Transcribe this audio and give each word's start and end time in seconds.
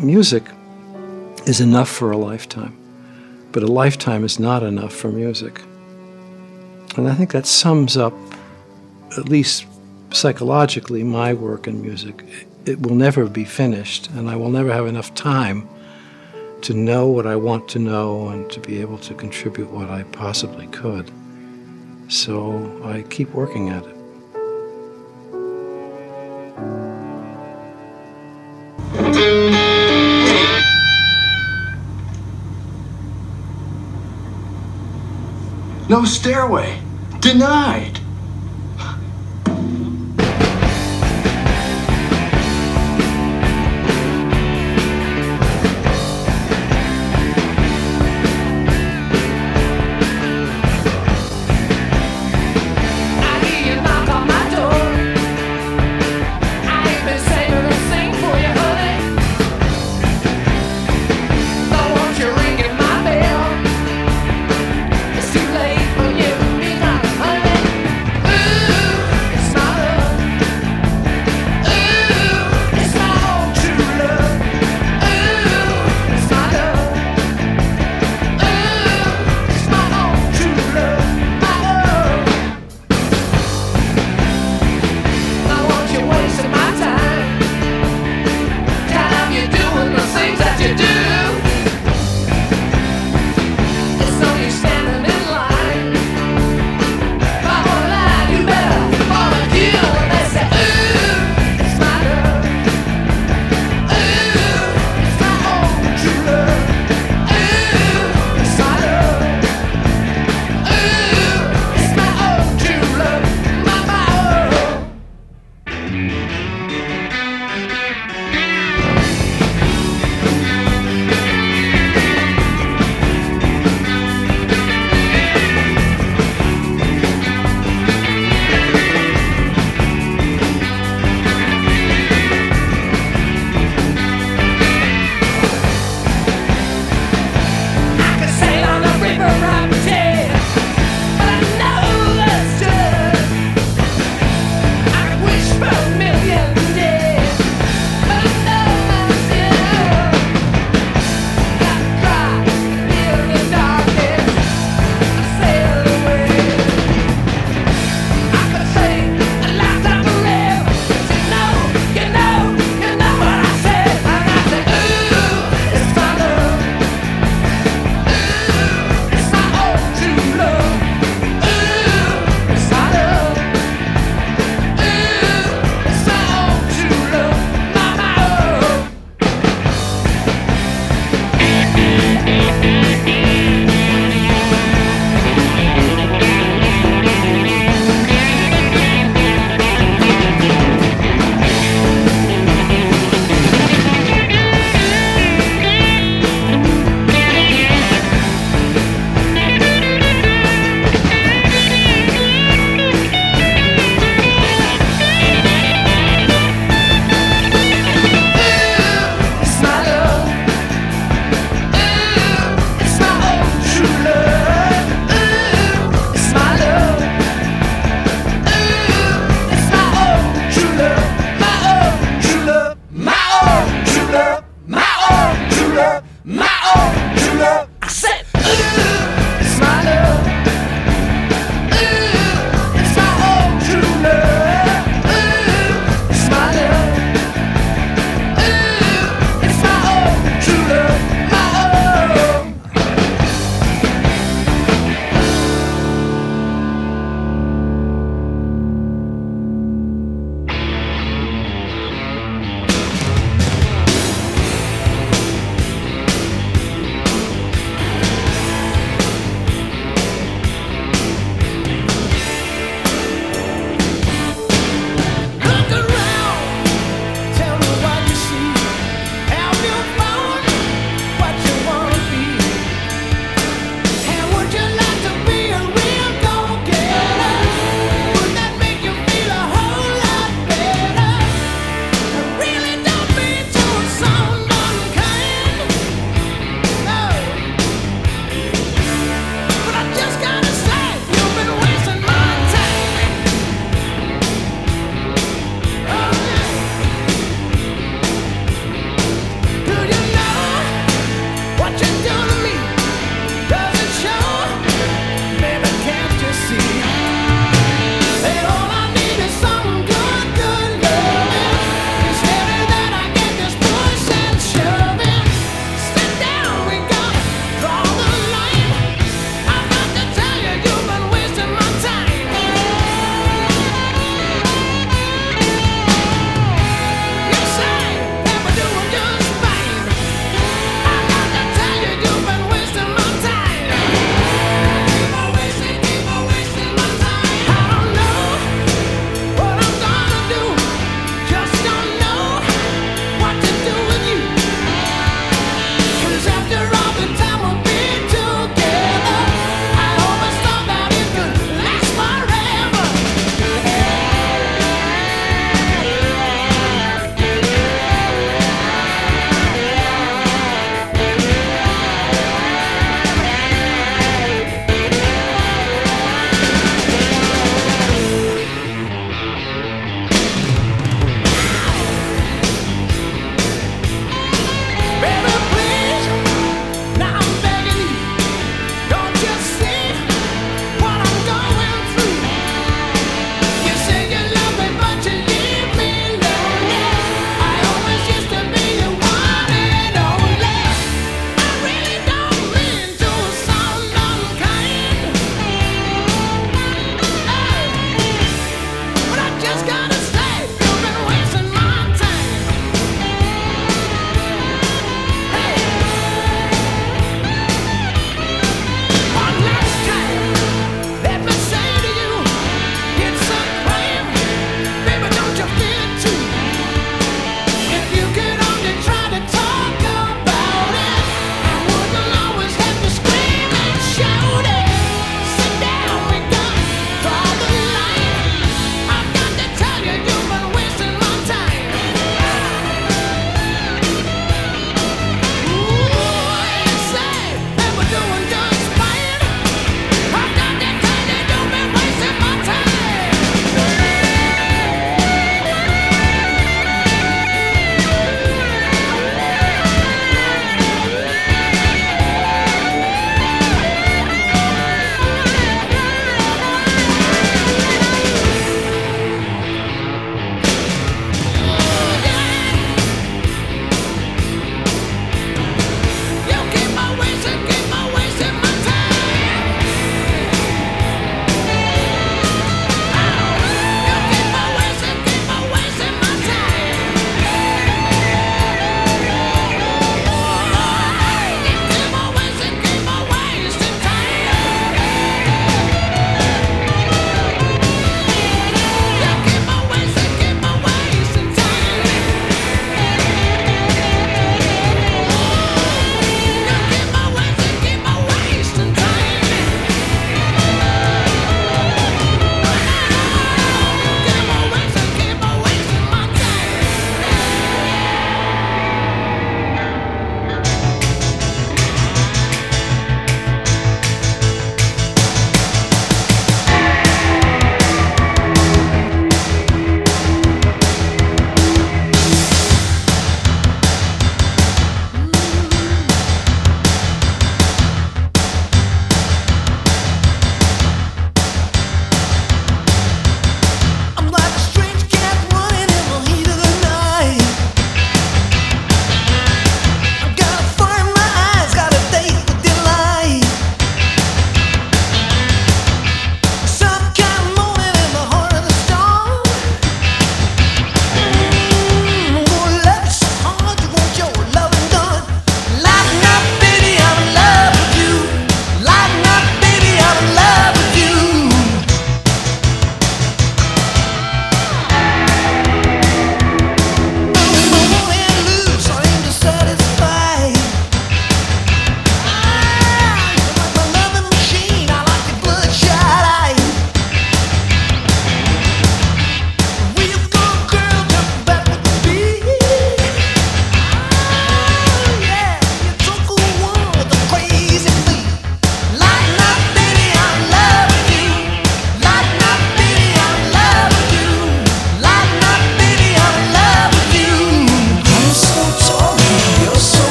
music 0.00 0.44
is 1.46 1.60
enough 1.60 1.88
for 1.88 2.10
a 2.10 2.16
lifetime, 2.16 2.76
but 3.52 3.62
a 3.62 3.66
lifetime 3.66 4.24
is 4.24 4.38
not 4.38 4.62
enough 4.62 4.92
for 4.92 5.08
music. 5.08 5.60
And 6.96 7.08
I 7.08 7.14
think 7.14 7.32
that 7.32 7.46
sums 7.46 7.96
up, 7.96 8.14
at 9.16 9.28
least 9.28 9.66
psychologically, 10.10 11.02
my 11.02 11.34
work 11.34 11.66
in 11.66 11.82
music. 11.82 12.24
It 12.66 12.80
will 12.80 12.94
never 12.94 13.26
be 13.26 13.44
finished, 13.44 14.10
and 14.10 14.28
I 14.28 14.36
will 14.36 14.50
never 14.50 14.72
have 14.72 14.86
enough 14.86 15.14
time 15.14 15.68
to 16.62 16.74
know 16.74 17.06
what 17.06 17.26
I 17.26 17.36
want 17.36 17.68
to 17.70 17.78
know 17.78 18.28
and 18.28 18.50
to 18.50 18.60
be 18.60 18.80
able 18.80 18.98
to 18.98 19.14
contribute 19.14 19.70
what 19.70 19.90
I 19.90 20.02
possibly 20.04 20.66
could. 20.68 21.10
So 22.08 22.80
I 22.84 23.02
keep 23.02 23.30
working 23.30 23.68
at 23.68 23.84
it. 23.84 23.97
No 35.88 36.04
stairway. 36.04 36.80
Denied. 37.20 37.97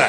A 0.00 0.07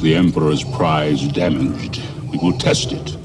do 0.00 0.14
not 0.14 0.24
want 0.24 0.32
the 0.32 0.40
Emperor's 0.40 0.64
prize 0.64 1.26
damaged. 1.28 2.02
We 2.30 2.38
will 2.38 2.56
test 2.58 2.92
it 2.92 3.16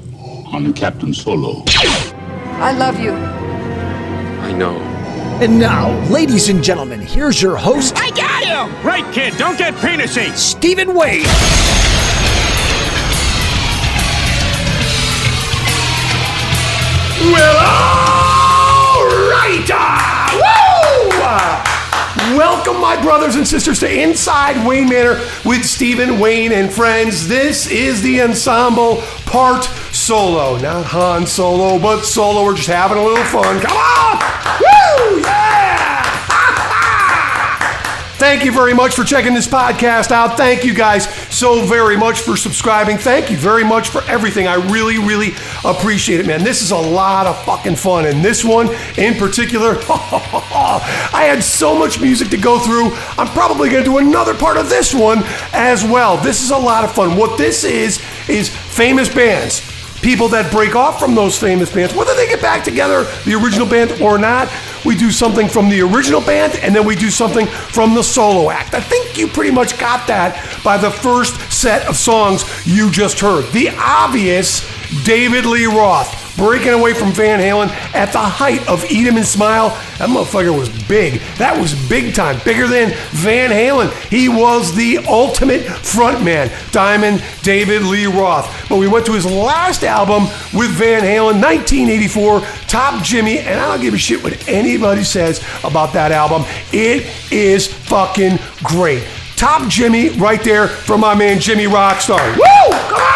on 0.53 0.73
Captain 0.73 1.13
Solo. 1.13 1.63
I 1.67 2.73
love 2.77 2.99
you. 2.99 3.11
I 3.11 4.51
know. 4.53 4.77
And 5.41 5.59
now, 5.59 5.91
ladies 6.09 6.49
and 6.49 6.63
gentlemen, 6.63 7.01
here's 7.01 7.41
your 7.41 7.57
host, 7.57 7.95
I 7.97 8.09
got 8.11 8.43
him! 8.43 8.85
Right, 8.85 9.05
kid, 9.13 9.35
don't 9.37 9.57
get 9.57 9.73
penisy. 9.75 10.31
Stephen 10.35 10.93
Wayne. 10.93 11.23
Well, 17.31 17.57
all 17.57 19.05
right. 19.31 19.69
Uh, 19.71 21.67
woo! 21.67 21.72
Welcome, 22.31 22.79
my 22.79 22.99
brothers 23.01 23.35
and 23.35 23.45
sisters, 23.45 23.81
to 23.81 24.01
Inside 24.01 24.65
Wayne 24.65 24.87
Manor 24.87 25.15
with 25.43 25.65
Stephen 25.65 26.19
Wayne 26.19 26.53
and 26.53 26.71
friends. 26.71 27.27
This 27.27 27.69
is 27.69 28.01
the 28.01 28.21
ensemble 28.21 29.01
part 29.25 29.65
solo. 29.91 30.57
Not 30.57 30.85
Han 30.85 31.27
Solo, 31.27 31.77
but 31.77 32.03
solo. 32.03 32.45
We're 32.45 32.55
just 32.55 32.69
having 32.69 32.97
a 32.97 33.03
little 33.03 33.25
fun. 33.25 33.59
Come 33.59 33.75
on! 33.75 34.17
Woo! 34.61 35.19
Yeah! 35.19 36.03
Thank 38.23 38.45
you 38.45 38.53
very 38.53 38.73
much 38.73 38.95
for 38.95 39.03
checking 39.03 39.33
this 39.33 39.47
podcast 39.47 40.11
out. 40.11 40.37
Thank 40.37 40.63
you 40.63 40.73
guys 40.73 41.09
so 41.33 41.65
very 41.65 41.97
much 41.97 42.21
for 42.21 42.37
subscribing. 42.37 42.97
Thank 42.97 43.29
you 43.29 43.35
very 43.35 43.65
much 43.65 43.89
for 43.89 44.01
everything. 44.03 44.47
I 44.47 44.55
really, 44.71 44.97
really 44.97 45.31
appreciate 45.65 46.21
it, 46.21 46.25
man. 46.25 46.41
This 46.41 46.61
is 46.61 46.71
a 46.71 46.77
lot 46.77 47.27
of 47.27 47.43
fucking 47.43 47.75
fun. 47.75 48.05
And 48.05 48.23
this 48.23 48.45
one 48.45 48.69
in 48.97 49.15
particular, 49.15 49.75
I 49.89 51.25
had 51.27 51.42
so 51.53 51.77
much 51.77 52.01
music 52.01 52.29
to 52.29 52.37
go 52.37 52.59
through. 52.59 52.91
I'm 53.17 53.27
probably 53.27 53.69
going 53.69 53.83
to 53.83 53.89
do 53.89 53.97
another 53.99 54.33
part 54.33 54.57
of 54.57 54.69
this 54.69 54.93
one 54.93 55.19
as 55.53 55.83
well. 55.83 56.17
This 56.17 56.43
is 56.43 56.51
a 56.51 56.57
lot 56.57 56.83
of 56.83 56.93
fun. 56.93 57.15
What 57.15 57.37
this 57.37 57.63
is, 57.63 58.01
is 58.27 58.49
famous 58.49 59.13
bands 59.13 59.61
people 60.03 60.27
that 60.27 60.51
break 60.51 60.75
off 60.75 60.99
from 60.99 61.15
those 61.15 61.39
famous 61.39 61.73
bands, 61.73 61.95
whether 61.95 62.13
they 62.13 62.27
get 62.27 62.41
back 62.41 62.61
together, 62.63 63.05
the 63.23 63.33
original 63.33 63.65
band 63.65 63.89
or 64.01 64.17
not. 64.17 64.51
We 64.85 64.97
do 64.97 65.09
something 65.09 65.47
from 65.47 65.69
the 65.69 65.81
original 65.81 66.19
band 66.19 66.59
and 66.61 66.75
then 66.75 66.85
we 66.85 66.95
do 66.95 67.09
something 67.09 67.47
from 67.47 67.95
the 67.95 68.03
solo 68.03 68.51
act. 68.51 68.73
I 68.73 68.81
think 68.81 69.17
you 69.17 69.27
pretty 69.29 69.51
much 69.51 69.79
got 69.79 70.05
that 70.07 70.61
by 70.61 70.77
the 70.77 70.91
first 70.91 71.39
set 71.51 71.87
of 71.87 71.95
songs 71.95 72.43
you 72.67 72.91
just 72.91 73.21
heard. 73.21 73.45
The 73.53 73.69
obvious 73.77 74.61
David 75.05 75.45
Lee 75.45 75.67
Roth 75.67 76.22
breaking 76.37 76.73
away 76.73 76.93
from 76.93 77.11
Van 77.11 77.39
Halen 77.39 77.69
at 77.93 78.11
the 78.11 78.19
height 78.19 78.67
of 78.67 78.83
Eat 78.91 79.07
'em 79.07 79.17
and 79.17 79.25
Smile. 79.25 79.77
That 79.97 80.09
motherfucker 80.09 80.57
was 80.57 80.69
big. 80.69 81.21
That 81.37 81.59
was 81.59 81.73
big 81.73 82.15
time, 82.15 82.39
bigger 82.43 82.67
than 82.67 82.93
Van 83.11 83.51
Halen. 83.51 83.91
He 84.09 84.29
was 84.29 84.73
the 84.73 84.99
ultimate 85.07 85.65
frontman, 85.65 86.51
Diamond 86.71 87.21
David 87.43 87.83
Lee 87.83 88.07
Roth. 88.07 88.49
But 88.69 88.77
we 88.77 88.87
went 88.87 89.05
to 89.05 89.13
his 89.13 89.25
last 89.25 89.83
album 89.83 90.23
with 90.53 90.69
Van 90.71 91.01
Halen, 91.03 91.39
1984, 91.39 92.41
Top 92.67 93.03
Jimmy, 93.03 93.39
and 93.39 93.59
I 93.59 93.67
don't 93.67 93.81
give 93.81 93.93
a 93.93 93.97
shit 93.97 94.23
what 94.23 94.47
anybody 94.47 95.03
says 95.03 95.41
about 95.63 95.93
that 95.93 96.11
album. 96.11 96.43
It 96.71 97.05
is 97.31 97.67
fucking 97.67 98.39
great. 98.63 99.03
Top 99.35 99.67
Jimmy 99.67 100.09
right 100.09 100.43
there 100.43 100.67
from 100.67 101.01
my 101.01 101.13
man 101.15 101.39
Jimmy 101.39 101.65
Rockstar. 101.65 102.35
Woo! 102.35 103.12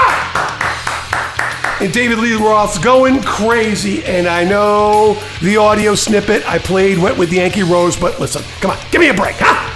And 1.80 1.94
David 1.94 2.18
Lee 2.18 2.34
Roth's 2.34 2.80
going 2.80 3.22
crazy. 3.22 4.04
And 4.04 4.28
I 4.28 4.44
know 4.44 5.22
the 5.42 5.58
audio 5.58 5.94
snippet 5.94 6.48
I 6.50 6.58
played 6.58 6.98
went 6.98 7.18
with 7.20 7.32
Yankee 7.32 7.62
Rose, 7.63 7.96
but 7.96 8.20
listen, 8.20 8.44
come 8.62 8.72
on, 8.72 8.78
give 8.90 9.00
me 9.00 9.10
a 9.10 9.13
break, 9.13 9.36
huh? 9.38 9.66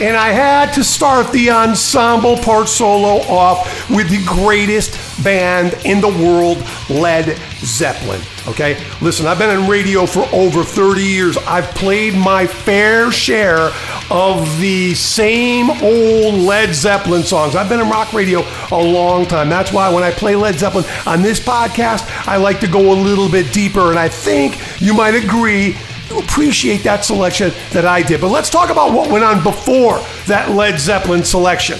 And 0.00 0.16
I 0.16 0.28
had 0.28 0.72
to 0.74 0.84
start 0.84 1.32
the 1.32 1.50
ensemble 1.50 2.36
part 2.36 2.68
solo 2.68 3.20
off 3.28 3.90
with 3.90 4.08
the 4.08 4.24
greatest 4.24 5.24
band 5.24 5.74
in 5.84 6.00
the 6.00 6.08
world, 6.08 6.58
Led 6.88 7.36
Zeppelin. 7.58 8.20
Okay? 8.46 8.80
Listen, 9.00 9.26
I've 9.26 9.40
been 9.40 9.58
in 9.58 9.68
radio 9.68 10.06
for 10.06 10.28
over 10.32 10.62
30 10.62 11.02
years. 11.02 11.36
I've 11.38 11.66
played 11.74 12.14
my 12.14 12.46
fair 12.46 13.10
share 13.10 13.72
of 14.08 14.60
the 14.60 14.94
same 14.94 15.68
old 15.82 16.34
Led 16.34 16.74
Zeppelin 16.74 17.24
songs. 17.24 17.56
I've 17.56 17.68
been 17.68 17.80
in 17.80 17.90
rock 17.90 18.12
radio 18.12 18.44
a 18.70 18.80
long 18.80 19.26
time. 19.26 19.48
That's 19.48 19.72
why 19.72 19.92
when 19.92 20.04
I 20.04 20.12
play 20.12 20.36
Led 20.36 20.60
Zeppelin 20.60 20.84
on 21.06 21.22
this 21.22 21.40
podcast, 21.40 22.08
I 22.28 22.36
like 22.36 22.60
to 22.60 22.68
go 22.68 22.92
a 22.92 22.94
little 22.94 23.28
bit 23.28 23.52
deeper. 23.52 23.90
And 23.90 23.98
I 23.98 24.08
think 24.08 24.58
you 24.80 24.94
might 24.94 25.16
agree 25.16 25.76
appreciate 26.10 26.84
that 26.84 27.04
selection 27.04 27.52
that 27.72 27.84
I 27.84 28.02
did. 28.02 28.20
But 28.20 28.28
let's 28.30 28.50
talk 28.50 28.70
about 28.70 28.92
what 28.92 29.10
went 29.10 29.24
on 29.24 29.42
before 29.42 30.00
that 30.26 30.50
Led 30.50 30.78
Zeppelin 30.78 31.24
selection. 31.24 31.78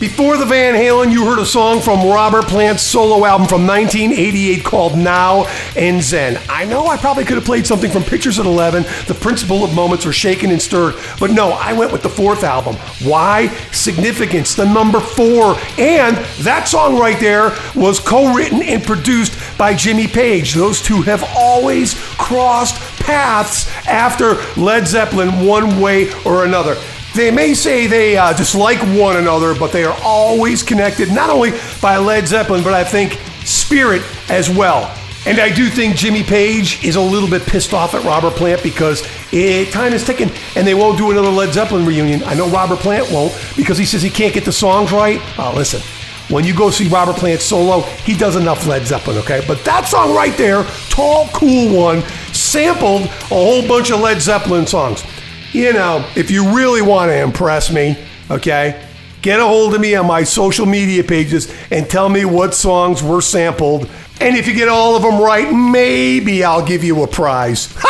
Before 0.00 0.36
the 0.36 0.44
Van 0.44 0.74
Halen, 0.74 1.10
you 1.10 1.26
heard 1.26 1.40
a 1.40 1.44
song 1.44 1.80
from 1.80 2.08
Robert 2.08 2.44
Plant's 2.44 2.84
solo 2.84 3.24
album 3.24 3.48
from 3.48 3.66
1988 3.66 4.64
called 4.64 4.96
Now 4.96 5.46
and 5.76 6.00
Zen. 6.00 6.40
I 6.48 6.66
know 6.66 6.86
I 6.86 6.96
probably 6.96 7.24
could 7.24 7.36
have 7.36 7.44
played 7.44 7.66
something 7.66 7.90
from 7.90 8.04
Pictures 8.04 8.38
at 8.38 8.46
11, 8.46 8.84
The 9.08 9.18
Principle 9.20 9.64
of 9.64 9.74
Moments, 9.74 10.06
or 10.06 10.12
Shaken 10.12 10.52
and 10.52 10.62
Stirred, 10.62 10.94
but 11.18 11.32
no, 11.32 11.50
I 11.50 11.72
went 11.72 11.90
with 11.90 12.04
the 12.04 12.08
fourth 12.08 12.44
album. 12.44 12.76
Why? 13.02 13.48
Significance, 13.72 14.54
the 14.54 14.72
number 14.72 15.00
four. 15.00 15.56
And 15.78 16.16
that 16.44 16.68
song 16.68 16.96
right 16.96 17.18
there 17.18 17.56
was 17.74 17.98
co 17.98 18.32
written 18.32 18.62
and 18.62 18.84
produced 18.84 19.36
by 19.58 19.74
Jimmy 19.74 20.06
Page. 20.06 20.54
Those 20.54 20.80
two 20.80 21.02
have 21.02 21.24
always 21.36 21.94
crossed 22.18 22.76
paths 23.00 23.68
after 23.88 24.34
Led 24.60 24.86
Zeppelin, 24.86 25.44
one 25.44 25.80
way 25.80 26.12
or 26.22 26.44
another. 26.44 26.76
They 27.18 27.32
may 27.32 27.52
say 27.52 27.88
they 27.88 28.16
uh, 28.16 28.32
dislike 28.32 28.78
one 28.96 29.16
another, 29.16 29.52
but 29.52 29.72
they 29.72 29.82
are 29.82 29.98
always 30.04 30.62
connected, 30.62 31.10
not 31.10 31.30
only 31.30 31.50
by 31.82 31.96
Led 31.96 32.28
Zeppelin, 32.28 32.62
but 32.62 32.74
I 32.74 32.84
think 32.84 33.18
spirit 33.44 34.02
as 34.30 34.48
well. 34.48 34.96
And 35.26 35.40
I 35.40 35.52
do 35.52 35.68
think 35.68 35.96
Jimmy 35.96 36.22
Page 36.22 36.84
is 36.84 36.94
a 36.94 37.00
little 37.00 37.28
bit 37.28 37.42
pissed 37.42 37.74
off 37.74 37.94
at 37.94 38.04
Robert 38.04 38.34
Plant 38.34 38.62
because 38.62 39.04
it, 39.32 39.72
time 39.72 39.94
is 39.94 40.04
ticking 40.04 40.30
and 40.54 40.64
they 40.64 40.74
won't 40.74 40.96
do 40.96 41.10
another 41.10 41.28
Led 41.28 41.52
Zeppelin 41.52 41.84
reunion. 41.84 42.22
I 42.22 42.34
know 42.34 42.48
Robert 42.50 42.78
Plant 42.78 43.10
won't 43.10 43.36
because 43.56 43.78
he 43.78 43.84
says 43.84 44.00
he 44.00 44.10
can't 44.10 44.32
get 44.32 44.44
the 44.44 44.52
songs 44.52 44.92
right. 44.92 45.20
Oh, 45.40 45.52
listen, 45.56 45.80
when 46.32 46.44
you 46.44 46.54
go 46.54 46.70
see 46.70 46.86
Robert 46.86 47.16
Plant 47.16 47.40
solo, 47.40 47.80
he 47.80 48.16
does 48.16 48.36
enough 48.36 48.64
Led 48.64 48.86
Zeppelin, 48.86 49.18
okay? 49.18 49.42
But 49.44 49.64
that 49.64 49.86
song 49.86 50.14
right 50.14 50.36
there, 50.38 50.62
Tall 50.88 51.26
Cool 51.32 51.76
One, 51.76 52.02
sampled 52.32 53.02
a 53.02 53.34
whole 53.34 53.66
bunch 53.66 53.90
of 53.90 53.98
Led 53.98 54.22
Zeppelin 54.22 54.68
songs. 54.68 55.02
You 55.52 55.72
know, 55.72 56.06
if 56.14 56.30
you 56.30 56.54
really 56.54 56.82
want 56.82 57.10
to 57.10 57.16
impress 57.22 57.72
me, 57.72 57.96
okay, 58.30 58.86
get 59.22 59.40
a 59.40 59.44
hold 59.46 59.74
of 59.74 59.80
me 59.80 59.94
on 59.94 60.06
my 60.06 60.24
social 60.24 60.66
media 60.66 61.02
pages 61.02 61.52
and 61.70 61.88
tell 61.88 62.08
me 62.08 62.24
what 62.24 62.54
songs 62.54 63.02
were 63.02 63.22
sampled. 63.22 63.88
And 64.20 64.36
if 64.36 64.46
you 64.46 64.54
get 64.54 64.68
all 64.68 64.94
of 64.94 65.02
them 65.02 65.20
right, 65.20 65.50
maybe 65.52 66.44
I'll 66.44 66.64
give 66.64 66.84
you 66.84 67.02
a 67.02 67.06
prize. 67.06 67.74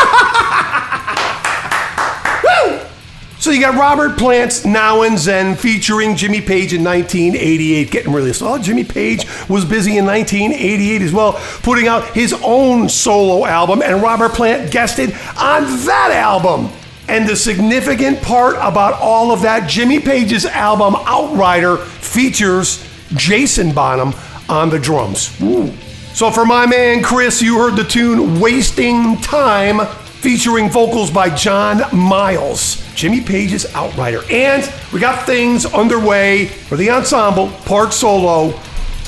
So 3.41 3.53
you 3.53 3.61
got 3.61 3.77
Robert 3.77 4.19
Plant's 4.19 4.67
Now 4.67 5.03
and 5.03 5.17
Zen 5.17 5.55
featuring 5.55 6.17
Jimmy 6.17 6.41
Page 6.41 6.75
in 6.75 6.83
1988 6.83 7.91
getting 7.91 8.13
released. 8.13 8.43
Oh, 8.43 8.59
Jimmy 8.59 8.83
Page 8.83 9.27
was 9.49 9.65
busy 9.65 9.97
in 9.97 10.05
1988 10.05 11.03
as 11.03 11.13
well, 11.13 11.35
putting 11.63 11.87
out 11.87 12.05
his 12.15 12.35
own 12.43 12.89
solo 12.89 13.47
album, 13.47 13.81
and 13.81 14.03
Robert 14.03 14.33
Plant 14.33 14.73
guested 14.73 15.13
on 15.39 15.63
that 15.87 16.11
album. 16.13 16.69
And 17.09 17.27
the 17.27 17.37
significant 17.37 18.23
part 18.23 18.57
about 18.57 18.95
all 19.01 19.33
of 19.33 19.43
that, 19.43 19.69
Jimmy 19.69 19.99
Page's 19.99 20.45
album 20.45 20.95
Outrider 21.07 21.79
features 21.79 22.87
Jason 23.15 23.73
Bonham 23.73 24.13
on 24.49 24.69
the 24.69 24.79
drums. 24.79 25.41
Ooh. 25.41 25.73
So 26.13 26.31
for 26.31 26.45
my 26.45 26.67
man 26.67 27.03
Chris, 27.03 27.41
you 27.41 27.59
heard 27.59 27.77
the 27.77 27.85
tune 27.85 28.41
Wasting 28.41 29.17
Time 29.19 29.87
featuring 30.21 30.69
vocals 30.69 31.11
by 31.11 31.31
John 31.31 31.81
Miles. 31.97 32.85
Jimmy 32.95 33.21
Page's 33.21 33.73
Outrider. 33.75 34.23
And 34.31 34.71
we 34.93 35.01
got 35.01 35.25
things 35.25 35.65
underway 35.65 36.47
for 36.47 36.77
the 36.77 36.91
ensemble, 36.91 37.49
part 37.65 37.93
solo, 37.93 38.49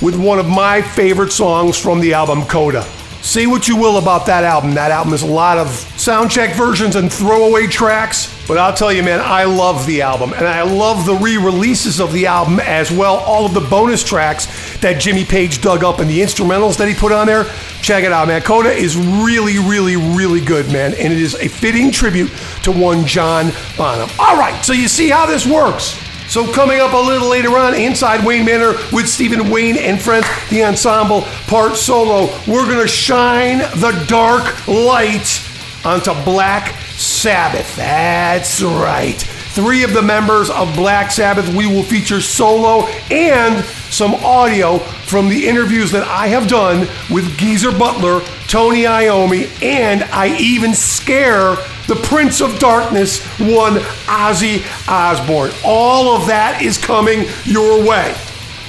with 0.00 0.14
one 0.14 0.38
of 0.38 0.48
my 0.48 0.80
favorite 0.80 1.32
songs 1.32 1.76
from 1.76 2.00
the 2.00 2.14
album 2.14 2.42
Coda. 2.42 2.86
Say 3.22 3.46
what 3.46 3.68
you 3.68 3.76
will 3.76 3.98
about 3.98 4.26
that 4.26 4.44
album. 4.44 4.74
That 4.74 4.90
album 4.90 5.12
is 5.12 5.22
a 5.22 5.26
lot 5.26 5.58
of 5.58 5.66
soundcheck 5.66 6.54
versions 6.54 6.96
and 6.96 7.12
throwaway 7.12 7.66
tracks. 7.66 8.34
But 8.48 8.56
I'll 8.56 8.74
tell 8.74 8.92
you, 8.92 9.02
man, 9.02 9.20
I 9.20 9.44
love 9.44 9.86
the 9.86 10.02
album. 10.02 10.32
And 10.32 10.46
I 10.46 10.62
love 10.62 11.04
the 11.04 11.14
re 11.14 11.36
releases 11.36 12.00
of 12.00 12.12
the 12.12 12.26
album 12.26 12.58
as 12.60 12.90
well. 12.90 13.16
All 13.18 13.44
of 13.44 13.52
the 13.52 13.60
bonus 13.60 14.02
tracks 14.02 14.78
that 14.78 15.00
Jimmy 15.00 15.24
Page 15.24 15.60
dug 15.60 15.84
up 15.84 16.00
and 16.00 16.08
the 16.08 16.20
instrumentals 16.20 16.78
that 16.78 16.88
he 16.88 16.94
put 16.94 17.12
on 17.12 17.26
there. 17.26 17.44
Check 17.82 18.04
it 18.04 18.12
out, 18.12 18.26
man. 18.26 18.40
Coda 18.40 18.70
is 18.70 18.96
really, 18.96 19.58
really, 19.58 19.96
really 19.96 20.40
good, 20.40 20.72
man. 20.72 20.94
And 20.94 21.12
it 21.12 21.20
is 21.20 21.34
a 21.34 21.48
fitting 21.48 21.92
tribute 21.92 22.30
to 22.64 22.72
one 22.72 23.06
John 23.06 23.52
Bonham. 23.76 24.08
All 24.18 24.38
right, 24.38 24.60
so 24.64 24.72
you 24.72 24.88
see 24.88 25.10
how 25.10 25.26
this 25.26 25.46
works. 25.46 26.09
So 26.30 26.46
coming 26.52 26.78
up 26.78 26.92
a 26.92 26.96
little 26.96 27.28
later 27.28 27.58
on, 27.58 27.74
inside 27.74 28.24
Wayne 28.24 28.44
Manor 28.44 28.74
with 28.92 29.08
Stephen 29.08 29.50
Wayne 29.50 29.76
and 29.76 30.00
friends, 30.00 30.28
the 30.48 30.62
ensemble 30.62 31.22
part 31.48 31.74
solo. 31.74 32.26
We're 32.46 32.70
gonna 32.70 32.86
shine 32.86 33.58
the 33.58 34.04
dark 34.06 34.68
light 34.68 35.44
onto 35.84 36.12
Black 36.24 36.72
Sabbath. 36.92 37.74
That's 37.74 38.62
right. 38.62 39.39
Three 39.50 39.82
of 39.82 39.92
the 39.92 40.02
members 40.02 40.48
of 40.50 40.74
Black 40.76 41.10
Sabbath. 41.10 41.52
We 41.54 41.66
will 41.66 41.82
feature 41.82 42.20
solo 42.20 42.86
and 43.10 43.64
some 43.90 44.14
audio 44.14 44.78
from 44.78 45.28
the 45.28 45.48
interviews 45.48 45.90
that 45.90 46.06
I 46.06 46.28
have 46.28 46.48
done 46.48 46.80
with 47.10 47.36
Geezer 47.36 47.72
Butler, 47.72 48.20
Tony 48.46 48.82
Iommi, 48.82 49.50
and 49.62 50.04
I 50.04 50.36
even 50.38 50.72
scare 50.72 51.56
the 51.88 52.00
Prince 52.04 52.40
of 52.40 52.58
Darkness, 52.60 53.24
one 53.40 53.74
Ozzy 54.06 54.64
Osbourne. 54.88 55.50
All 55.64 56.14
of 56.14 56.28
that 56.28 56.62
is 56.62 56.78
coming 56.78 57.24
your 57.44 57.84
way. 57.84 58.14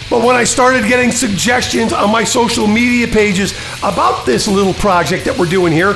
But 0.09 0.25
when 0.25 0.35
I 0.35 0.43
started 0.43 0.87
getting 0.87 1.11
suggestions 1.11 1.93
on 1.93 2.11
my 2.11 2.23
social 2.23 2.67
media 2.67 3.07
pages 3.07 3.53
about 3.83 4.25
this 4.25 4.47
little 4.47 4.73
project 4.73 5.25
that 5.25 5.37
we're 5.37 5.45
doing 5.45 5.71
here, 5.71 5.93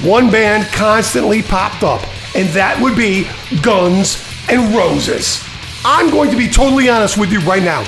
one 0.00 0.30
band 0.30 0.72
constantly 0.72 1.42
popped 1.42 1.82
up, 1.82 2.00
and 2.36 2.48
that 2.50 2.80
would 2.80 2.96
be 2.96 3.28
Guns 3.60 4.27
N' 4.48 4.74
Roses. 4.74 5.44
I'm 5.84 6.10
going 6.10 6.30
to 6.30 6.36
be 6.36 6.48
totally 6.48 6.88
honest 6.88 7.18
with 7.18 7.30
you 7.32 7.40
right 7.40 7.62
now. 7.62 7.86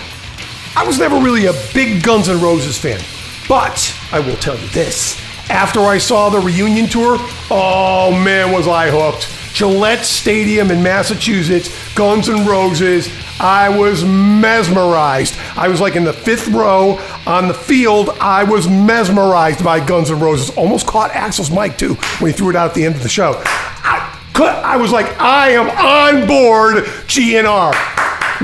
I 0.76 0.84
was 0.86 0.98
never 0.98 1.16
really 1.18 1.46
a 1.46 1.52
big 1.74 2.02
Guns 2.02 2.28
N' 2.28 2.40
Roses 2.40 2.78
fan, 2.78 3.00
but 3.48 3.94
I 4.12 4.20
will 4.20 4.36
tell 4.36 4.58
you 4.58 4.68
this. 4.68 5.20
After 5.50 5.80
I 5.80 5.98
saw 5.98 6.28
the 6.28 6.38
reunion 6.38 6.86
tour, 6.86 7.16
oh 7.50 8.12
man, 8.24 8.52
was 8.52 8.68
I 8.68 8.90
hooked. 8.90 9.28
Gillette 9.52 10.04
Stadium 10.04 10.70
in 10.70 10.82
Massachusetts, 10.82 11.70
Guns 11.94 12.28
N' 12.28 12.46
Roses. 12.46 13.08
I 13.40 13.68
was 13.68 14.04
mesmerized. 14.04 15.36
I 15.56 15.68
was 15.68 15.80
like 15.80 15.96
in 15.96 16.04
the 16.04 16.12
fifth 16.12 16.48
row 16.48 16.98
on 17.26 17.48
the 17.48 17.54
field. 17.54 18.10
I 18.20 18.44
was 18.44 18.68
mesmerized 18.68 19.64
by 19.64 19.84
Guns 19.84 20.10
N' 20.10 20.20
Roses. 20.20 20.50
Almost 20.56 20.86
caught 20.86 21.10
Axl's 21.10 21.50
mic 21.50 21.76
too 21.76 21.94
when 22.20 22.30
he 22.30 22.36
threw 22.36 22.50
it 22.50 22.56
out 22.56 22.68
at 22.68 22.74
the 22.74 22.84
end 22.84 22.94
of 22.94 23.02
the 23.02 23.08
show. 23.08 23.42
I, 23.44 24.09
I 24.44 24.76
was 24.76 24.92
like, 24.92 25.06
I 25.20 25.50
am 25.50 25.68
on 25.70 26.26
board 26.26 26.84
GNR. 27.06 27.74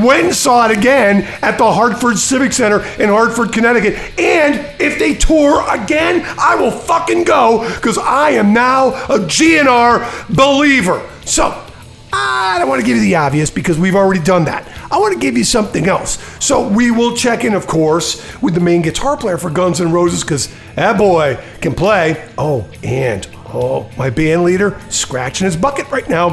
Went 0.02 0.26
and 0.26 0.34
saw 0.34 0.68
it 0.68 0.76
again 0.76 1.22
at 1.42 1.56
the 1.56 1.72
Hartford 1.72 2.18
Civic 2.18 2.52
Center 2.52 2.84
in 3.00 3.08
Hartford, 3.08 3.52
Connecticut. 3.52 3.94
And 4.18 4.54
if 4.78 4.98
they 4.98 5.14
tour 5.14 5.64
again, 5.70 6.22
I 6.38 6.54
will 6.54 6.70
fucking 6.70 7.24
go 7.24 7.66
because 7.76 7.96
I 7.96 8.30
am 8.30 8.52
now 8.52 8.88
a 9.06 9.18
GNR 9.18 10.36
believer. 10.36 11.08
So, 11.24 11.62
I 12.12 12.58
don't 12.58 12.68
want 12.68 12.80
to 12.80 12.86
give 12.86 12.96
you 12.96 13.02
the 13.02 13.16
obvious 13.16 13.50
because 13.50 13.78
we've 13.78 13.94
already 13.94 14.22
done 14.22 14.44
that. 14.44 14.66
I 14.90 14.98
want 14.98 15.12
to 15.12 15.20
give 15.20 15.36
you 15.36 15.44
something 15.44 15.88
else. 15.88 16.18
So 16.44 16.66
we 16.66 16.90
will 16.90 17.14
check 17.14 17.44
in, 17.44 17.54
of 17.54 17.66
course, 17.66 18.40
with 18.40 18.54
the 18.54 18.60
main 18.60 18.82
guitar 18.82 19.16
player 19.16 19.36
for 19.36 19.50
Guns 19.50 19.80
N' 19.80 19.92
Roses 19.92 20.22
because 20.22 20.54
that 20.76 20.96
boy 20.96 21.38
can 21.60 21.74
play. 21.74 22.26
Oh, 22.38 22.66
and 22.82 23.26
oh, 23.52 23.90
my 23.96 24.10
band 24.10 24.44
leader 24.44 24.80
scratching 24.88 25.44
his 25.44 25.56
bucket 25.56 25.90
right 25.90 26.08
now. 26.08 26.30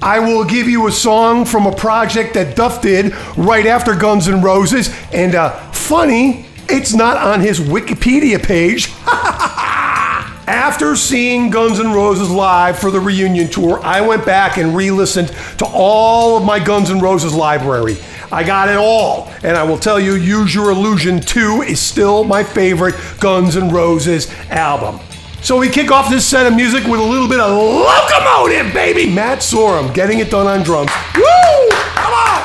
I 0.00 0.20
will 0.20 0.44
give 0.44 0.68
you 0.68 0.86
a 0.86 0.92
song 0.92 1.44
from 1.44 1.66
a 1.66 1.74
project 1.74 2.34
that 2.34 2.56
Duff 2.56 2.80
did 2.80 3.14
right 3.36 3.66
after 3.66 3.94
Guns 3.94 4.28
N' 4.28 4.42
Roses. 4.42 4.94
And 5.12 5.34
uh, 5.34 5.50
funny, 5.72 6.46
it's 6.68 6.94
not 6.94 7.16
on 7.16 7.40
his 7.40 7.60
Wikipedia 7.60 8.42
page. 8.42 8.92
After 10.48 10.96
seeing 10.96 11.50
Guns 11.50 11.78
N' 11.78 11.92
Roses 11.92 12.30
live 12.30 12.78
for 12.78 12.90
the 12.90 13.00
reunion 13.00 13.48
tour, 13.48 13.80
I 13.82 14.00
went 14.00 14.24
back 14.24 14.56
and 14.56 14.74
re 14.74 14.90
listened 14.90 15.28
to 15.58 15.66
all 15.66 16.38
of 16.38 16.44
my 16.44 16.58
Guns 16.58 16.90
N' 16.90 17.00
Roses 17.00 17.34
library. 17.34 17.98
I 18.32 18.44
got 18.44 18.70
it 18.70 18.76
all. 18.76 19.30
And 19.42 19.58
I 19.58 19.62
will 19.62 19.78
tell 19.78 20.00
you, 20.00 20.14
Use 20.14 20.54
Your 20.54 20.70
Illusion 20.70 21.20
2 21.20 21.62
is 21.62 21.80
still 21.80 22.24
my 22.24 22.42
favorite 22.42 22.94
Guns 23.20 23.58
N' 23.58 23.70
Roses 23.70 24.30
album. 24.48 25.00
So 25.40 25.58
we 25.58 25.68
kick 25.68 25.90
off 25.90 26.10
this 26.10 26.26
set 26.28 26.46
of 26.46 26.54
music 26.54 26.84
with 26.84 27.00
a 27.00 27.02
little 27.02 27.28
bit 27.28 27.40
of 27.40 27.50
locomotive, 27.56 28.74
baby. 28.74 29.08
Matt 29.10 29.38
Sorum 29.38 29.94
getting 29.94 30.18
it 30.18 30.30
done 30.30 30.46
on 30.46 30.62
drums. 30.62 30.90
Woo! 31.14 31.68
Come 31.70 32.12
on! 32.12 32.44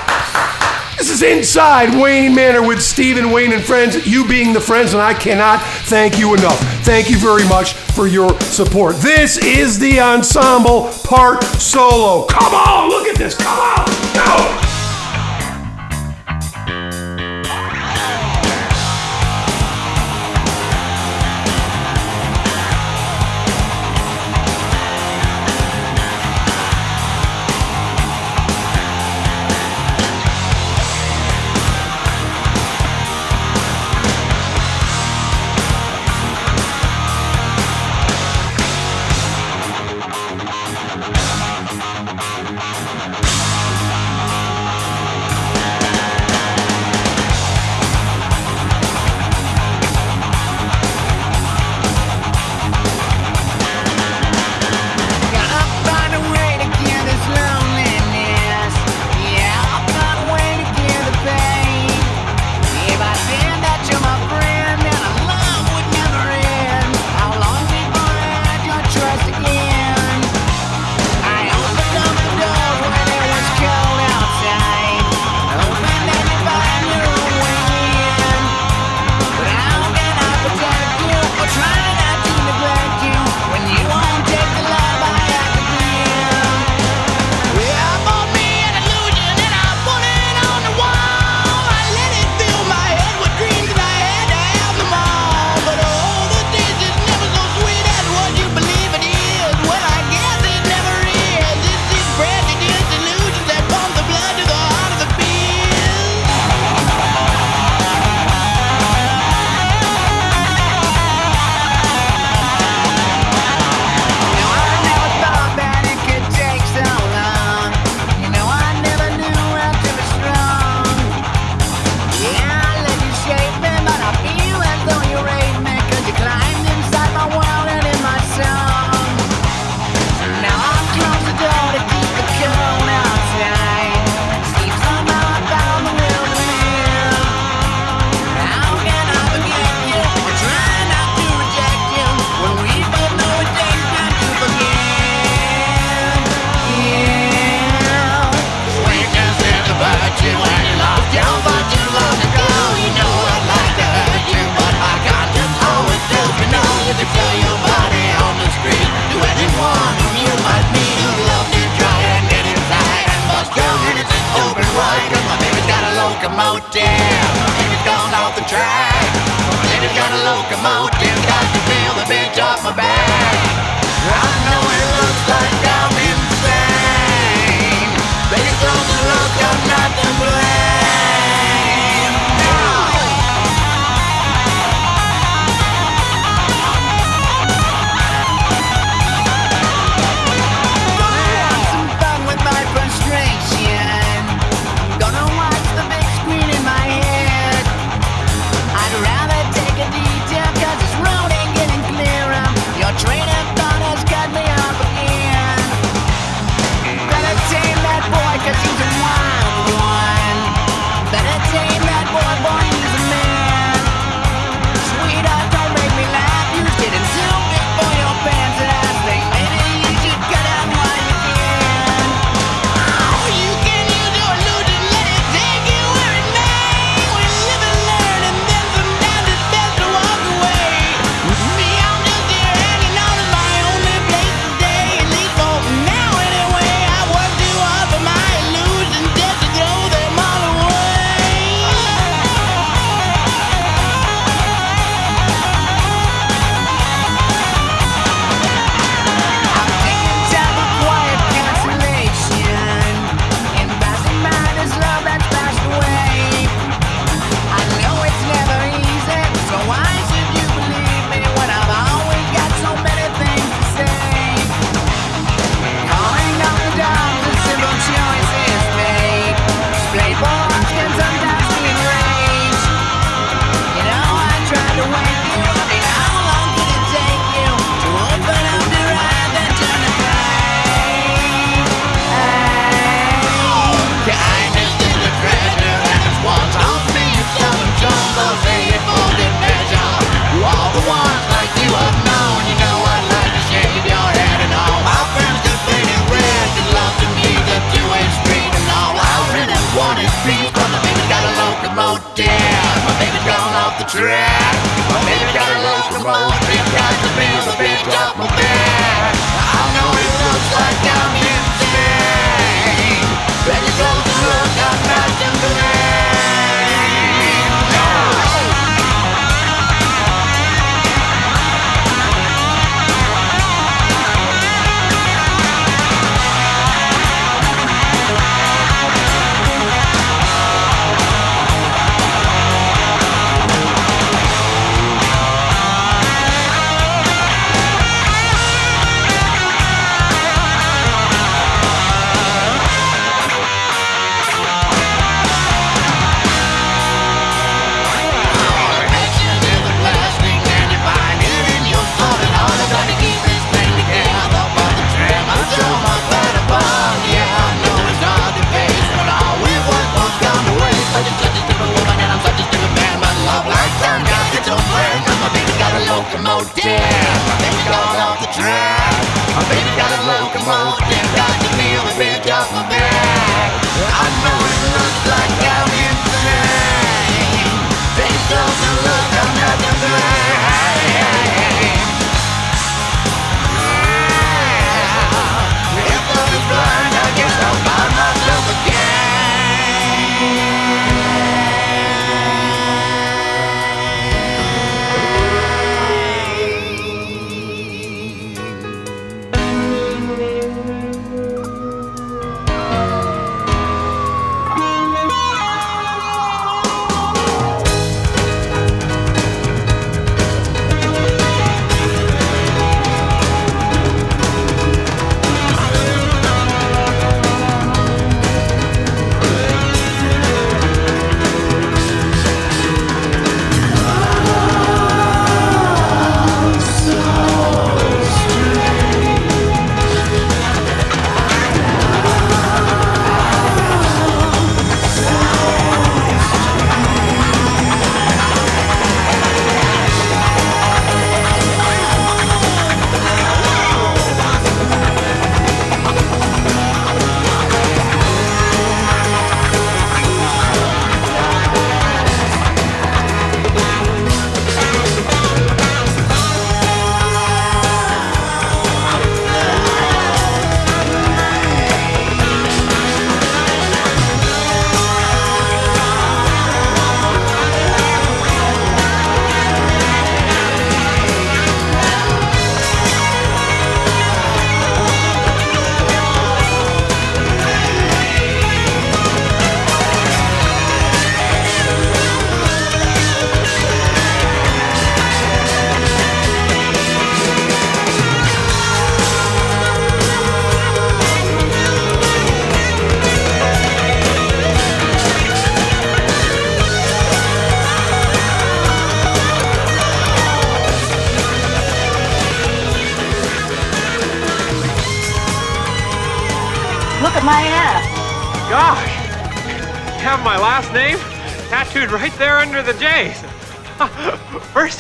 This 0.98 1.10
is 1.10 1.22
Inside 1.22 2.00
Wayne 2.02 2.34
Manor 2.34 2.66
with 2.66 2.82
Stephen 2.82 3.32
Wayne 3.32 3.52
and 3.52 3.64
friends. 3.64 4.08
You 4.08 4.26
being 4.26 4.54
the 4.54 4.62
friends, 4.62 4.94
and 4.94 5.02
I 5.02 5.14
cannot 5.14 5.62
thank 5.88 6.18
you 6.18 6.34
enough. 6.34 6.60
Thank 6.86 7.10
you 7.10 7.18
very 7.18 7.46
much 7.50 7.74
for 7.74 8.08
your 8.08 8.40
support. 8.42 8.96
This 8.98 9.38
is 9.38 9.80
the 9.80 10.00
ensemble 10.00 10.90
part 11.04 11.44
solo. 11.44 12.26
Come 12.28 12.54
on, 12.54 12.90
look 12.90 13.08
at 13.08 13.18
this. 13.18 13.36
Come 13.36 13.60
on, 13.60 13.86
go. 14.14 14.73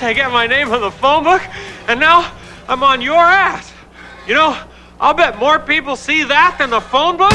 I 0.03 0.13
get 0.13 0.31
my 0.31 0.47
name 0.47 0.71
on 0.71 0.81
the 0.81 0.91
phone 0.91 1.23
book, 1.23 1.41
and 1.87 1.99
now 1.99 2.31
I'm 2.67 2.83
on 2.83 3.01
your 3.01 3.15
ass. 3.15 3.71
You 4.27 4.33
know, 4.33 4.57
I'll 4.99 5.13
bet 5.13 5.37
more 5.37 5.59
people 5.59 5.95
see 5.95 6.23
that 6.23 6.57
than 6.59 6.69
the 6.69 6.81
phone 6.81 7.17
book. 7.17 7.33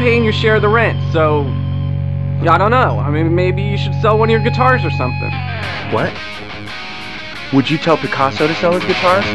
paying 0.00 0.24
your 0.24 0.32
share 0.32 0.56
of 0.56 0.62
the 0.62 0.68
rent, 0.68 0.98
so 1.12 1.42
I 2.48 2.56
don't 2.56 2.70
know. 2.70 2.98
I 2.98 3.10
mean, 3.10 3.34
maybe 3.34 3.60
you 3.60 3.76
should 3.76 3.94
sell 4.00 4.18
one 4.18 4.30
of 4.30 4.32
your 4.32 4.40
guitars 4.40 4.82
or 4.82 4.90
something. 4.90 5.30
What? 5.92 6.10
Would 7.52 7.68
you 7.68 7.76
tell 7.76 7.98
Picasso 7.98 8.46
to 8.46 8.54
sell 8.54 8.72
his 8.72 8.82
guitars? 8.84 9.26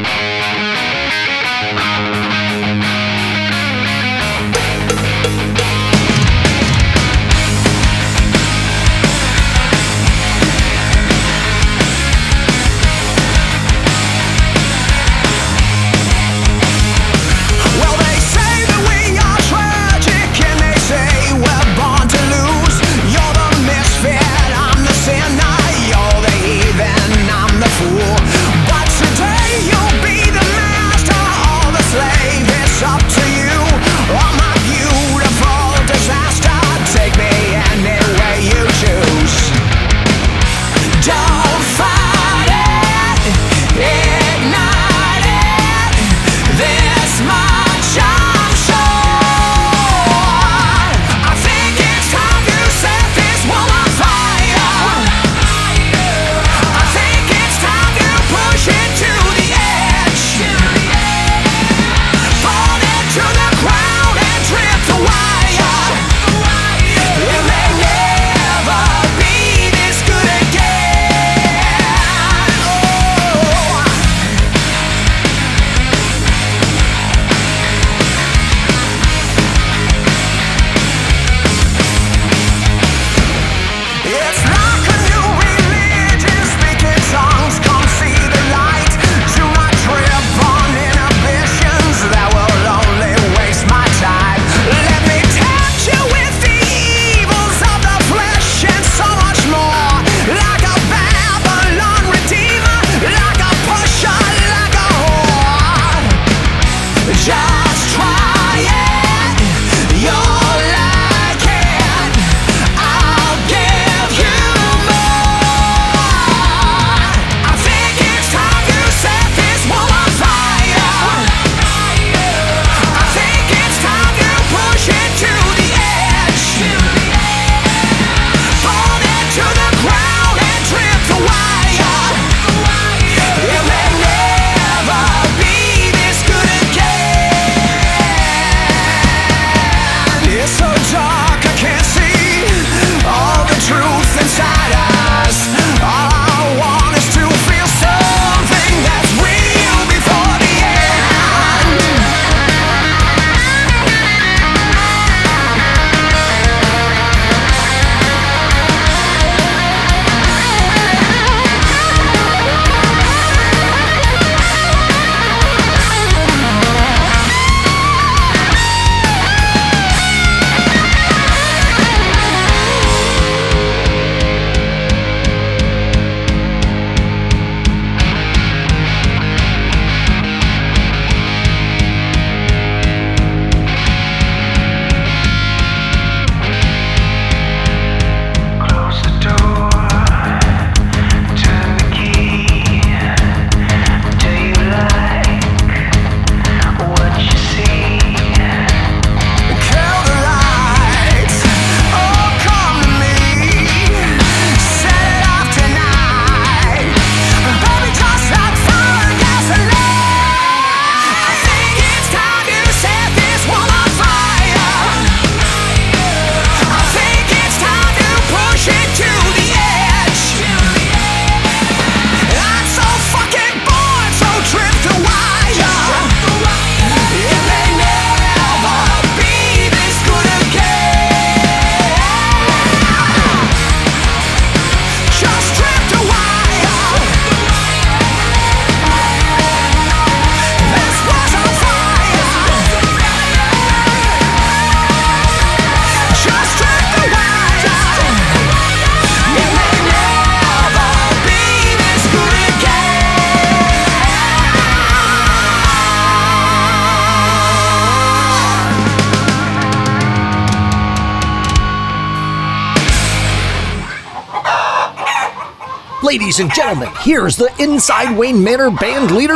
Ladies 266.36 266.48
and 266.48 266.54
gentlemen, 266.54 266.90
here's 267.00 267.38
the 267.38 267.50
Inside 267.64 268.18
Wayne 268.18 268.44
Manor 268.44 268.70
band 268.70 269.12
leader. 269.12 269.36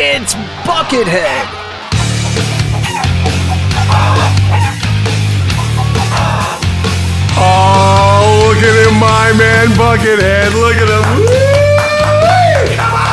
It's 0.00 0.34
Buckethead. 0.64 1.44
Oh, 7.36 8.48
look 8.48 8.64
at 8.64 8.88
him, 8.88 8.98
my 8.98 9.34
man, 9.36 9.68
Buckethead. 9.76 10.54
Look 10.54 10.76
at 10.76 10.88
him. 10.88 11.04
Come 12.74 12.94
on! 12.94 13.12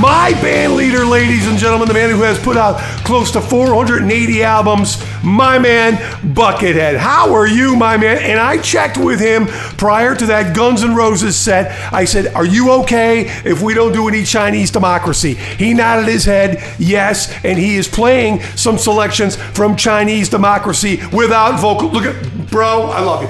My 0.00 0.32
band 0.42 0.74
leader, 0.74 1.06
ladies 1.06 1.46
and 1.46 1.56
gentlemen, 1.56 1.86
the 1.86 1.94
man 1.94 2.10
who 2.10 2.22
has 2.22 2.38
put 2.40 2.56
out 2.56 2.80
close 3.04 3.30
to 3.30 3.40
480 3.40 4.42
albums, 4.42 5.02
my 5.22 5.58
man, 5.58 5.94
Buckethead. 6.34 6.96
How 6.96 7.32
are 7.32 7.46
you, 7.46 7.76
my 7.76 7.96
man? 7.96 8.18
And 8.18 8.40
I 8.40 8.58
checked 8.58 8.98
with 8.98 9.20
him 9.20 9.46
prior 9.76 10.14
to 10.14 10.26
that 10.26 10.54
Guns 10.56 10.82
N' 10.82 10.94
Roses 10.94 11.36
set. 11.36 11.92
I 11.92 12.04
said, 12.04 12.34
Are 12.34 12.46
you 12.46 12.70
okay 12.82 13.26
if 13.44 13.62
we 13.62 13.74
don't 13.74 13.92
do 13.92 14.08
any 14.08 14.24
Chinese 14.24 14.70
democracy? 14.70 15.34
He 15.34 15.74
nodded 15.74 16.06
his 16.06 16.24
head, 16.24 16.62
yes, 16.78 17.32
and 17.44 17.58
he 17.58 17.76
is 17.76 17.88
playing 17.88 18.42
some 18.56 18.78
selections 18.78 19.36
from 19.36 19.76
Chinese 19.76 20.28
democracy 20.28 21.00
without 21.12 21.60
vocal. 21.60 21.88
Look 21.88 22.04
at, 22.04 22.50
bro, 22.50 22.84
I 22.90 23.00
love 23.00 23.22
you. 23.22 23.28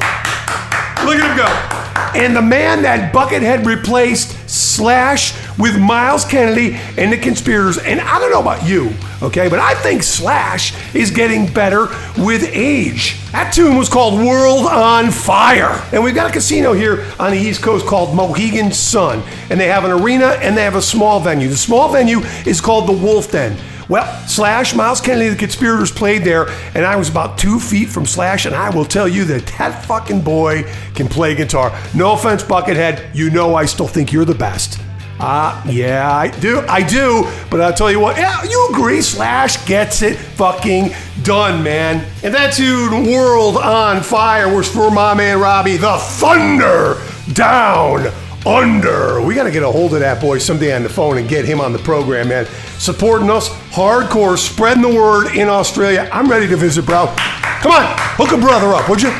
Look 1.06 1.18
at 1.18 1.30
him 1.30 1.36
go. 1.36 1.74
And 2.18 2.36
the 2.36 2.42
man 2.42 2.82
that 2.82 3.12
Buckethead 3.12 3.66
replaced 3.66 4.48
Slash 4.48 5.32
with 5.58 5.78
Myles 5.78 6.24
Kennedy 6.24 6.74
and 6.96 7.12
the 7.12 7.18
Conspirators. 7.18 7.78
And 7.78 8.00
I 8.00 8.18
don't 8.18 8.30
know 8.30 8.40
about 8.40 8.66
you, 8.66 8.92
okay, 9.22 9.48
but 9.48 9.58
I 9.58 9.74
think 9.74 10.02
Slash 10.02 10.74
is 10.94 11.10
getting 11.10 11.52
better 11.52 11.88
with 12.18 12.48
age. 12.52 13.20
That 13.32 13.52
tune 13.52 13.76
was 13.76 13.88
called 13.88 14.14
World 14.14 14.66
on 14.66 15.10
Fire. 15.10 15.84
And 15.92 16.04
we've 16.04 16.14
got 16.14 16.30
a 16.30 16.32
casino 16.32 16.72
here 16.72 17.04
on 17.18 17.32
the 17.32 17.38
East 17.38 17.62
Coast 17.62 17.86
called 17.86 18.14
Mohegan 18.14 18.72
Sun. 18.72 19.22
And 19.50 19.58
they 19.58 19.68
have 19.68 19.84
an 19.84 19.90
arena 19.90 20.38
and 20.40 20.56
they 20.56 20.62
have 20.62 20.76
a 20.76 20.82
small 20.82 21.20
venue. 21.20 21.48
The 21.48 21.56
small 21.56 21.90
venue 21.90 22.20
is 22.46 22.60
called 22.60 22.88
the 22.88 22.92
Wolf 22.92 23.30
Den. 23.30 23.56
Well, 23.88 24.06
Slash, 24.26 24.74
Myles 24.74 25.00
Kennedy, 25.02 25.28
the 25.28 25.36
conspirators 25.36 25.92
played 25.92 26.24
there, 26.24 26.48
and 26.74 26.86
I 26.86 26.96
was 26.96 27.10
about 27.10 27.36
two 27.36 27.60
feet 27.60 27.90
from 27.90 28.06
Slash, 28.06 28.46
and 28.46 28.54
I 28.54 28.70
will 28.70 28.86
tell 28.86 29.06
you 29.06 29.24
that 29.26 29.46
that 29.58 29.84
fucking 29.84 30.22
boy 30.22 30.62
can 30.94 31.06
play 31.06 31.34
guitar. 31.34 31.78
No 31.94 32.14
offense, 32.14 32.42
Buckethead, 32.42 33.14
you 33.14 33.28
know 33.28 33.54
I 33.54 33.66
still 33.66 33.86
think 33.86 34.10
you're 34.10 34.24
the 34.24 34.34
best. 34.34 34.80
Uh, 35.20 35.62
yeah, 35.66 36.10
I 36.12 36.28
do, 36.28 36.60
I 36.68 36.82
do, 36.82 37.30
but 37.50 37.60
I'll 37.60 37.72
tell 37.72 37.90
you 37.90 38.00
what, 38.00 38.16
yeah, 38.16 38.42
you 38.42 38.68
agree, 38.70 39.00
Slash 39.00 39.64
gets 39.64 40.02
it 40.02 40.16
fucking 40.16 40.90
done, 41.22 41.62
man. 41.62 42.04
And 42.22 42.34
that 42.34 42.54
tune, 42.54 43.06
World 43.06 43.56
on 43.56 44.02
Fire, 44.02 44.54
was 44.54 44.68
for 44.68 44.90
my 44.90 45.14
man 45.14 45.38
Robbie, 45.38 45.76
the 45.76 45.96
Thunder 45.98 47.00
Down 47.32 48.12
under. 48.46 49.22
We 49.22 49.34
got 49.34 49.44
to 49.44 49.50
get 49.50 49.62
a 49.62 49.70
hold 49.70 49.94
of 49.94 50.00
that 50.00 50.20
boy 50.20 50.38
someday 50.38 50.74
on 50.74 50.82
the 50.82 50.88
phone 50.88 51.16
and 51.18 51.28
get 51.28 51.44
him 51.44 51.60
on 51.60 51.72
the 51.72 51.78
program, 51.78 52.28
man. 52.28 52.46
Supporting 52.78 53.30
us 53.30 53.48
hardcore, 53.70 54.36
spreading 54.36 54.82
the 54.82 54.94
word 54.94 55.34
in 55.34 55.48
Australia. 55.48 56.08
I'm 56.12 56.28
ready 56.28 56.46
to 56.48 56.56
visit, 56.56 56.84
bro. 56.84 57.06
Come 57.16 57.72
on, 57.72 57.84
hook 58.16 58.32
a 58.32 58.36
brother 58.36 58.74
up, 58.74 58.88
would 58.88 59.00
you? 59.00 59.14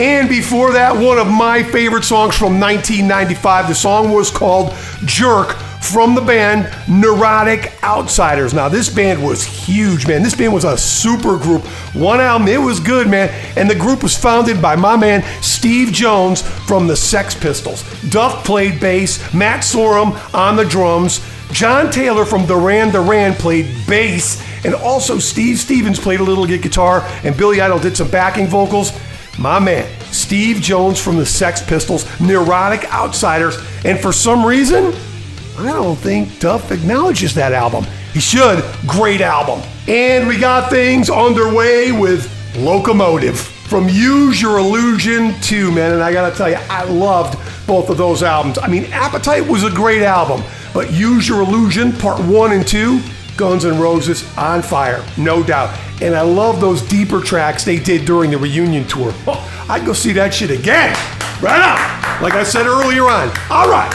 And 0.00 0.28
before 0.28 0.72
that, 0.72 0.96
one 0.96 1.18
of 1.18 1.28
my 1.28 1.62
favorite 1.62 2.02
songs 2.02 2.36
from 2.36 2.58
1995. 2.58 3.68
The 3.68 3.74
song 3.74 4.10
was 4.10 4.28
called 4.28 4.74
Jerk 5.04 5.56
from 5.84 6.16
the 6.16 6.20
band 6.20 6.68
Neurotic 6.88 7.72
Outsiders. 7.84 8.52
Now, 8.52 8.68
this 8.68 8.88
band 8.88 9.24
was 9.24 9.44
huge, 9.44 10.08
man. 10.08 10.22
This 10.22 10.34
band 10.34 10.52
was 10.52 10.64
a 10.64 10.76
super 10.76 11.36
group. 11.36 11.62
One 11.94 12.20
album, 12.20 12.48
it 12.48 12.58
was 12.58 12.80
good, 12.80 13.08
man. 13.08 13.28
And 13.56 13.70
the 13.70 13.74
group 13.76 14.02
was 14.02 14.16
founded 14.16 14.60
by 14.60 14.74
my 14.74 14.96
man 14.96 15.22
Steve 15.42 15.92
Jones 15.92 16.42
from 16.42 16.88
the 16.88 16.96
Sex 16.96 17.34
Pistols. 17.34 17.84
Duff 18.10 18.44
played 18.44 18.80
bass, 18.80 19.32
Matt 19.32 19.60
Sorum 19.60 20.18
on 20.34 20.56
the 20.56 20.64
drums, 20.64 21.20
John 21.52 21.92
Taylor 21.92 22.24
from 22.24 22.46
Duran 22.46 22.90
Duran 22.90 23.34
played 23.34 23.66
bass, 23.86 24.42
and 24.64 24.74
also 24.74 25.20
Steve 25.20 25.58
Stevens 25.58 26.00
played 26.00 26.18
a 26.18 26.24
little 26.24 26.46
guitar, 26.46 27.02
and 27.22 27.36
Billy 27.36 27.60
Idol 27.60 27.78
did 27.78 27.96
some 27.96 28.10
backing 28.10 28.48
vocals. 28.48 28.90
My 29.38 29.58
man, 29.58 29.88
Steve 30.12 30.60
Jones 30.60 31.00
from 31.00 31.16
the 31.16 31.26
Sex 31.26 31.62
Pistols, 31.62 32.04
Neurotic 32.20 32.84
Outsiders, 32.92 33.56
and 33.84 33.98
for 33.98 34.12
some 34.12 34.44
reason, 34.44 34.94
I 35.58 35.72
don't 35.72 35.96
think 35.96 36.38
Duff 36.40 36.70
acknowledges 36.70 37.34
that 37.34 37.52
album. 37.52 37.84
He 38.12 38.20
should. 38.20 38.64
Great 38.86 39.20
album. 39.20 39.60
And 39.88 40.28
we 40.28 40.38
got 40.38 40.70
things 40.70 41.10
underway 41.10 41.92
with 41.92 42.30
Locomotive. 42.56 43.40
From 43.40 43.88
Use 43.88 44.40
Your 44.40 44.58
Illusion 44.58 45.34
II, 45.50 45.72
man, 45.72 45.94
and 45.94 46.02
I 46.02 46.12
gotta 46.12 46.36
tell 46.36 46.48
you, 46.48 46.58
I 46.68 46.84
loved 46.84 47.38
both 47.66 47.88
of 47.90 47.96
those 47.96 48.22
albums. 48.22 48.58
I 48.58 48.68
mean, 48.68 48.84
Appetite 48.92 49.46
was 49.48 49.64
a 49.64 49.70
great 49.70 50.02
album, 50.02 50.44
but 50.72 50.92
Use 50.92 51.28
Your 51.28 51.40
Illusion, 51.40 51.92
part 51.92 52.20
one 52.24 52.52
and 52.52 52.66
two, 52.66 53.00
Guns 53.36 53.64
N' 53.64 53.80
Roses 53.80 54.24
on 54.36 54.62
fire, 54.62 55.04
no 55.16 55.42
doubt. 55.42 55.76
And 56.00 56.14
I 56.14 56.22
love 56.22 56.60
those 56.60 56.82
deeper 56.82 57.20
tracks 57.20 57.64
they 57.64 57.78
did 57.78 58.04
during 58.04 58.30
the 58.30 58.38
reunion 58.38 58.86
tour. 58.86 59.12
Oh, 59.26 59.66
I'd 59.68 59.86
go 59.86 59.92
see 59.92 60.12
that 60.12 60.34
shit 60.34 60.50
again. 60.50 60.94
Right 61.40 61.60
on. 61.60 62.22
Like 62.22 62.34
I 62.34 62.42
said 62.42 62.66
earlier 62.66 63.04
on. 63.04 63.28
All 63.50 63.68
right. 63.68 63.92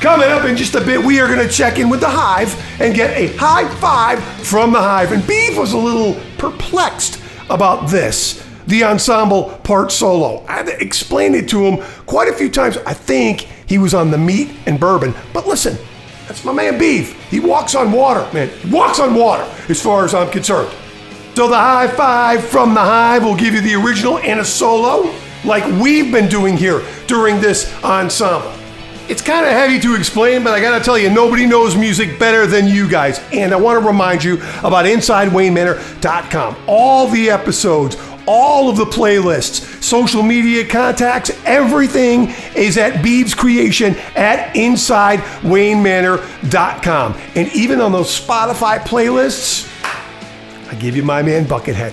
Coming 0.00 0.28
up 0.28 0.44
in 0.46 0.56
just 0.56 0.74
a 0.74 0.80
bit, 0.80 1.04
we 1.04 1.20
are 1.20 1.26
going 1.26 1.46
to 1.46 1.52
check 1.52 1.78
in 1.78 1.90
with 1.90 2.00
the 2.00 2.08
Hive 2.08 2.54
and 2.80 2.94
get 2.94 3.16
a 3.16 3.36
high 3.36 3.68
five 3.76 4.22
from 4.46 4.72
the 4.72 4.80
Hive. 4.80 5.12
And 5.12 5.26
Beef 5.26 5.58
was 5.58 5.74
a 5.74 5.78
little 5.78 6.18
perplexed 6.38 7.22
about 7.50 7.90
this 7.90 8.46
the 8.66 8.84
ensemble 8.84 9.50
part 9.64 9.90
solo. 9.92 10.44
I 10.46 10.52
had 10.52 10.66
to 10.66 10.80
explain 10.80 11.34
it 11.34 11.48
to 11.50 11.64
him 11.64 11.84
quite 12.06 12.28
a 12.28 12.32
few 12.32 12.48
times. 12.48 12.78
I 12.86 12.94
think 12.94 13.48
he 13.66 13.78
was 13.78 13.94
on 13.94 14.10
the 14.10 14.18
meat 14.18 14.50
and 14.66 14.78
bourbon. 14.78 15.14
But 15.32 15.46
listen, 15.46 15.76
that's 16.30 16.44
my 16.44 16.52
man 16.52 16.78
Beef. 16.78 17.20
He 17.28 17.40
walks 17.40 17.74
on 17.74 17.90
water, 17.90 18.24
man. 18.32 18.50
He 18.60 18.70
walks 18.70 19.00
on 19.00 19.16
water 19.16 19.42
as 19.68 19.82
far 19.82 20.04
as 20.04 20.14
I'm 20.14 20.30
concerned. 20.30 20.72
So 21.34 21.48
the 21.48 21.56
high 21.56 21.88
five 21.88 22.44
from 22.44 22.72
the 22.72 22.78
Hive 22.78 23.24
will 23.24 23.34
give 23.34 23.52
you 23.52 23.60
the 23.60 23.74
original 23.74 24.18
and 24.18 24.38
a 24.38 24.44
solo, 24.44 25.12
like 25.44 25.64
we've 25.82 26.12
been 26.12 26.28
doing 26.28 26.56
here 26.56 26.86
during 27.08 27.40
this 27.40 27.74
ensemble. 27.82 28.52
It's 29.08 29.22
kind 29.22 29.44
of 29.44 29.50
heavy 29.50 29.80
to 29.80 29.96
explain, 29.96 30.44
but 30.44 30.52
I 30.52 30.60
gotta 30.60 30.84
tell 30.84 30.96
you, 30.96 31.10
nobody 31.10 31.46
knows 31.46 31.74
music 31.74 32.16
better 32.20 32.46
than 32.46 32.68
you 32.68 32.88
guys. 32.88 33.20
And 33.32 33.52
I 33.52 33.56
wanna 33.56 33.80
remind 33.80 34.22
you 34.22 34.34
about 34.62 34.84
InsideWayneManor.com. 34.84 36.56
All 36.68 37.08
the 37.08 37.28
episodes, 37.28 37.96
all 38.32 38.70
of 38.70 38.76
the 38.76 38.84
playlists, 38.84 39.82
social 39.82 40.22
media 40.22 40.64
contacts, 40.64 41.32
everything 41.44 42.28
is 42.54 42.78
at 42.78 43.04
Beeb's 43.04 43.34
creation 43.34 43.96
at 44.14 44.54
InsideWayneManor.com. 44.54 47.16
And 47.34 47.52
even 47.52 47.80
on 47.80 47.90
those 47.90 48.20
Spotify 48.20 48.78
playlists, 48.78 49.66
I 50.70 50.76
give 50.76 50.94
you 50.94 51.02
my 51.02 51.22
man 51.22 51.44
Buckethead. 51.44 51.92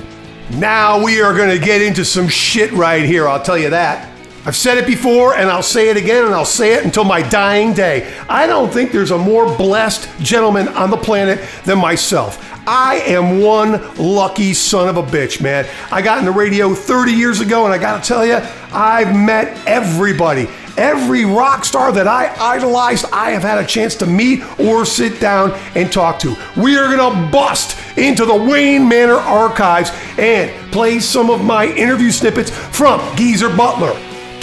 Now 0.52 1.04
we 1.04 1.22
are 1.22 1.36
gonna 1.36 1.58
get 1.58 1.82
into 1.82 2.06
some 2.06 2.28
shit 2.28 2.72
right 2.72 3.04
here, 3.04 3.28
I'll 3.28 3.42
tell 3.42 3.58
you 3.58 3.72
that. 3.72 4.08
I've 4.46 4.56
said 4.56 4.78
it 4.78 4.86
before 4.86 5.34
and 5.34 5.50
I'll 5.50 5.64
say 5.64 5.90
it 5.90 5.98
again 5.98 6.24
and 6.24 6.36
I'll 6.36 6.46
say 6.46 6.76
it 6.76 6.86
until 6.86 7.04
my 7.04 7.28
dying 7.28 7.74
day. 7.74 8.14
I 8.30 8.46
don't 8.46 8.72
think 8.72 8.92
there's 8.92 9.10
a 9.10 9.18
more 9.18 9.48
blessed 9.58 10.08
gentleman 10.20 10.68
on 10.70 10.92
the 10.92 10.98
planet 10.98 11.40
than 11.66 11.80
myself. 11.80 12.57
I 12.68 12.96
am 13.06 13.40
one 13.40 13.96
lucky 13.96 14.54
son 14.54 14.90
of 14.90 14.98
a 14.98 15.04
bitch, 15.04 15.42
man. 15.42 15.66
I 15.90 16.02
got 16.02 16.20
in 16.20 16.26
the 16.26 16.32
radio 16.32 16.76
30 16.76 17.14
years 17.14 17.40
ago 17.40 17.64
and 17.64 17.74
I 17.74 17.78
gotta 17.78 18.06
tell 18.06 18.26
you, 18.26 18.40
I've 18.74 19.16
met 19.16 19.66
everybody. 19.66 20.50
Every 20.76 21.24
rock 21.24 21.64
star 21.64 21.94
that 21.94 22.08
I 22.08 22.36
idolized, 22.40 23.06
I 23.14 23.32
have 23.32 23.42
had 23.42 23.58
a 23.58 23.66
chance 23.66 23.96
to 23.96 24.06
meet 24.06 24.44
or 24.60 24.86
sit 24.86 25.20
down 25.22 25.54
and 25.76 25.92
talk 25.92 26.20
to. 26.20 26.36
We 26.58 26.78
are 26.78 26.94
gonna 26.94 27.32
bust 27.32 27.80
into 27.98 28.26
the 28.26 28.36
Wayne 28.36 28.88
Manor 28.88 29.16
archives 29.16 29.92
and 30.18 30.52
play 30.72 31.00
some 31.00 31.30
of 31.30 31.44
my 31.44 31.68
interview 31.68 32.12
snippets 32.12 32.52
from 32.52 33.00
Geezer 33.16 33.50
Butler, 33.50 33.94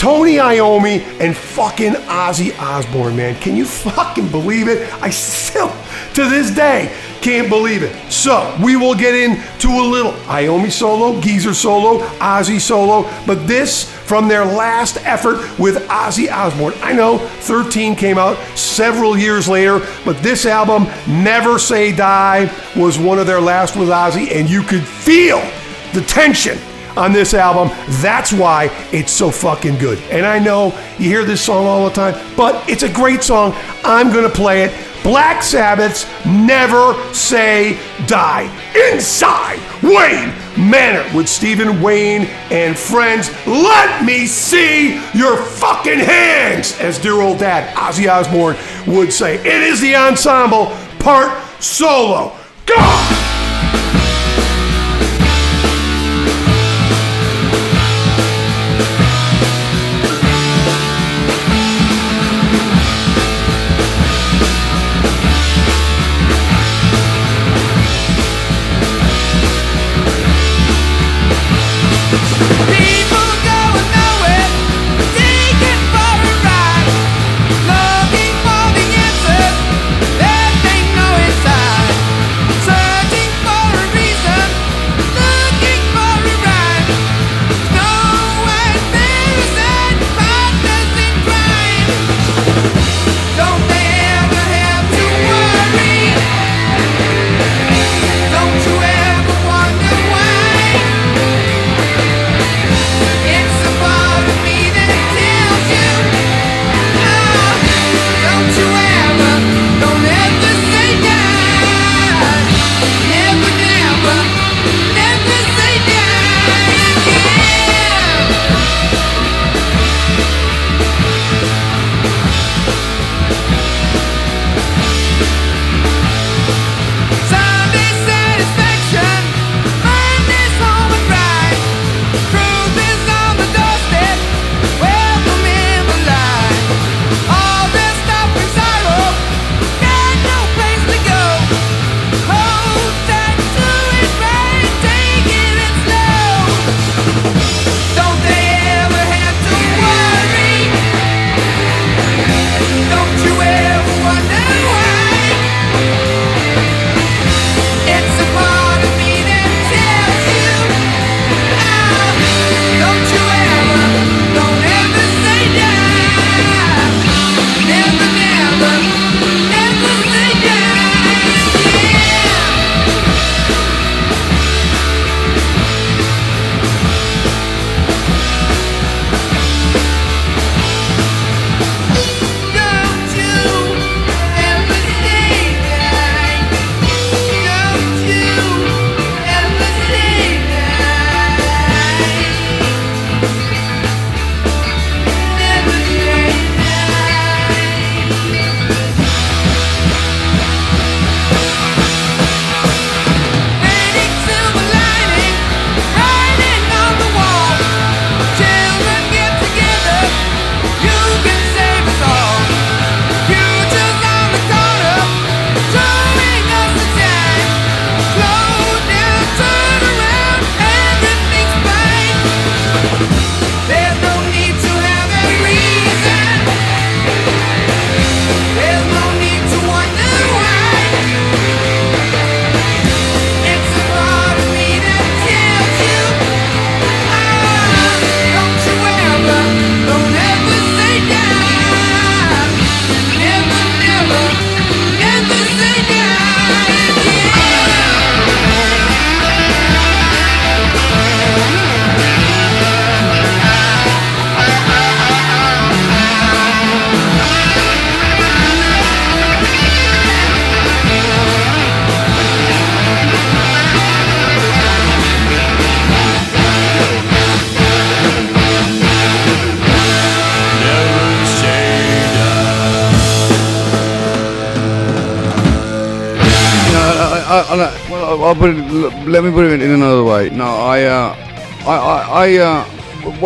Tony 0.04 0.34
Iommi 0.34 1.00
and 1.18 1.34
fucking 1.34 1.94
Ozzy 1.94 2.54
Osbourne, 2.58 3.16
man. 3.16 3.34
Can 3.36 3.56
you 3.56 3.64
fucking 3.64 4.28
believe 4.28 4.68
it? 4.68 4.92
I 5.02 5.08
still, 5.08 5.72
to 6.12 6.28
this 6.28 6.50
day, 6.50 6.94
can't 7.22 7.48
believe 7.48 7.82
it. 7.82 7.96
So, 8.12 8.54
we 8.62 8.76
will 8.76 8.94
get 8.94 9.14
into 9.14 9.68
a 9.68 9.80
little 9.80 10.12
Iommi 10.26 10.70
solo, 10.70 11.18
Geezer 11.22 11.54
solo, 11.54 12.00
Ozzy 12.18 12.60
solo, 12.60 13.10
but 13.26 13.46
this 13.46 13.90
from 14.00 14.28
their 14.28 14.44
last 14.44 14.98
effort 15.06 15.36
with 15.58 15.76
Ozzy 15.88 16.30
Osbourne. 16.30 16.74
I 16.82 16.92
know 16.92 17.16
13 17.16 17.96
came 17.96 18.18
out 18.18 18.36
several 18.58 19.16
years 19.16 19.48
later, 19.48 19.80
but 20.04 20.18
this 20.18 20.44
album, 20.44 20.86
Never 21.08 21.58
Say 21.58 21.96
Die, 21.96 22.52
was 22.76 22.98
one 22.98 23.18
of 23.18 23.26
their 23.26 23.40
last 23.40 23.74
with 23.74 23.88
Ozzy, 23.88 24.30
and 24.32 24.50
you 24.50 24.64
could 24.64 24.84
feel 24.84 25.40
the 25.94 26.04
tension 26.06 26.58
on 26.96 27.12
this 27.12 27.34
album. 27.34 27.76
That's 28.02 28.32
why 28.32 28.70
it's 28.92 29.12
so 29.12 29.30
fucking 29.30 29.78
good. 29.78 29.98
And 30.10 30.24
I 30.26 30.38
know 30.38 30.66
you 30.98 31.08
hear 31.08 31.24
this 31.24 31.44
song 31.44 31.66
all 31.66 31.84
the 31.84 31.94
time, 31.94 32.14
but 32.36 32.68
it's 32.68 32.82
a 32.82 32.92
great 32.92 33.22
song. 33.22 33.54
I'm 33.84 34.12
going 34.12 34.28
to 34.28 34.34
play 34.34 34.64
it. 34.64 34.72
Black 35.02 35.42
Sabbath's 35.42 36.06
Never 36.24 36.94
Say 37.12 37.78
Die. 38.06 38.90
Inside 38.90 39.60
Wayne 39.82 40.32
Manor 40.56 41.04
with 41.14 41.28
Stephen 41.28 41.82
Wayne 41.82 42.22
and 42.50 42.76
friends. 42.76 43.30
Let 43.46 44.04
me 44.04 44.26
see 44.26 44.94
your 45.12 45.36
fucking 45.36 45.98
hands, 45.98 46.78
as 46.80 46.98
dear 46.98 47.20
old 47.20 47.38
dad 47.38 47.74
Ozzy 47.76 48.10
Osbourne 48.10 48.56
would 48.86 49.12
say. 49.12 49.36
It 49.36 49.62
is 49.62 49.80
the 49.80 49.94
ensemble 49.94 50.66
part 51.00 51.38
solo. 51.60 52.34
Go! 52.64 53.33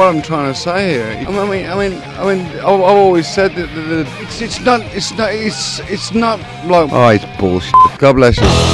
I'm 0.08 0.22
trying 0.22 0.50
to 0.50 0.58
say 0.58 0.92
here. 0.92 1.28
I 1.28 1.46
mean, 1.46 1.66
I 1.66 1.76
mean, 1.76 2.02
I 2.02 2.34
mean, 2.34 2.46
I've, 2.56 2.62
I've 2.62 2.80
always 2.80 3.28
said 3.28 3.54
that, 3.56 3.66
that, 3.74 3.82
that 3.82 4.22
it's, 4.22 4.40
it's 4.40 4.60
not, 4.60 4.80
it's 4.96 5.12
not, 5.12 5.34
it's, 5.34 5.80
it's 5.80 6.14
not 6.14 6.40
like. 6.64 6.90
Oh, 6.90 7.08
it's 7.08 7.26
bullshit. 7.38 7.74
God 7.98 8.16
bless 8.16 8.38
you. 8.38 8.67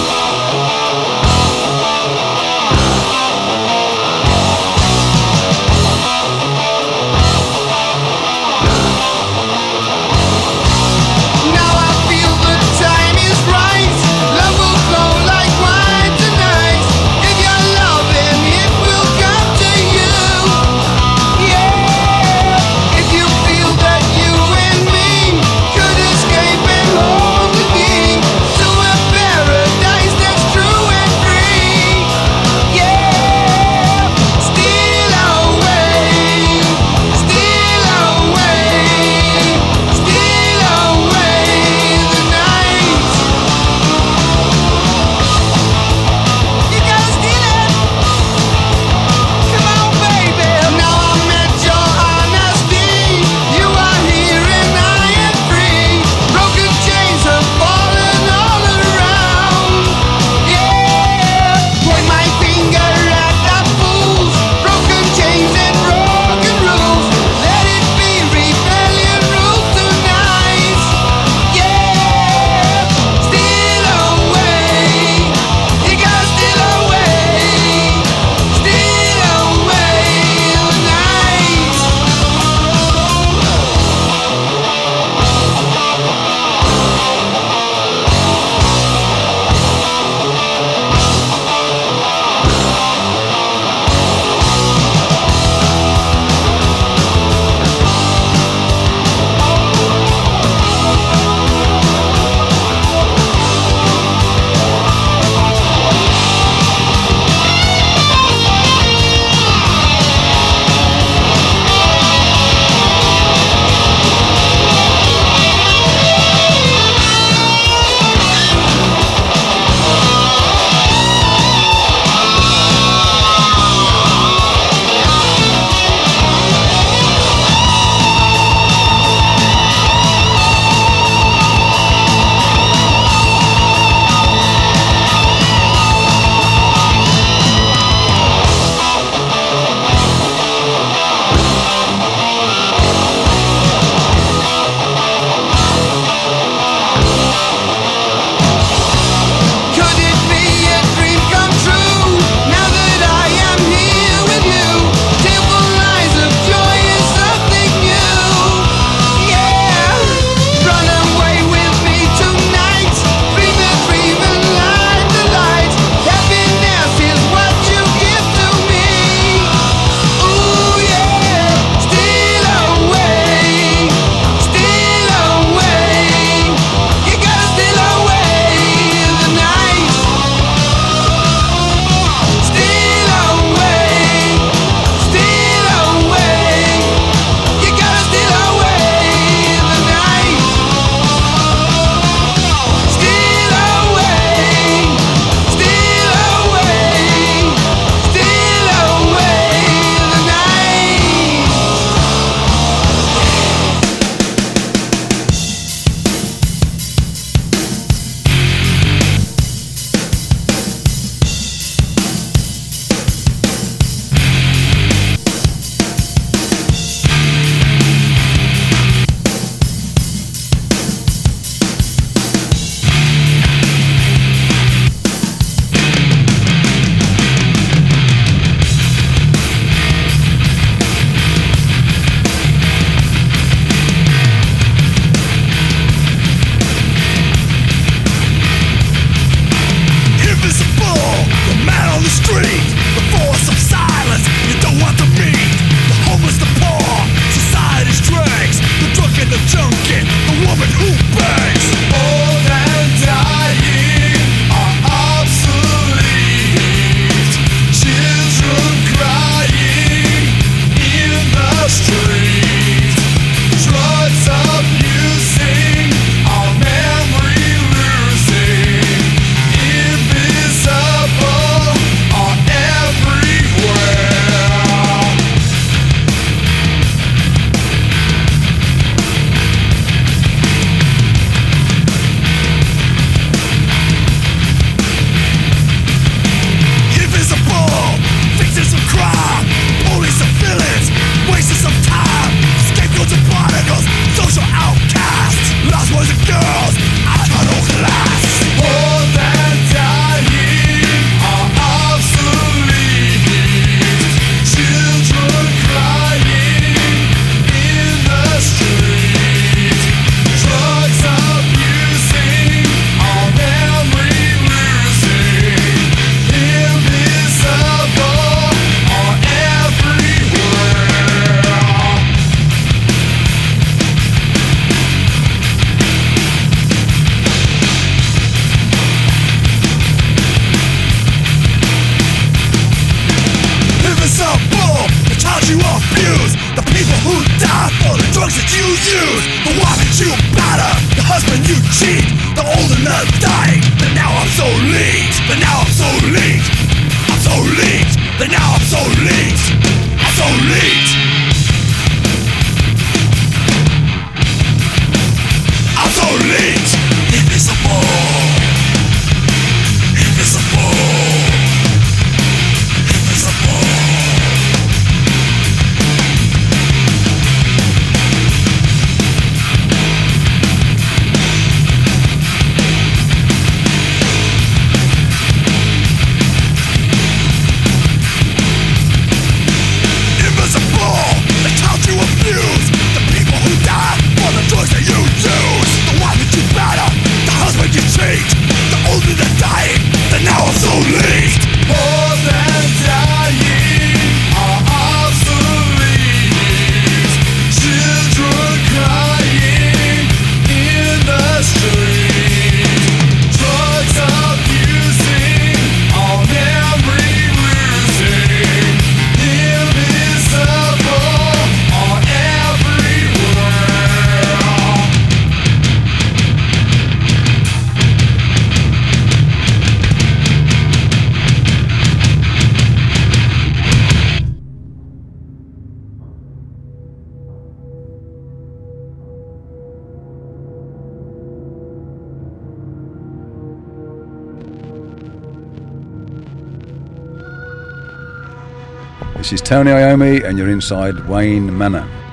This 439.25 439.41
is 439.41 439.41
Tony 439.41 439.71
Iommi, 439.71 440.23
and 440.23 440.37
you're 440.37 440.51
inside 440.51 441.09
Wayne 441.09 441.57
Manor. 441.57 442.04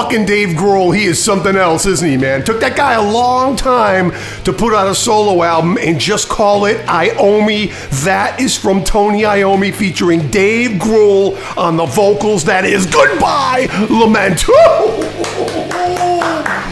Fucking 0.00 0.24
Dave 0.24 0.56
Grohl, 0.56 0.96
he 0.96 1.04
is 1.04 1.22
something 1.22 1.56
else, 1.56 1.84
isn't 1.84 2.08
he, 2.08 2.16
man? 2.16 2.42
Took 2.42 2.60
that 2.60 2.74
guy 2.74 2.94
a 2.94 3.02
long 3.02 3.54
time 3.54 4.12
to 4.44 4.52
put 4.52 4.72
out 4.72 4.86
a 4.86 4.94
solo 4.94 5.42
album 5.42 5.76
and 5.78 6.00
just 6.00 6.26
call 6.26 6.64
it 6.64 6.78
Iommi. 6.86 7.70
That 8.04 8.40
is 8.40 8.56
from 8.56 8.82
Tony 8.82 9.24
Iommi 9.24 9.74
featuring 9.74 10.30
Dave 10.30 10.80
Grohl 10.80 11.36
on 11.58 11.76
the 11.76 11.84
vocals. 11.84 12.46
That 12.46 12.64
is 12.64 12.86
Goodbye 12.86 13.68
Lament. 13.90 14.44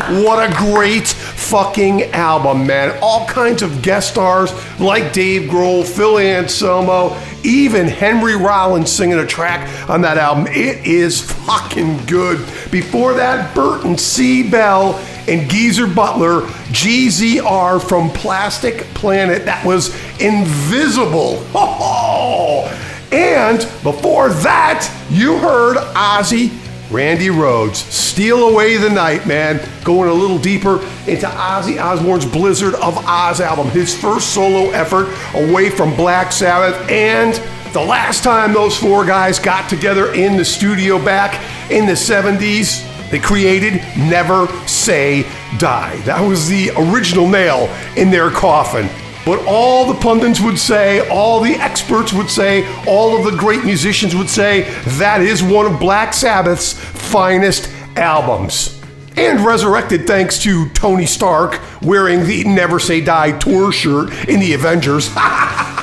What 0.09 0.43
a 0.43 0.51
great 0.57 1.15
fucking 1.51 2.03
album, 2.13 2.67
man. 2.67 2.99
All 3.03 3.27
kinds 3.27 3.63
of 3.63 3.83
guest 3.83 4.11
stars 4.11 4.53
like 4.79 5.13
Dave 5.13 5.51
Grohl, 5.51 5.85
Phil 5.87 6.19
Anselmo, 6.19 7.17
even 7.43 7.87
Henry 7.87 8.37
Rollins 8.37 8.91
singing 8.93 9.19
a 9.19 9.27
track 9.27 9.89
on 9.89 10.03
that 10.03 10.19
album. 10.19 10.47
It 10.49 10.87
is 10.87 11.21
fucking 11.21 12.05
good. 12.07 12.39
Before 12.71 13.15
that, 13.15 13.55
Burton 13.55 13.97
C. 13.97 14.49
Bell 14.49 14.95
and 15.27 15.51
Geezer 15.51 15.87
Butler, 15.87 16.43
GZR 16.73 17.87
from 17.87 18.11
Plastic 18.11 18.83
Planet. 18.95 19.45
That 19.45 19.65
was 19.65 19.95
Invisible. 20.21 21.45
Oh, 21.55 22.67
And 23.13 23.61
before 23.83 24.29
that, 24.29 24.91
you 25.11 25.39
heard 25.39 25.77
Ozzy 25.95 26.51
Randy 26.91 27.27
Rhoads, 27.27 27.75
Steal 27.75 28.49
Away 28.49 28.79
the 28.79 28.89
Night, 28.89 29.27
man. 29.27 29.61
Going 29.85 30.09
a 30.09 30.13
little 30.13 30.39
deeper 30.39 30.81
into 31.07 31.27
Ozzy 31.27 31.83
Osbourne's 31.83 32.25
Blizzard 32.25 32.75
of 32.77 32.95
Ozz 32.95 33.41
album, 33.41 33.69
his 33.69 33.95
first 33.95 34.33
solo 34.33 34.71
effort 34.71 35.09
away 35.35 35.69
from 35.69 35.95
Black 35.97 36.33
Sabbath, 36.33 36.91
and 36.91 37.35
the 37.75 37.81
last 37.81 38.25
time 38.25 38.55
those 38.55 38.77
four 38.77 39.05
guys 39.05 39.39
got 39.39 39.69
together 39.69 40.15
in 40.15 40.39
the 40.39 40.45
studio 40.45 40.99
back 41.03 41.35
in 41.71 41.85
the 41.85 41.93
70s, 41.93 42.85
they 43.11 43.19
created 43.19 43.75
Never 43.97 44.47
Say 44.67 45.25
Die. 45.59 45.97
That 46.07 46.27
was 46.27 46.49
the 46.49 46.71
original 46.77 47.29
nail 47.29 47.69
in 47.97 48.11
their 48.11 48.31
coffin. 48.31 48.89
But 49.29 49.45
all 49.47 49.93
the 49.93 50.01
pundits 50.01 50.41
would 50.41 50.59
say, 50.59 51.07
all 51.11 51.43
the 51.43 51.53
experts 51.57 52.15
would 52.15 52.31
say, 52.31 52.67
all 52.87 53.15
of 53.15 53.31
the 53.31 53.39
great 53.39 53.63
musicians 53.63 54.17
would 54.17 54.31
say, 54.31 54.63
that 54.97 55.21
is 55.21 55.43
one 55.43 55.67
of 55.67 55.79
Black 55.79 56.15
Sabbath's 56.15 56.73
finest 56.73 57.71
albums. 57.95 58.81
And 59.19 59.45
resurrected 59.45 60.07
thanks 60.07 60.43
to 60.45 60.71
Tony 60.71 61.05
Stark 61.05 61.61
wearing 61.83 62.25
the 62.25 62.45
Never 62.45 62.79
Say 62.79 63.03
Die 63.03 63.39
tour 63.39 63.71
shirt 63.71 64.15
in 64.31 64.41
the 64.41 64.55
Avengers. 64.55 65.11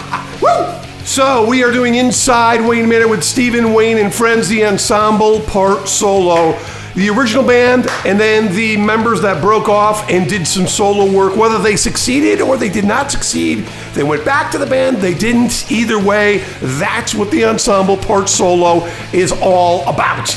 So 1.05 1.47
we 1.47 1.63
are 1.63 1.71
doing 1.71 1.95
Inside 1.95 2.67
Wayne 2.67 2.89
Manor 2.89 3.07
with 3.07 3.23
Stephen 3.23 3.73
Wayne 3.73 3.99
and 3.99 4.11
Friends, 4.11 4.49
the 4.49 4.65
ensemble 4.65 5.39
part 5.41 5.87
solo. 5.87 6.57
The 6.95 7.09
original 7.09 7.45
band 7.45 7.87
and 8.05 8.17
then 8.17 8.55
the 8.55 8.77
members 8.77 9.21
that 9.21 9.41
broke 9.41 9.67
off 9.67 10.09
and 10.09 10.29
did 10.29 10.47
some 10.47 10.65
solo 10.65 11.11
work, 11.11 11.35
whether 11.35 11.59
they 11.59 11.75
succeeded 11.75 12.39
or 12.39 12.55
they 12.55 12.69
did 12.69 12.85
not 12.85 13.11
succeed, 13.11 13.65
they 13.93 14.03
went 14.03 14.23
back 14.23 14.49
to 14.51 14.57
the 14.57 14.65
band, 14.65 14.97
they 14.97 15.13
didn't. 15.13 15.69
Either 15.69 15.99
way, 15.99 16.37
that's 16.61 17.13
what 17.13 17.29
the 17.31 17.43
ensemble 17.43 17.97
part 17.97 18.29
solo 18.29 18.85
is 19.11 19.33
all 19.41 19.87
about. 19.89 20.33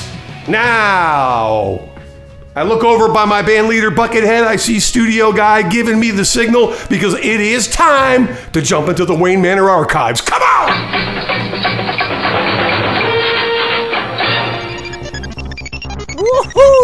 Now, 0.49 1.89
I 2.57 2.65
look 2.65 2.83
over 2.83 3.13
by 3.13 3.25
my 3.25 3.41
band 3.41 3.69
leader 3.69 3.93
Buckethead. 3.93 4.43
I 4.43 4.57
see 4.57 4.81
studio 4.81 5.33
guy 5.33 5.63
giving 5.69 6.01
me 6.01 6.11
the 6.11 6.25
signal 6.25 6.75
because 6.91 7.15
it 7.15 7.23
is 7.25 7.69
time 7.69 8.37
to 8.53 8.61
jump 8.61 8.89
into 8.89 9.05
the 9.05 9.15
Wayne 9.15 9.41
Manor 9.41 9.71
archives. 9.71 10.21
Come 10.21 10.43
on! 10.43 11.88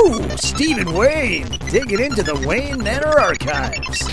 Woohoo! 0.05 0.39
Stephen 0.39 0.93
Wayne 0.93 1.49
digging 1.71 2.01
into 2.01 2.23
the 2.23 2.35
Wayne 2.47 2.83
Manor 2.83 3.19
archives. 3.19 4.07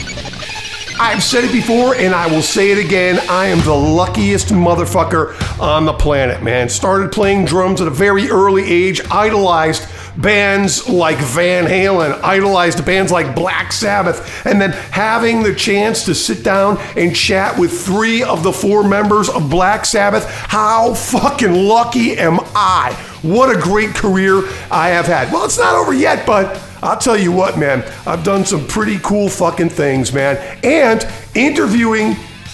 I've 0.97 1.21
said 1.21 1.43
it 1.43 1.51
before 1.51 1.95
and 1.95 2.15
I 2.15 2.27
will 2.27 2.41
say 2.41 2.71
it 2.71 2.77
again. 2.77 3.19
I 3.29 3.47
am 3.47 3.59
the 3.59 3.73
luckiest 3.73 4.49
motherfucker 4.49 5.59
on 5.59 5.85
the 5.85 5.93
planet, 5.93 6.41
man. 6.43 6.69
Started 6.69 7.11
playing 7.11 7.43
drums 7.43 7.81
at 7.81 7.87
a 7.87 7.91
very 7.91 8.29
early 8.29 8.63
age, 8.63 9.01
idolized 9.09 9.85
bands 10.15 10.87
like 10.87 11.17
Van 11.17 11.65
Halen, 11.65 12.21
idolized 12.21 12.85
bands 12.85 13.11
like 13.11 13.35
Black 13.35 13.73
Sabbath, 13.73 14.45
and 14.45 14.61
then 14.61 14.71
having 14.71 15.43
the 15.43 15.53
chance 15.55 16.05
to 16.05 16.15
sit 16.15 16.43
down 16.43 16.77
and 16.95 17.13
chat 17.13 17.57
with 17.57 17.85
three 17.85 18.23
of 18.23 18.43
the 18.43 18.53
four 18.53 18.87
members 18.87 19.27
of 19.27 19.49
Black 19.49 19.83
Sabbath. 19.83 20.25
How 20.29 20.93
fucking 20.93 21.53
lucky 21.53 22.17
am 22.17 22.39
I? 22.55 23.10
What 23.21 23.55
a 23.55 23.59
great 23.59 23.93
career 23.93 24.43
I 24.71 24.89
have 24.89 25.05
had. 25.05 25.31
Well, 25.31 25.45
it's 25.45 25.59
not 25.59 25.75
over 25.75 25.93
yet, 25.93 26.25
but 26.25 26.61
I'll 26.81 26.97
tell 26.97 27.17
you 27.17 27.31
what, 27.31 27.59
man, 27.59 27.83
I've 28.07 28.23
done 28.23 28.45
some 28.45 28.65
pretty 28.67 28.97
cool 28.99 29.29
fucking 29.29 29.69
things, 29.69 30.11
man. 30.11 30.37
And 30.63 31.07
interviewing 31.35 32.13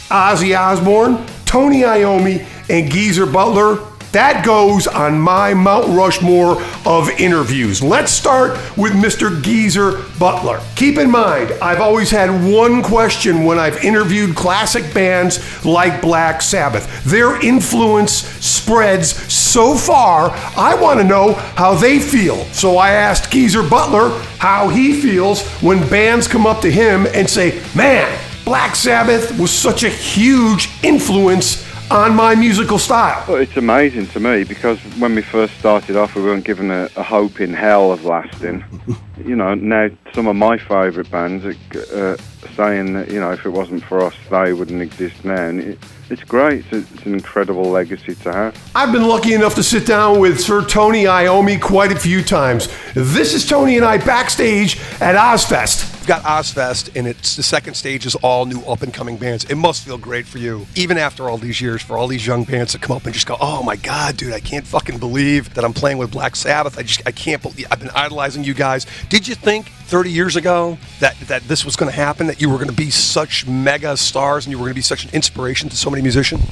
Ozzy 0.10 0.58
Osbourne, 0.58 1.26
Tony 1.46 1.82
Iommi, 1.82 2.46
and 2.70 2.92
Geezer 2.92 3.26
Butler, 3.26 3.80
that 4.14 4.46
goes 4.46 4.88
on 4.88 5.20
my 5.20 5.54
Mount 5.54 5.88
Rushmore 5.90 6.62
of 6.86 7.10
interviews. 7.20 7.84
Let's 7.84 8.12
start 8.12 8.52
with 8.78 8.94
Mr. 8.94 9.44
Geezer 9.44 10.04
Butler. 10.18 10.62
Keep 10.76 10.98
in 10.98 11.12
mind, 11.12 11.52
I've 11.62 11.82
always 11.82 12.10
had 12.10 12.30
one 12.52 12.82
question 12.82 13.44
when 13.44 13.60
I've 13.60 13.84
interviewed 13.84 14.36
classic 14.36 14.94
bands 14.94 15.66
like 15.66 16.02
Black 16.02 16.42
Sabbath. 16.42 17.04
Their 17.04 17.40
influence 17.46 18.14
spreads 18.14 19.12
so 19.32 19.76
far, 19.76 20.32
I 20.56 20.76
want 20.80 21.00
to 21.00 21.06
know 21.06 21.34
how 21.34 21.76
they 21.76 22.00
feel. 22.00 22.38
So 22.46 22.78
I 22.78 22.92
asked 22.92 23.32
Geezer 23.32 23.64
Butler 23.64 24.10
how 24.40 24.70
he 24.70 24.94
feels 24.94 25.46
when 25.62 25.88
bands 25.90 26.28
come 26.28 26.48
up 26.48 26.62
to 26.62 26.72
him 26.72 27.08
and 27.14 27.30
say, 27.30 27.62
Man, 27.76 28.18
Black 28.46 28.76
Sabbath 28.76 29.38
was 29.38 29.52
such 29.52 29.84
a 29.84 29.90
huge 29.90 30.70
influence 30.82 31.67
on 31.90 32.16
my 32.16 32.36
musical 32.36 32.78
style. 32.78 33.24
Well, 33.28 33.38
it's 33.38 33.56
amazing 33.56 34.08
to 34.08 34.20
me 34.20 34.44
because 34.44 34.80
when 35.00 35.16
we 35.16 35.22
first 35.22 35.58
started 35.58 35.96
off, 35.96 36.16
we 36.16 36.22
weren't 36.22 36.46
given 36.46 36.72
a, 36.72 36.90
a 36.96 37.04
hope 37.04 37.40
in 37.40 37.54
hell 37.54 37.92
of 37.92 38.04
lasting. 38.06 38.64
you 39.26 39.36
know, 39.36 39.54
now 39.56 39.90
some 40.14 40.28
of 40.28 40.36
my 40.36 40.58
favourite 40.58 41.10
bands 41.10 41.46
are 41.46 41.56
uh, 41.94 42.18
saying 42.56 42.94
that, 42.94 43.12
you 43.12 43.20
know, 43.20 43.32
if 43.32 43.46
it 43.46 43.50
wasn't 43.50 43.84
for 43.84 44.02
us, 44.02 44.14
they 44.30 44.54
wouldn't 44.54 44.82
exist 44.82 45.24
now. 45.26 45.48
And 45.48 45.60
it, 45.62 45.80
it's 46.10 46.24
great. 46.24 46.66
It's, 46.72 46.92
it's 46.94 47.06
an 47.06 47.14
incredible 47.14 47.70
legacy 47.70 48.16
to 48.16 48.34
have. 48.34 48.72
I've 48.74 48.92
been 48.92 49.08
lucky 49.08 49.34
enough 49.34 49.56
to 49.56 49.64
sit 49.64 49.86
down 49.86 50.20
with 50.20 50.40
Sir 50.40 50.64
Tony 50.66 51.04
Iommi 51.04 51.62
quite 51.62 51.92
a 51.92 52.00
few 52.00 52.24
times. 52.24 52.70
This 52.94 53.34
is 53.34 53.48
Tony 53.48 53.76
and 53.78 53.86
I 53.86 53.98
backstage 53.98 54.80
at 55.02 55.16
Ozzfest. 55.16 55.96
We've 56.00 56.08
got 56.08 56.24
Ozzfest, 56.24 56.96
and 56.96 57.06
it's 57.06 57.36
the 57.36 57.44
second 57.44 57.74
stage 57.74 58.06
is 58.06 58.16
all 58.16 58.46
new 58.46 58.62
up 58.62 58.82
and 58.82 58.94
coming 58.94 59.18
bands. 59.18 59.44
It 59.44 59.56
must 59.56 59.84
feel 59.84 59.98
great 59.98 60.26
for 60.26 60.38
you, 60.38 60.66
even 60.74 60.98
after 60.98 61.30
all 61.30 61.38
these 61.38 61.60
years, 61.60 61.82
for 61.82 61.98
all 61.98 62.08
these 62.08 62.26
young 62.26 62.46
bands 62.46 62.72
to 62.72 62.80
come 62.80 62.96
up 62.96 63.04
and 63.04 63.14
just 63.14 63.28
go, 63.28 63.36
"Oh 63.42 63.62
my 63.62 63.76
God, 63.76 64.16
dude, 64.16 64.32
I 64.32 64.40
can't 64.40 64.66
fucking 64.66 65.00
believe 65.00 65.54
that 65.56 65.66
I'm 65.66 65.74
playing 65.74 65.98
with 65.98 66.10
Black 66.10 66.38
Sabbath. 66.38 66.80
I 66.80 66.84
just, 66.84 67.02
I 67.06 67.12
can't 67.12 67.42
believe 67.42 67.68
I've 67.70 67.82
been 67.82 67.90
idolizing 67.90 68.46
you 68.46 68.54
guys." 68.54 68.86
Did 69.10 69.28
you 69.28 69.36
think 69.36 69.70
30 69.88 70.12
years 70.12 70.36
ago 70.36 70.78
that 71.00 71.18
that 71.22 71.44
this 71.48 71.64
was 71.64 71.76
going 71.76 71.92
to 71.92 71.96
happen? 71.96 72.28
That 72.28 72.42
you 72.42 72.50
were 72.50 72.58
going 72.58 72.70
to 72.70 72.76
be 72.76 72.90
such 72.90 73.48
mega 73.48 73.96
stars 73.98 74.46
and 74.46 74.52
you 74.52 74.58
were 74.58 74.66
going 74.66 74.74
to 74.74 74.76
be 74.76 74.82
such 74.82 75.06
an 75.06 75.12
inspiration 75.14 75.70
to 75.70 75.78
so 75.78 75.90
many 75.90 76.02
musicians? 76.02 76.44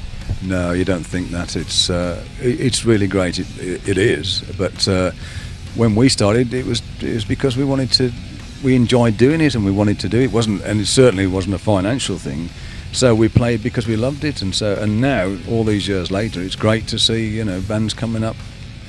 No, 0.41 0.71
you 0.71 0.85
don't 0.85 1.05
think 1.05 1.29
that. 1.29 1.55
It's 1.55 1.89
uh, 1.89 2.23
it's 2.39 2.85
really 2.85 3.07
great. 3.07 3.39
It, 3.39 3.47
it 3.87 3.97
is. 3.97 4.41
But 4.57 4.87
uh, 4.87 5.11
when 5.75 5.95
we 5.95 6.09
started, 6.09 6.53
it 6.53 6.65
was 6.65 6.81
it 7.01 7.13
was 7.13 7.25
because 7.25 7.57
we 7.57 7.63
wanted 7.63 7.91
to. 7.93 8.11
We 8.63 8.75
enjoyed 8.75 9.17
doing 9.17 9.41
it, 9.41 9.55
and 9.55 9.65
we 9.65 9.71
wanted 9.71 9.99
to 9.99 10.09
do 10.09 10.19
it. 10.19 10.25
it 10.25 10.31
wasn't, 10.31 10.61
and 10.63 10.79
it 10.79 10.87
certainly 10.87 11.27
wasn't 11.27 11.55
a 11.55 11.59
financial 11.59 12.17
thing. 12.17 12.49
So 12.91 13.13
we 13.13 13.27
played 13.27 13.61
because 13.61 13.87
we 13.87 13.95
loved 13.97 14.23
it, 14.23 14.41
and 14.41 14.55
so 14.55 14.75
and 14.75 15.01
now 15.01 15.35
all 15.49 15.63
these 15.63 15.87
years 15.87 16.11
later, 16.11 16.41
it's 16.41 16.55
great 16.55 16.87
to 16.87 16.99
see 16.99 17.27
you 17.27 17.43
know 17.43 17.61
bands 17.61 17.93
coming 17.93 18.23
up, 18.23 18.37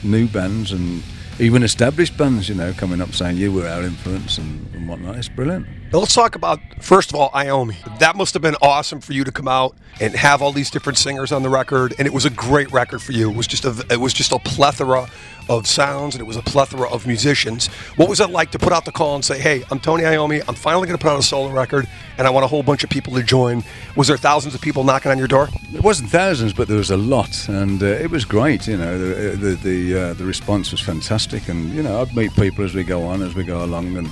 new 0.02 0.28
bands, 0.28 0.72
and 0.72 1.02
even 1.38 1.62
established 1.62 2.16
bands, 2.16 2.48
you 2.48 2.54
know, 2.54 2.72
coming 2.72 3.00
up 3.00 3.12
saying 3.14 3.36
you 3.36 3.52
were 3.52 3.66
our 3.66 3.82
influence 3.82 4.38
and, 4.38 4.66
and 4.74 4.88
whatnot. 4.88 5.16
It's 5.16 5.28
brilliant. 5.28 5.66
Let's 5.92 6.14
talk 6.14 6.34
about 6.34 6.60
first 6.80 7.10
of 7.10 7.16
all 7.16 7.30
Iommi. 7.30 7.98
That 8.00 8.16
must 8.16 8.34
have 8.34 8.42
been 8.42 8.56
awesome 8.60 9.00
for 9.00 9.12
you 9.12 9.22
to 9.22 9.30
come 9.30 9.46
out 9.46 9.76
and 10.00 10.14
have 10.14 10.42
all 10.42 10.50
these 10.52 10.68
different 10.68 10.98
singers 10.98 11.30
on 11.30 11.42
the 11.42 11.48
record, 11.48 11.94
and 11.98 12.06
it 12.06 12.12
was 12.12 12.24
a 12.24 12.30
great 12.30 12.70
record 12.72 13.00
for 13.00 13.12
you. 13.12 13.30
It 13.30 13.36
was 13.36 13.46
just 13.46 13.64
a 13.64 13.84
it 13.88 14.00
was 14.00 14.12
just 14.12 14.32
a 14.32 14.38
plethora 14.40 15.08
of 15.48 15.66
sounds, 15.68 16.16
and 16.16 16.20
it 16.20 16.26
was 16.26 16.36
a 16.36 16.42
plethora 16.42 16.90
of 16.90 17.06
musicians. 17.06 17.68
What 17.94 18.08
was 18.08 18.18
it 18.18 18.30
like 18.30 18.50
to 18.50 18.58
put 18.58 18.72
out 18.72 18.84
the 18.84 18.90
call 18.90 19.14
and 19.14 19.24
say, 19.24 19.38
"Hey, 19.38 19.62
I'm 19.70 19.78
Tony 19.78 20.02
Iommi. 20.02 20.42
I'm 20.48 20.56
finally 20.56 20.88
going 20.88 20.98
to 20.98 21.02
put 21.02 21.12
out 21.12 21.20
a 21.20 21.22
solo 21.22 21.50
record, 21.50 21.88
and 22.18 22.26
I 22.26 22.30
want 22.30 22.44
a 22.44 22.48
whole 22.48 22.64
bunch 22.64 22.82
of 22.82 22.90
people 22.90 23.14
to 23.14 23.22
join." 23.22 23.62
Was 23.94 24.08
there 24.08 24.16
thousands 24.16 24.56
of 24.56 24.60
people 24.60 24.82
knocking 24.82 25.12
on 25.12 25.18
your 25.18 25.28
door? 25.28 25.48
It 25.72 25.82
wasn't 25.82 26.10
thousands, 26.10 26.52
but 26.52 26.66
there 26.66 26.78
was 26.78 26.90
a 26.90 26.96
lot, 26.96 27.48
and 27.48 27.80
uh, 27.80 27.86
it 27.86 28.10
was 28.10 28.24
great. 28.24 28.66
You 28.66 28.76
know, 28.76 28.98
the 28.98 29.36
the 29.36 29.54
the, 29.54 30.00
uh, 30.00 30.14
the 30.14 30.24
response 30.24 30.72
was 30.72 30.80
fantastic, 30.80 31.48
and 31.48 31.72
you 31.72 31.82
know, 31.84 32.02
I'd 32.02 32.14
meet 32.14 32.34
people 32.34 32.64
as 32.64 32.74
we 32.74 32.82
go 32.82 33.04
on, 33.04 33.22
as 33.22 33.36
we 33.36 33.44
go 33.44 33.64
along, 33.64 33.96
and 33.96 34.10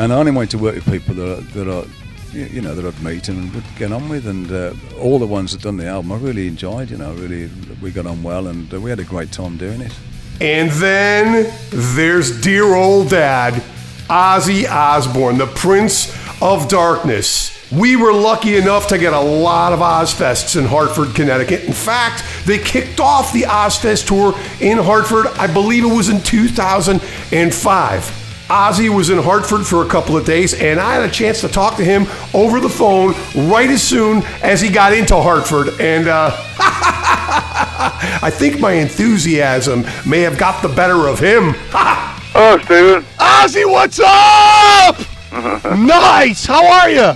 and 0.00 0.14
I 0.14 0.16
only 0.16 0.32
wanted 0.32 0.50
to 0.50 0.58
work 0.58 0.76
with 0.76 0.90
people 0.90 1.14
that 1.16 1.52
that 1.52 1.68
are 1.68 1.84
you 2.32 2.62
know 2.62 2.74
that 2.74 2.86
I'd 2.86 3.02
meet 3.02 3.28
and 3.28 3.52
would 3.54 3.64
get 3.76 3.92
on 3.92 4.08
with, 4.08 4.26
and 4.26 4.50
uh, 4.50 4.72
all 4.98 5.18
the 5.18 5.26
ones 5.26 5.52
that 5.52 5.62
done 5.62 5.76
the 5.76 5.86
album, 5.86 6.12
I 6.12 6.16
really 6.16 6.46
enjoyed. 6.46 6.90
You 6.90 6.98
know, 6.98 7.12
really 7.14 7.50
we 7.82 7.90
got 7.90 8.06
on 8.06 8.22
well, 8.22 8.46
and 8.46 8.72
uh, 8.72 8.80
we 8.80 8.88
had 8.88 8.98
a 8.98 9.04
great 9.04 9.30
time 9.30 9.58
doing 9.58 9.82
it. 9.82 9.92
And 10.40 10.70
then 10.70 11.52
there's 11.70 12.40
dear 12.40 12.74
old 12.74 13.10
dad, 13.10 13.62
Ozzy 14.08 14.66
Osbourne, 14.70 15.36
the 15.36 15.46
Prince 15.46 16.16
of 16.40 16.68
Darkness. 16.68 17.58
We 17.70 17.96
were 17.96 18.12
lucky 18.12 18.56
enough 18.56 18.88
to 18.88 18.98
get 18.98 19.12
a 19.12 19.20
lot 19.20 19.72
of 19.72 19.80
Ozzfests 19.80 20.58
in 20.58 20.64
Hartford, 20.64 21.14
Connecticut. 21.14 21.64
In 21.64 21.72
fact, 21.72 22.24
they 22.46 22.58
kicked 22.58 22.98
off 22.98 23.32
the 23.32 23.42
Ozzfest 23.42 24.08
tour 24.08 24.34
in 24.60 24.78
Hartford, 24.78 25.26
I 25.38 25.46
believe 25.46 25.84
it 25.84 25.94
was 25.94 26.08
in 26.08 26.20
2005. 26.20 28.19
Ozzy 28.50 28.88
was 28.92 29.10
in 29.10 29.18
Hartford 29.22 29.64
for 29.64 29.86
a 29.86 29.88
couple 29.88 30.16
of 30.16 30.26
days, 30.26 30.54
and 30.54 30.80
I 30.80 30.94
had 30.94 31.08
a 31.08 31.12
chance 31.12 31.40
to 31.42 31.48
talk 31.48 31.76
to 31.76 31.84
him 31.84 32.08
over 32.34 32.58
the 32.58 32.68
phone 32.68 33.14
right 33.48 33.70
as 33.70 33.80
soon 33.80 34.24
as 34.42 34.60
he 34.60 34.68
got 34.68 34.92
into 34.92 35.14
Hartford. 35.14 35.80
And 35.80 36.08
uh, 36.08 36.32
I 36.58 38.28
think 38.32 38.58
my 38.58 38.72
enthusiasm 38.72 39.84
may 40.04 40.22
have 40.22 40.36
got 40.36 40.62
the 40.62 40.68
better 40.68 41.06
of 41.08 41.20
him. 41.20 41.54
Oh, 42.32 42.56
Stephen. 42.64 43.02
Ozzy, 43.18 43.68
what's 43.68 43.98
up? 43.98 44.96
nice. 45.76 46.46
How 46.46 46.64
are 46.64 46.88
you? 46.88 47.12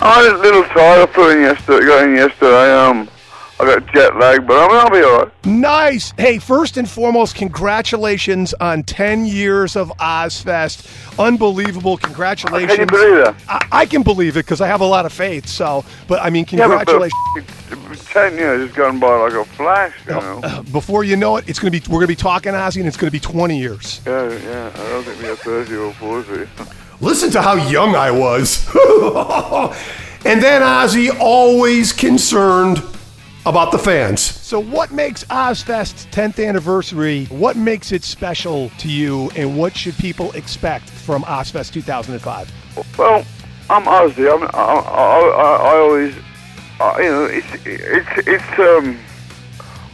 I'm 0.00 0.34
a 0.34 0.38
little 0.38 0.64
tired. 0.64 1.08
I 1.08 1.12
flew 1.12 1.30
in 1.30 1.40
yesterday. 1.40 1.86
Got 1.86 2.04
in 2.04 2.14
yesterday. 2.14 2.74
Um, 2.74 3.08
I 3.60 3.66
got 3.66 3.86
jet 3.94 4.16
lag, 4.16 4.46
but 4.46 4.56
I'm, 4.56 4.70
I'll 4.72 4.90
be 4.90 5.02
all 5.02 5.18
right. 5.18 5.46
Nice. 5.46 6.12
Hey, 6.18 6.38
first 6.38 6.76
and 6.76 6.90
foremost, 6.90 7.36
congratulations 7.36 8.52
on 8.54 8.82
10 8.82 9.26
years 9.26 9.76
of 9.76 9.90
Ozzfest. 9.98 11.18
Unbelievable. 11.20 11.96
Congratulations. 11.98 12.72
Can 12.72 12.80
you 12.80 12.86
believe 12.86 13.24
that? 13.24 13.36
I, 13.48 13.68
I 13.82 13.86
can 13.86 14.02
believe 14.02 14.36
it 14.36 14.44
because 14.44 14.60
I 14.60 14.66
have 14.66 14.80
a 14.80 14.86
lot 14.86 15.06
of 15.06 15.12
faith. 15.12 15.46
So, 15.46 15.84
but 16.08 16.20
I 16.20 16.30
mean, 16.30 16.46
Yeah, 16.50 16.66
but- 16.66 16.84
but 16.84 16.86
congratulations. 16.86 18.10
Ten 18.12 18.36
years 18.36 18.68
has 18.68 18.76
gone 18.76 18.98
by 19.00 19.16
like 19.16 19.32
a 19.32 19.44
flash, 19.44 19.94
you 20.06 20.14
oh, 20.14 20.20
know. 20.20 20.40
Uh, 20.42 20.62
before 20.62 21.04
you 21.04 21.16
know 21.16 21.36
it, 21.36 21.48
it's 21.48 21.58
gonna 21.58 21.70
be 21.70 21.82
we're 21.88 21.98
gonna 21.98 22.06
be 22.06 22.14
talking 22.16 22.52
Ozzy, 22.52 22.78
and 22.78 22.86
it's 22.86 22.96
gonna 22.96 23.10
be 23.10 23.18
20 23.20 23.58
years. 23.58 24.00
Yeah, 24.06 24.30
yeah. 24.30 24.70
I 24.72 24.88
don't 24.90 25.04
think 25.04 25.20
we 25.20 25.26
have 25.26 25.38
30 25.40 25.74
or 25.76 25.92
40. 25.94 26.48
Listen 27.00 27.30
to 27.32 27.42
how 27.42 27.54
young 27.54 27.94
I 27.96 28.10
was. 28.10 28.66
and 30.24 30.42
then 30.42 30.62
Ozzy 30.62 31.16
always 31.18 31.92
concerned 31.92 32.82
about 33.46 33.72
the 33.72 33.78
fans. 33.78 34.20
So, 34.20 34.58
what 34.58 34.90
makes 34.90 35.24
Ozzfest's 35.24 36.06
10th 36.06 36.44
anniversary? 36.44 37.26
What 37.26 37.56
makes 37.56 37.92
it 37.92 38.04
special 38.04 38.70
to 38.78 38.88
you, 38.88 39.30
and 39.36 39.56
what 39.56 39.76
should 39.76 39.96
people 39.96 40.32
expect 40.32 40.88
from 40.88 41.22
Ozfest 41.24 41.72
2005? 41.72 42.52
Well, 42.98 43.24
I'm 43.70 43.84
Ozzy. 43.84 44.32
I'm, 44.32 44.42
I, 44.42 44.46
I, 44.46 45.18
I, 45.30 45.56
I 45.56 45.78
always, 45.78 46.14
uh, 46.80 46.94
you 46.98 47.04
know, 47.04 47.24
it's, 47.24 47.46
it's, 47.64 48.28
it's, 48.28 48.58
um, 48.58 48.98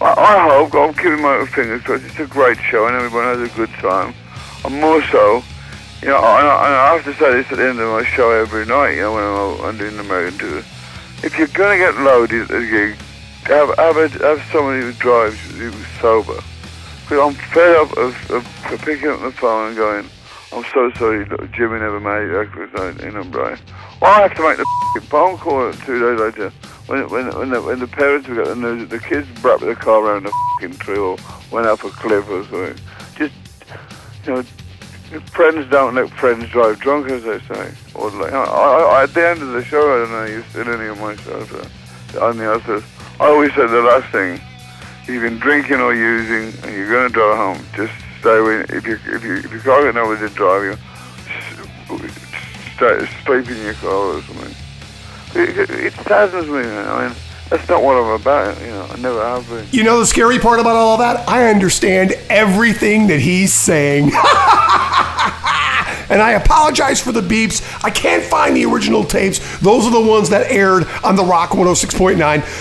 I, 0.00 0.14
I 0.16 0.48
hope, 0.48 0.74
I'm 0.74 0.94
keeping 0.94 1.22
my 1.22 1.46
fingers 1.46 1.82
crossed, 1.82 2.04
it's 2.04 2.18
a 2.18 2.26
great 2.26 2.58
show 2.58 2.86
and 2.86 2.96
everyone 2.96 3.24
has 3.24 3.40
a 3.40 3.54
good 3.54 3.68
time. 3.80 4.14
And 4.64 4.80
more 4.80 5.02
so, 5.04 5.42
you 6.02 6.08
know, 6.08 6.16
and 6.16 6.48
I, 6.48 6.66
and 6.66 6.74
I 6.74 6.96
have 6.96 7.04
to 7.04 7.14
say 7.14 7.32
this 7.32 7.52
at 7.52 7.58
the 7.58 7.68
end 7.68 7.78
of 7.78 7.90
my 7.90 8.04
show 8.04 8.30
every 8.30 8.66
night, 8.66 8.92
you 8.92 9.02
know, 9.02 9.12
when 9.12 9.22
I'm, 9.22 9.66
I'm 9.66 9.78
doing 9.78 9.96
the 9.96 10.02
American 10.02 10.38
tour. 10.38 10.58
If 11.22 11.38
you're 11.38 11.48
going 11.48 11.78
to 11.78 11.84
get 11.84 12.00
loaded 12.00 12.50
at 12.50 12.62
a 12.62 12.66
gig, 12.66 12.96
have, 13.44 13.74
have, 13.76 13.96
a, 13.96 14.08
have 14.08 14.42
somebody 14.52 14.82
who 14.82 14.92
drives 14.92 15.38
who's 15.52 15.74
sober. 16.00 16.40
Because 17.02 17.18
I'm 17.18 17.34
fed 17.34 17.76
up 17.76 17.96
of, 17.96 18.30
of 18.30 18.44
picking 18.84 19.08
up 19.08 19.20
the 19.20 19.32
phone 19.32 19.68
and 19.68 19.76
going, 19.76 20.06
I'm 20.52 20.64
so 20.72 20.90
sorry, 20.92 21.24
Jimmy 21.52 21.78
never 21.78 22.00
made 22.00 22.30
it. 22.30 23.02
You 23.02 23.10
know, 23.12 23.24
Brian. 23.24 23.58
Well, 24.00 24.10
I 24.10 24.22
have 24.22 24.34
to 24.36 24.42
make 24.42 24.56
the 24.56 25.00
phone 25.02 25.38
call 25.38 25.72
two 25.72 26.00
days 26.00 26.20
later 26.20 26.50
when 26.86 27.08
when 27.08 27.26
when 27.38 27.50
the, 27.50 27.62
when 27.62 27.78
the 27.78 27.86
parents 27.86 28.26
got 28.26 28.46
the 28.46 28.56
news 28.56 28.88
that 28.88 28.90
the 28.90 28.98
kids 28.98 29.28
brought 29.40 29.60
the 29.60 29.76
car 29.76 30.04
around 30.04 30.24
the 30.24 30.28
f***ing 30.28 30.76
tree 30.78 30.98
or 30.98 31.16
went 31.52 31.66
up 31.66 31.84
a 31.84 31.90
cliff 31.90 32.28
or 32.28 32.44
something. 32.44 32.84
Just 33.14 33.34
you 34.26 34.32
know, 34.32 34.42
friends 35.26 35.70
don't 35.70 35.94
let 35.94 36.10
friends 36.10 36.48
drive 36.50 36.80
drunk, 36.80 37.10
as 37.10 37.22
they 37.22 37.38
say. 37.40 37.72
Or 37.94 38.10
like, 38.10 38.32
I, 38.32 38.42
I, 38.42 39.02
at 39.04 39.14
the 39.14 39.28
end 39.28 39.42
of 39.42 39.52
the 39.52 39.64
show, 39.64 39.80
I 39.80 39.98
don't 39.98 40.10
know 40.10 40.24
you 40.24 40.42
said 40.52 40.66
any 40.66 40.88
of 40.88 40.98
my 40.98 41.14
shows. 41.16 41.52
Uh, 41.52 41.68
on 42.20 42.38
the 42.38 42.52
others, 42.52 42.82
I 43.20 43.26
always 43.26 43.52
said 43.54 43.66
the 43.66 43.82
last 43.82 44.10
thing: 44.10 44.40
you've 45.06 45.22
been 45.22 45.38
drinking 45.38 45.78
or 45.78 45.94
using, 45.94 46.58
and 46.64 46.74
you're 46.74 46.90
going 46.90 47.06
to 47.06 47.12
drive 47.12 47.36
home. 47.36 47.66
Just 47.74 47.92
stay 48.20 48.38
away. 48.38 48.64
If 48.70 48.86
you 48.86 48.98
if 49.12 49.22
you 49.22 49.34
if 49.36 49.52
you 49.52 49.60
can't 49.60 49.94
to 49.94 50.28
drive 50.30 50.64
you, 50.64 50.76
stay, 52.76 53.06
sleep 53.26 53.46
in 53.50 53.62
your 53.62 53.74
car 53.74 53.92
or 53.92 54.22
something. 54.22 54.54
It, 55.34 55.70
it, 55.70 55.92
saddens 55.92 56.48
me. 56.48 56.60
I 56.60 57.08
mean, 57.08 57.16
that's 57.50 57.68
not 57.68 57.82
what 57.82 57.96
I'm 57.96 58.18
about. 58.18 58.58
You 58.62 58.68
know, 58.68 58.86
I 58.90 58.96
never 58.96 59.22
have 59.22 59.46
been. 59.48 59.66
You 59.70 59.84
know 59.84 60.00
the 60.00 60.06
scary 60.06 60.38
part 60.38 60.58
about 60.58 60.76
all 60.76 60.96
that? 60.96 61.28
I 61.28 61.50
understand 61.50 62.14
everything 62.30 63.08
that 63.08 63.20
he's 63.20 63.52
saying. 63.52 64.12
and 66.10 66.20
I 66.20 66.32
apologize 66.32 67.00
for 67.00 67.12
the 67.12 67.20
beeps. 67.20 67.62
I 67.84 67.90
can't 67.90 68.22
find 68.22 68.56
the 68.56 68.66
original 68.66 69.04
tapes. 69.04 69.38
Those 69.60 69.86
are 69.86 69.92
the 69.92 70.00
ones 70.00 70.28
that 70.30 70.50
aired 70.50 70.86
on 71.02 71.16
the 71.16 71.24
Rock 71.24 71.50
106.9 71.50 72.18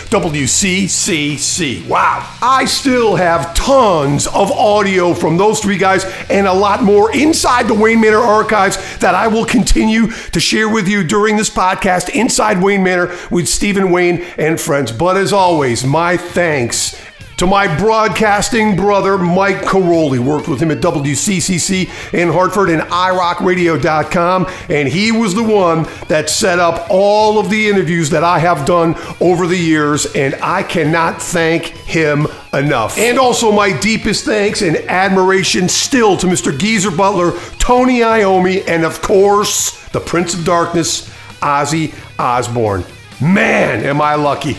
WCCC. 0.10 1.88
Wow. 1.88 2.38
I 2.42 2.66
still 2.66 3.16
have 3.16 3.54
tons 3.56 4.28
of 4.28 4.52
audio 4.52 5.14
from 5.14 5.38
those 5.38 5.60
three 5.60 5.78
guys 5.78 6.06
and 6.30 6.48
a 6.48 6.54
lot 6.54 6.84
more 6.84 7.14
inside 7.16 7.68
the 7.68 7.74
Wayne 7.74 8.02
Manor 8.02 8.18
archives 8.18 8.78
that 9.00 9.16
I 9.16 9.28
will 9.28 9.46
continue 9.46 10.12
to 10.12 10.40
share 10.40 10.70
with 10.70 10.88
you 10.88 11.04
during 11.04 11.36
this 11.36 11.50
podcast, 11.50 12.10
Inside 12.10 12.62
Wayne 12.62 12.84
Manor 12.84 13.16
with 13.32 13.48
Stephen 13.48 13.92
Wayne 13.92 14.22
and 14.38 14.60
friends. 14.60 14.92
But 14.92 15.18
as 15.18 15.34
always, 15.34 15.84
my 15.84 16.18
thanks 16.18 17.09
to 17.40 17.48
my 17.48 17.74
broadcasting 17.78 18.76
brother, 18.76 19.18
Mike 19.18 19.62
Caroli. 19.62 20.20
Worked 20.20 20.50
with 20.50 20.62
him 20.62 20.72
at 20.72 20.80
WCCC 20.80 22.14
in 22.14 22.28
Hartford 22.28 22.70
and 22.70 22.82
iRockRadio.com. 22.82 24.48
And 24.68 24.90
he 24.90 25.14
was 25.14 25.34
the 25.34 25.44
one 25.44 25.88
that 26.10 26.30
set 26.30 26.60
up 26.60 26.88
all 26.90 27.40
of 27.40 27.50
the 27.50 27.70
interviews 27.70 28.10
that 28.10 28.26
I 28.26 28.40
have 28.40 28.66
done 28.66 28.96
over 29.22 29.48
the 29.48 29.56
years. 29.56 30.06
And 30.16 30.36
I 30.42 30.64
cannot 30.64 31.22
thank 31.22 31.68
him 31.68 32.28
enough. 32.52 32.98
And 32.98 33.18
also, 33.18 33.54
my 33.54 33.72
deepest 33.80 34.26
thanks 34.26 34.62
and 34.62 34.76
admiration 34.76 35.70
still 35.70 36.18
to 36.18 36.28
Mr. 36.28 36.58
Geezer 36.58 36.92
Butler, 36.92 37.40
Tony 37.58 38.00
Iommi, 38.00 38.68
and 38.68 38.84
of 38.84 39.02
course, 39.02 39.88
the 39.90 40.02
Prince 40.02 40.34
of 40.34 40.44
Darkness, 40.44 41.08
Ozzy 41.40 41.94
Osbourne. 42.20 42.84
Man, 43.22 43.86
am 43.86 44.02
I 44.02 44.16
lucky. 44.16 44.58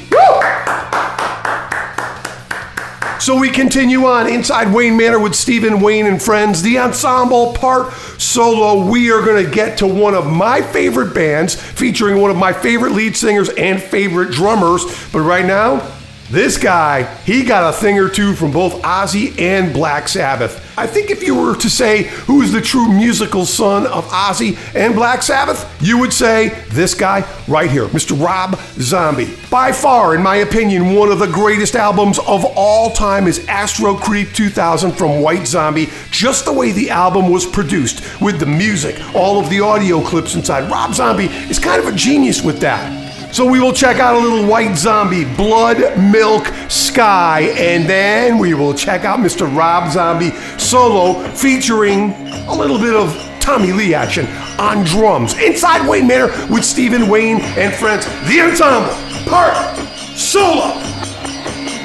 So 3.20 3.38
we 3.38 3.50
continue 3.50 4.06
on 4.06 4.26
inside 4.26 4.72
Wayne 4.72 4.96
Manor 4.96 5.18
with 5.18 5.34
Stephen 5.34 5.80
Wayne 5.80 6.06
and 6.06 6.20
friends, 6.20 6.62
the 6.62 6.78
ensemble 6.78 7.52
part 7.52 7.92
solo. 8.18 8.90
We 8.90 9.12
are 9.12 9.22
going 9.22 9.44
to 9.44 9.50
get 9.50 9.76
to 9.78 9.86
one 9.86 10.14
of 10.14 10.26
my 10.26 10.62
favorite 10.62 11.12
bands 11.12 11.54
featuring 11.54 12.22
one 12.22 12.30
of 12.30 12.38
my 12.38 12.54
favorite 12.54 12.92
lead 12.92 13.14
singers 13.14 13.50
and 13.50 13.80
favorite 13.80 14.30
drummers. 14.30 14.84
But 15.12 15.20
right 15.20 15.44
now, 15.44 15.86
this 16.30 16.56
guy, 16.56 17.02
he 17.24 17.42
got 17.42 17.74
a 17.74 17.76
thing 17.76 17.98
or 17.98 18.08
two 18.08 18.34
from 18.34 18.52
both 18.52 18.80
Ozzy 18.82 19.36
and 19.40 19.72
Black 19.72 20.06
Sabbath. 20.06 20.64
I 20.78 20.86
think 20.86 21.10
if 21.10 21.24
you 21.24 21.34
were 21.34 21.56
to 21.56 21.68
say 21.68 22.04
who 22.04 22.40
is 22.42 22.52
the 22.52 22.60
true 22.60 22.88
musical 22.88 23.44
son 23.44 23.84
of 23.88 24.06
Ozzy 24.06 24.56
and 24.76 24.94
Black 24.94 25.22
Sabbath, 25.22 25.68
you 25.82 25.98
would 25.98 26.12
say 26.12 26.50
this 26.68 26.94
guy 26.94 27.28
right 27.48 27.68
here, 27.68 27.86
Mr. 27.86 28.18
Rob 28.24 28.56
Zombie. 28.74 29.36
By 29.50 29.72
far, 29.72 30.14
in 30.14 30.22
my 30.22 30.36
opinion, 30.36 30.94
one 30.94 31.10
of 31.10 31.18
the 31.18 31.26
greatest 31.26 31.74
albums 31.74 32.20
of 32.20 32.44
all 32.56 32.90
time 32.90 33.26
is 33.26 33.44
Astro 33.48 33.96
Creep 33.96 34.32
2000 34.32 34.92
from 34.92 35.22
White 35.22 35.48
Zombie. 35.48 35.88
Just 36.12 36.44
the 36.44 36.52
way 36.52 36.70
the 36.70 36.90
album 36.90 37.30
was 37.30 37.44
produced, 37.44 38.20
with 38.20 38.38
the 38.38 38.46
music, 38.46 38.96
all 39.16 39.40
of 39.40 39.50
the 39.50 39.60
audio 39.60 40.00
clips 40.00 40.36
inside. 40.36 40.70
Rob 40.70 40.94
Zombie 40.94 41.26
is 41.26 41.58
kind 41.58 41.82
of 41.82 41.92
a 41.92 41.96
genius 41.96 42.40
with 42.40 42.60
that. 42.60 43.09
So 43.32 43.48
we 43.48 43.60
will 43.60 43.72
check 43.72 43.98
out 43.98 44.16
a 44.16 44.18
little 44.18 44.46
White 44.46 44.76
Zombie, 44.76 45.24
Blood 45.36 45.78
Milk 45.98 46.46
Sky, 46.68 47.42
and 47.56 47.88
then 47.88 48.38
we 48.38 48.54
will 48.54 48.74
check 48.74 49.04
out 49.04 49.20
Mr. 49.20 49.42
Rob 49.56 49.92
Zombie 49.92 50.30
solo 50.58 51.22
featuring 51.34 52.12
a 52.48 52.54
little 52.54 52.78
bit 52.78 52.94
of 52.94 53.14
Tommy 53.40 53.72
Lee 53.72 53.94
action 53.94 54.26
on 54.58 54.84
drums. 54.84 55.38
Inside 55.38 55.88
Wayne 55.88 56.08
Manor 56.08 56.26
with 56.52 56.64
Stephen 56.64 57.08
Wayne 57.08 57.40
and 57.56 57.72
friends. 57.72 58.04
The 58.28 58.40
ensemble, 58.40 58.90
part, 59.30 59.76
solo. 60.16 60.72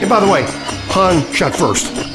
And 0.02 0.10
by 0.10 0.20
the 0.20 0.32
way, 0.32 0.46
Han 0.90 1.32
shot 1.32 1.56
first. 1.56 2.15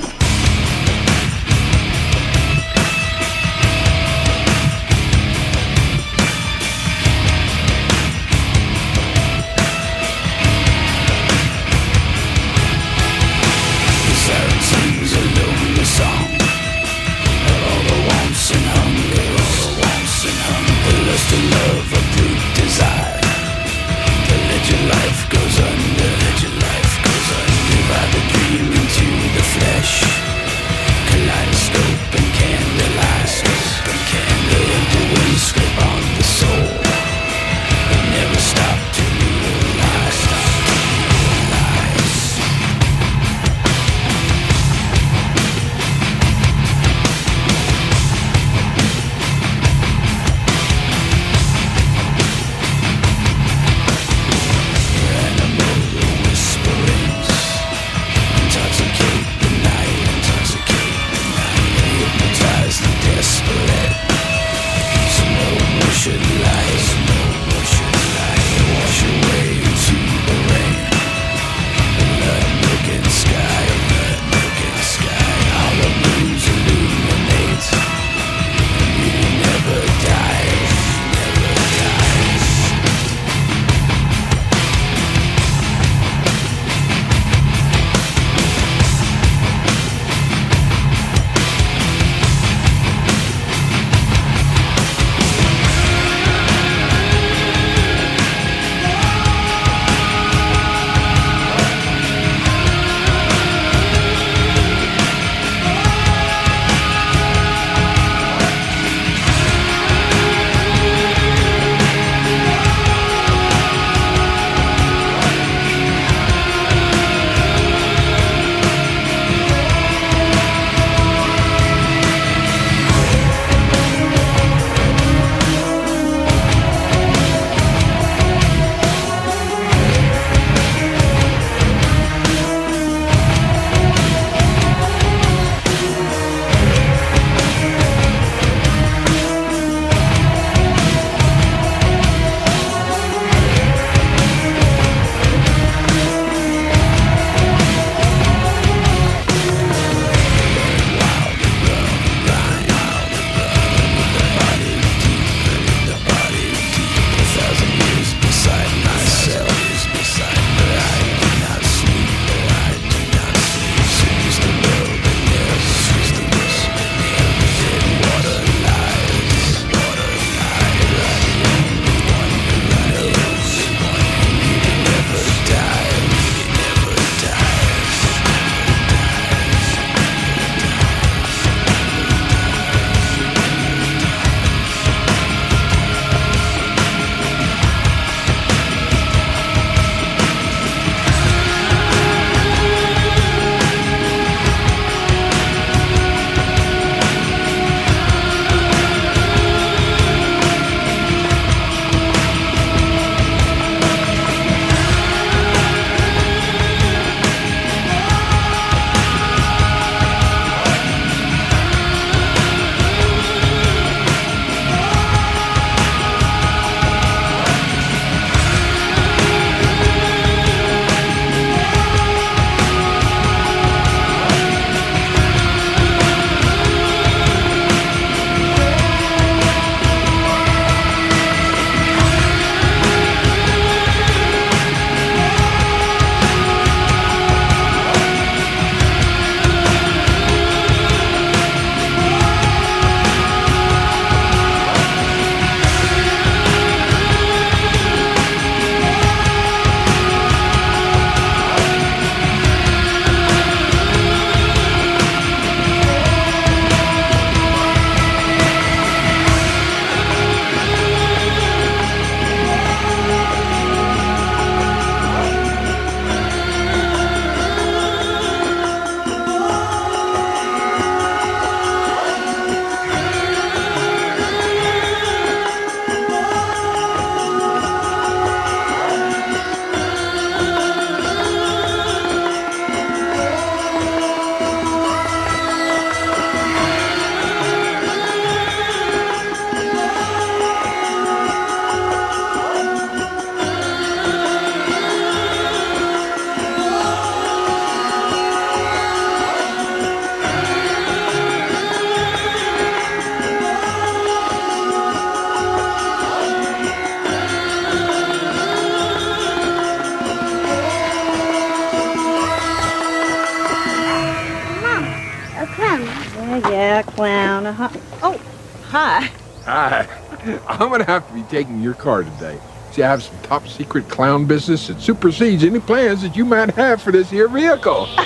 car 321.81 322.05
today. 322.05 322.39
See, 322.73 322.82
I 322.82 322.90
have 322.90 323.02
some 323.02 323.19
top 323.23 323.48
secret 323.48 323.89
clown 323.89 324.27
business 324.27 324.69
that 324.69 324.81
supersedes 324.81 325.43
any 325.43 325.59
plans 325.59 326.02
that 326.02 326.15
you 326.15 326.24
might 326.24 326.51
have 326.55 326.81
for 326.81 326.93
this 326.93 327.11
here 327.11 327.27
vehicle. 327.27 327.86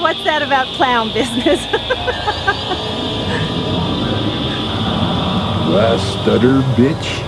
What's 0.00 0.22
that 0.24 0.42
about 0.42 0.66
clown 0.76 1.12
business? 1.12 1.60
Last 5.68 6.22
stutter, 6.22 6.62
bitch. 6.80 7.25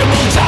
impossible 0.00 0.32
time. 0.32 0.47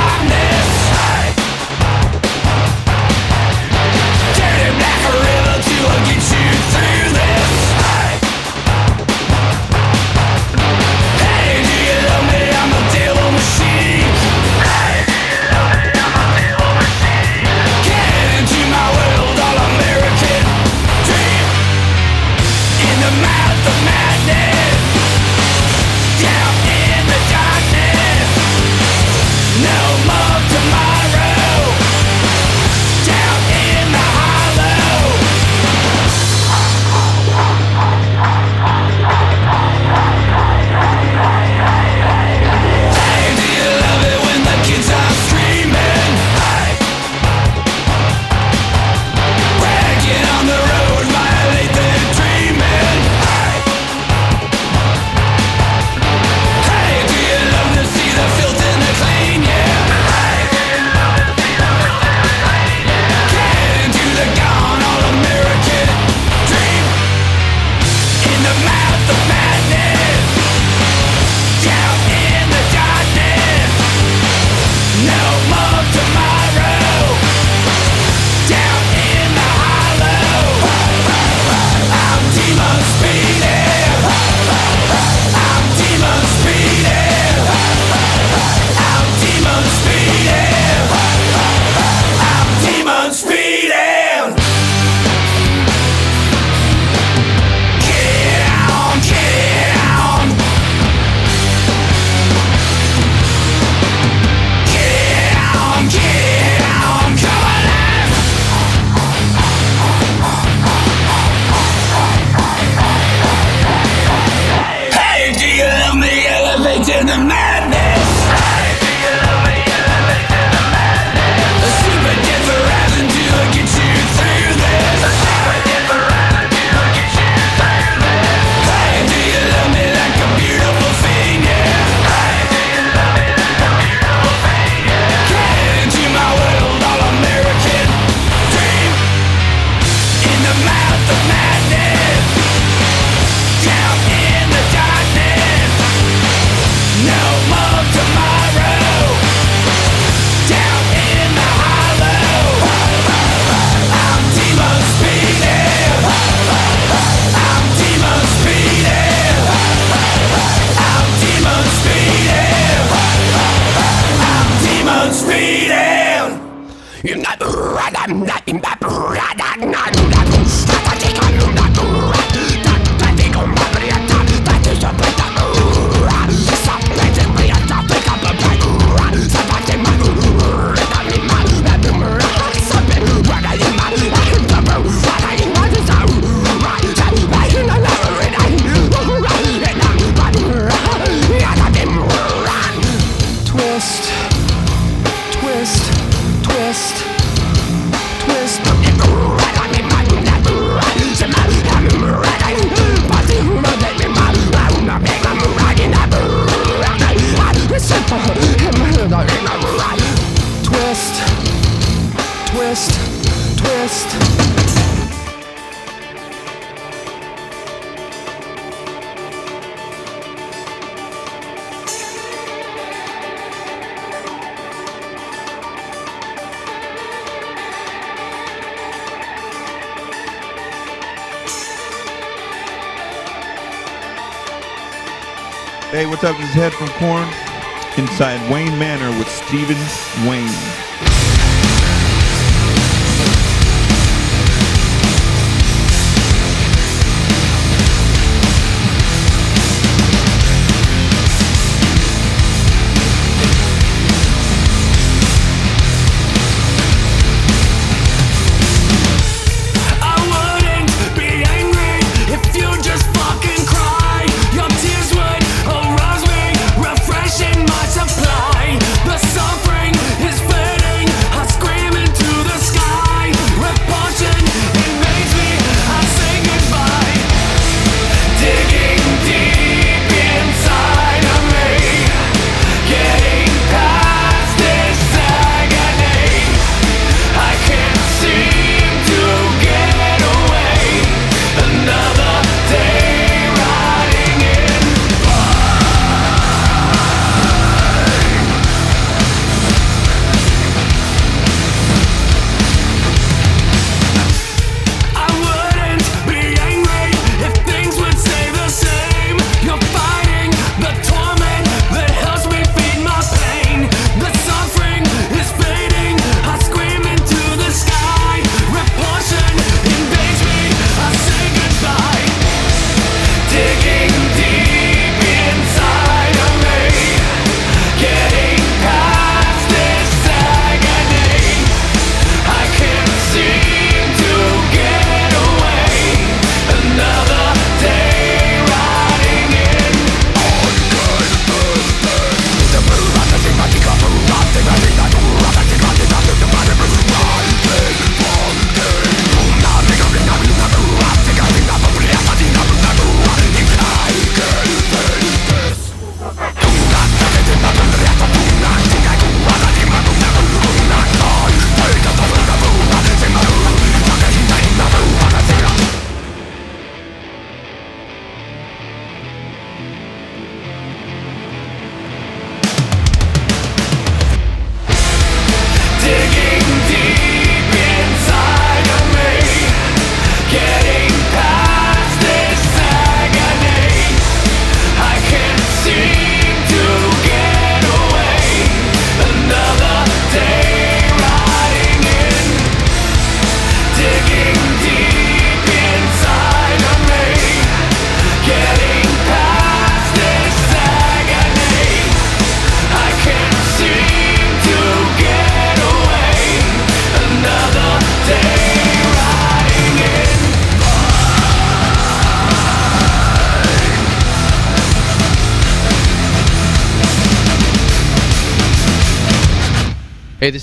Wayne 238.51 238.77
Manor 238.81 239.16
with 239.16 239.28
Stephen 239.31 239.78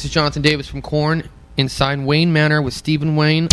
This 0.07 0.11
is 0.11 0.13
Jonathan 0.13 0.41
Davis 0.41 0.69
from 0.69 0.81
Korn 0.81 1.29
inside 1.57 1.99
Wayne 1.99 2.31
Manor 2.31 2.61
with 2.61 2.73
Stephen 2.73 3.17
Wayne. 3.17 3.49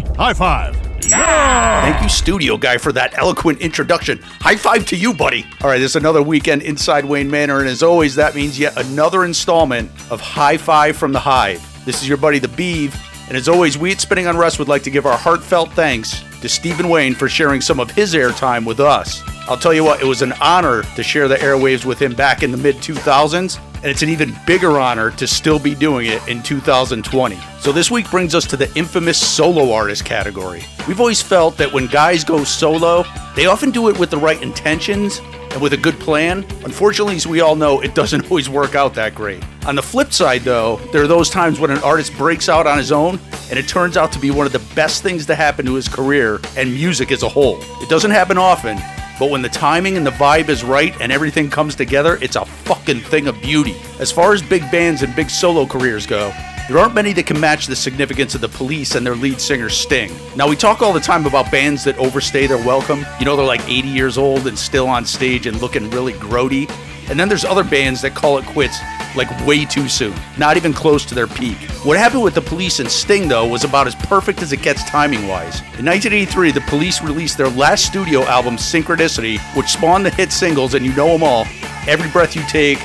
Looking. 0.00 0.14
High 0.14 0.34
five. 0.34 0.90
Yeah! 1.08 1.80
Thank 1.80 2.02
you, 2.02 2.08
studio 2.08 2.56
guy, 2.56 2.78
for 2.78 2.92
that 2.92 3.16
eloquent 3.16 3.60
introduction. 3.60 4.18
High 4.22 4.56
five 4.56 4.86
to 4.86 4.96
you, 4.96 5.14
buddy. 5.14 5.46
All 5.62 5.70
right, 5.70 5.78
this 5.78 5.92
is 5.92 5.96
another 5.96 6.22
weekend 6.22 6.62
inside 6.62 7.04
Wayne 7.04 7.30
Manor, 7.30 7.60
and 7.60 7.68
as 7.68 7.82
always, 7.82 8.14
that 8.16 8.34
means 8.34 8.58
yet 8.58 8.76
another 8.76 9.24
installment 9.24 9.90
of 10.10 10.20
High 10.20 10.56
Five 10.56 10.96
from 10.96 11.12
the 11.12 11.20
Hive. 11.20 11.66
This 11.84 12.02
is 12.02 12.08
your 12.08 12.18
buddy, 12.18 12.38
the 12.38 12.48
Beeve, 12.48 12.94
and 13.28 13.36
as 13.36 13.48
always, 13.48 13.78
we 13.78 13.92
at 13.92 14.00
Spinning 14.00 14.26
on 14.26 14.36
Rust 14.36 14.58
would 14.58 14.68
like 14.68 14.82
to 14.82 14.90
give 14.90 15.06
our 15.06 15.16
heartfelt 15.16 15.72
thanks 15.72 16.22
to 16.40 16.48
Stephen 16.48 16.88
Wayne 16.88 17.14
for 17.14 17.28
sharing 17.28 17.60
some 17.60 17.80
of 17.80 17.90
his 17.90 18.14
airtime 18.14 18.66
with 18.66 18.80
us. 18.80 19.22
I'll 19.48 19.56
tell 19.56 19.74
you 19.74 19.84
what, 19.84 20.00
it 20.00 20.06
was 20.06 20.22
an 20.22 20.32
honor 20.40 20.82
to 20.82 21.02
share 21.02 21.28
the 21.28 21.36
airwaves 21.36 21.84
with 21.84 22.00
him 22.00 22.14
back 22.14 22.42
in 22.42 22.50
the 22.50 22.56
mid 22.56 22.76
2000s, 22.76 23.58
and 23.82 23.90
it's 23.90 24.02
an 24.02 24.08
even 24.10 24.36
bigger 24.46 24.78
honor 24.78 25.10
to 25.12 25.26
still 25.26 25.58
be 25.58 25.74
doing 25.74 26.06
it 26.06 26.26
in 26.28 26.42
2020. 26.42 27.38
So 27.60 27.72
this 27.72 27.90
week 27.90 28.10
brings 28.10 28.34
us 28.34 28.46
to 28.48 28.56
the 28.56 28.70
infamous 28.76 29.18
solo 29.18 29.72
artist 29.72 30.04
category. 30.04 30.62
We've 30.86 31.00
always 31.00 31.22
felt 31.22 31.56
that 31.56 31.72
when 31.72 31.86
guys 31.86 32.24
go 32.24 32.44
solo, 32.44 33.04
they 33.34 33.46
often 33.46 33.70
do 33.70 33.88
it 33.88 33.98
with 33.98 34.10
the 34.10 34.18
right 34.18 34.40
intentions 34.42 35.20
and 35.52 35.62
with 35.62 35.72
a 35.72 35.76
good 35.76 35.98
plan. 35.98 36.44
Unfortunately, 36.64 37.16
as 37.16 37.26
we 37.26 37.40
all 37.40 37.56
know, 37.56 37.80
it 37.80 37.94
doesn't 37.94 38.24
always 38.30 38.48
work 38.50 38.74
out 38.74 38.94
that 38.94 39.14
great. 39.14 39.42
On 39.66 39.74
the 39.74 39.82
flip 39.82 40.12
side, 40.12 40.42
though, 40.42 40.76
there 40.92 41.02
are 41.02 41.08
those 41.08 41.30
times 41.30 41.58
when 41.58 41.70
an 41.70 41.78
artist 41.78 42.16
breaks 42.16 42.48
out 42.48 42.66
on 42.66 42.76
his 42.76 42.92
own 42.92 43.18
and 43.48 43.58
it 43.58 43.66
turns 43.66 43.96
out 43.96 44.12
to 44.12 44.18
be 44.18 44.30
one 44.30 44.46
of 44.46 44.52
the 44.52 44.74
best 44.74 45.02
things 45.02 45.26
to 45.26 45.34
happen 45.34 45.64
to 45.66 45.74
his 45.74 45.88
career 45.88 46.38
and 46.56 46.72
music 46.72 47.10
as 47.12 47.22
a 47.22 47.28
whole. 47.28 47.58
It 47.82 47.88
doesn't 47.88 48.10
happen 48.10 48.38
often, 48.38 48.78
but 49.20 49.28
when 49.28 49.42
the 49.42 49.50
timing 49.50 49.98
and 49.98 50.06
the 50.06 50.10
vibe 50.10 50.48
is 50.48 50.64
right 50.64 50.98
and 50.98 51.12
everything 51.12 51.50
comes 51.50 51.74
together, 51.74 52.18
it's 52.22 52.36
a 52.36 52.44
fucking 52.46 53.00
thing 53.00 53.28
of 53.28 53.38
beauty. 53.42 53.76
As 53.98 54.10
far 54.10 54.32
as 54.32 54.40
big 54.40 54.62
bands 54.72 55.02
and 55.02 55.14
big 55.14 55.28
solo 55.28 55.66
careers 55.66 56.06
go, 56.06 56.32
there 56.68 56.78
aren't 56.78 56.94
many 56.94 57.12
that 57.12 57.26
can 57.26 57.38
match 57.38 57.66
the 57.66 57.76
significance 57.76 58.34
of 58.34 58.40
the 58.40 58.48
police 58.48 58.94
and 58.94 59.04
their 59.04 59.14
lead 59.14 59.38
singer 59.38 59.68
Sting. 59.68 60.10
Now, 60.36 60.48
we 60.48 60.56
talk 60.56 60.80
all 60.80 60.94
the 60.94 61.00
time 61.00 61.26
about 61.26 61.52
bands 61.52 61.84
that 61.84 61.98
overstay 61.98 62.46
their 62.46 62.64
welcome. 62.64 63.04
You 63.18 63.26
know, 63.26 63.36
they're 63.36 63.44
like 63.44 63.68
80 63.68 63.88
years 63.88 64.16
old 64.16 64.46
and 64.46 64.58
still 64.58 64.88
on 64.88 65.04
stage 65.04 65.46
and 65.46 65.60
looking 65.60 65.90
really 65.90 66.14
grody. 66.14 66.70
And 67.10 67.20
then 67.20 67.28
there's 67.28 67.44
other 67.44 67.64
bands 67.64 68.00
that 68.00 68.14
call 68.14 68.38
it 68.38 68.46
quits 68.46 68.78
like 69.16 69.28
way 69.46 69.64
too 69.64 69.88
soon, 69.88 70.14
not 70.38 70.56
even 70.56 70.72
close 70.72 71.04
to 71.06 71.14
their 71.14 71.26
peak. 71.26 71.56
What 71.84 71.98
happened 71.98 72.22
with 72.22 72.34
the 72.34 72.40
police 72.40 72.80
and 72.80 72.90
Sting, 72.90 73.28
though, 73.28 73.46
was 73.46 73.64
about 73.64 73.86
as 73.86 73.94
perfect 73.94 74.42
as 74.42 74.52
it 74.52 74.62
gets 74.62 74.88
timing 74.88 75.26
wise. 75.28 75.60
In 75.78 75.86
1983, 75.86 76.52
the 76.52 76.60
police 76.62 77.02
released 77.02 77.36
their 77.38 77.48
last 77.48 77.86
studio 77.86 78.22
album, 78.22 78.56
Synchronicity, 78.56 79.38
which 79.56 79.68
spawned 79.68 80.06
the 80.06 80.10
hit 80.10 80.32
singles, 80.32 80.74
and 80.74 80.84
you 80.84 80.94
know 80.94 81.08
them 81.08 81.22
all 81.22 81.46
Every 81.86 82.10
Breath 82.10 82.36
You 82.36 82.42
Take, 82.48 82.78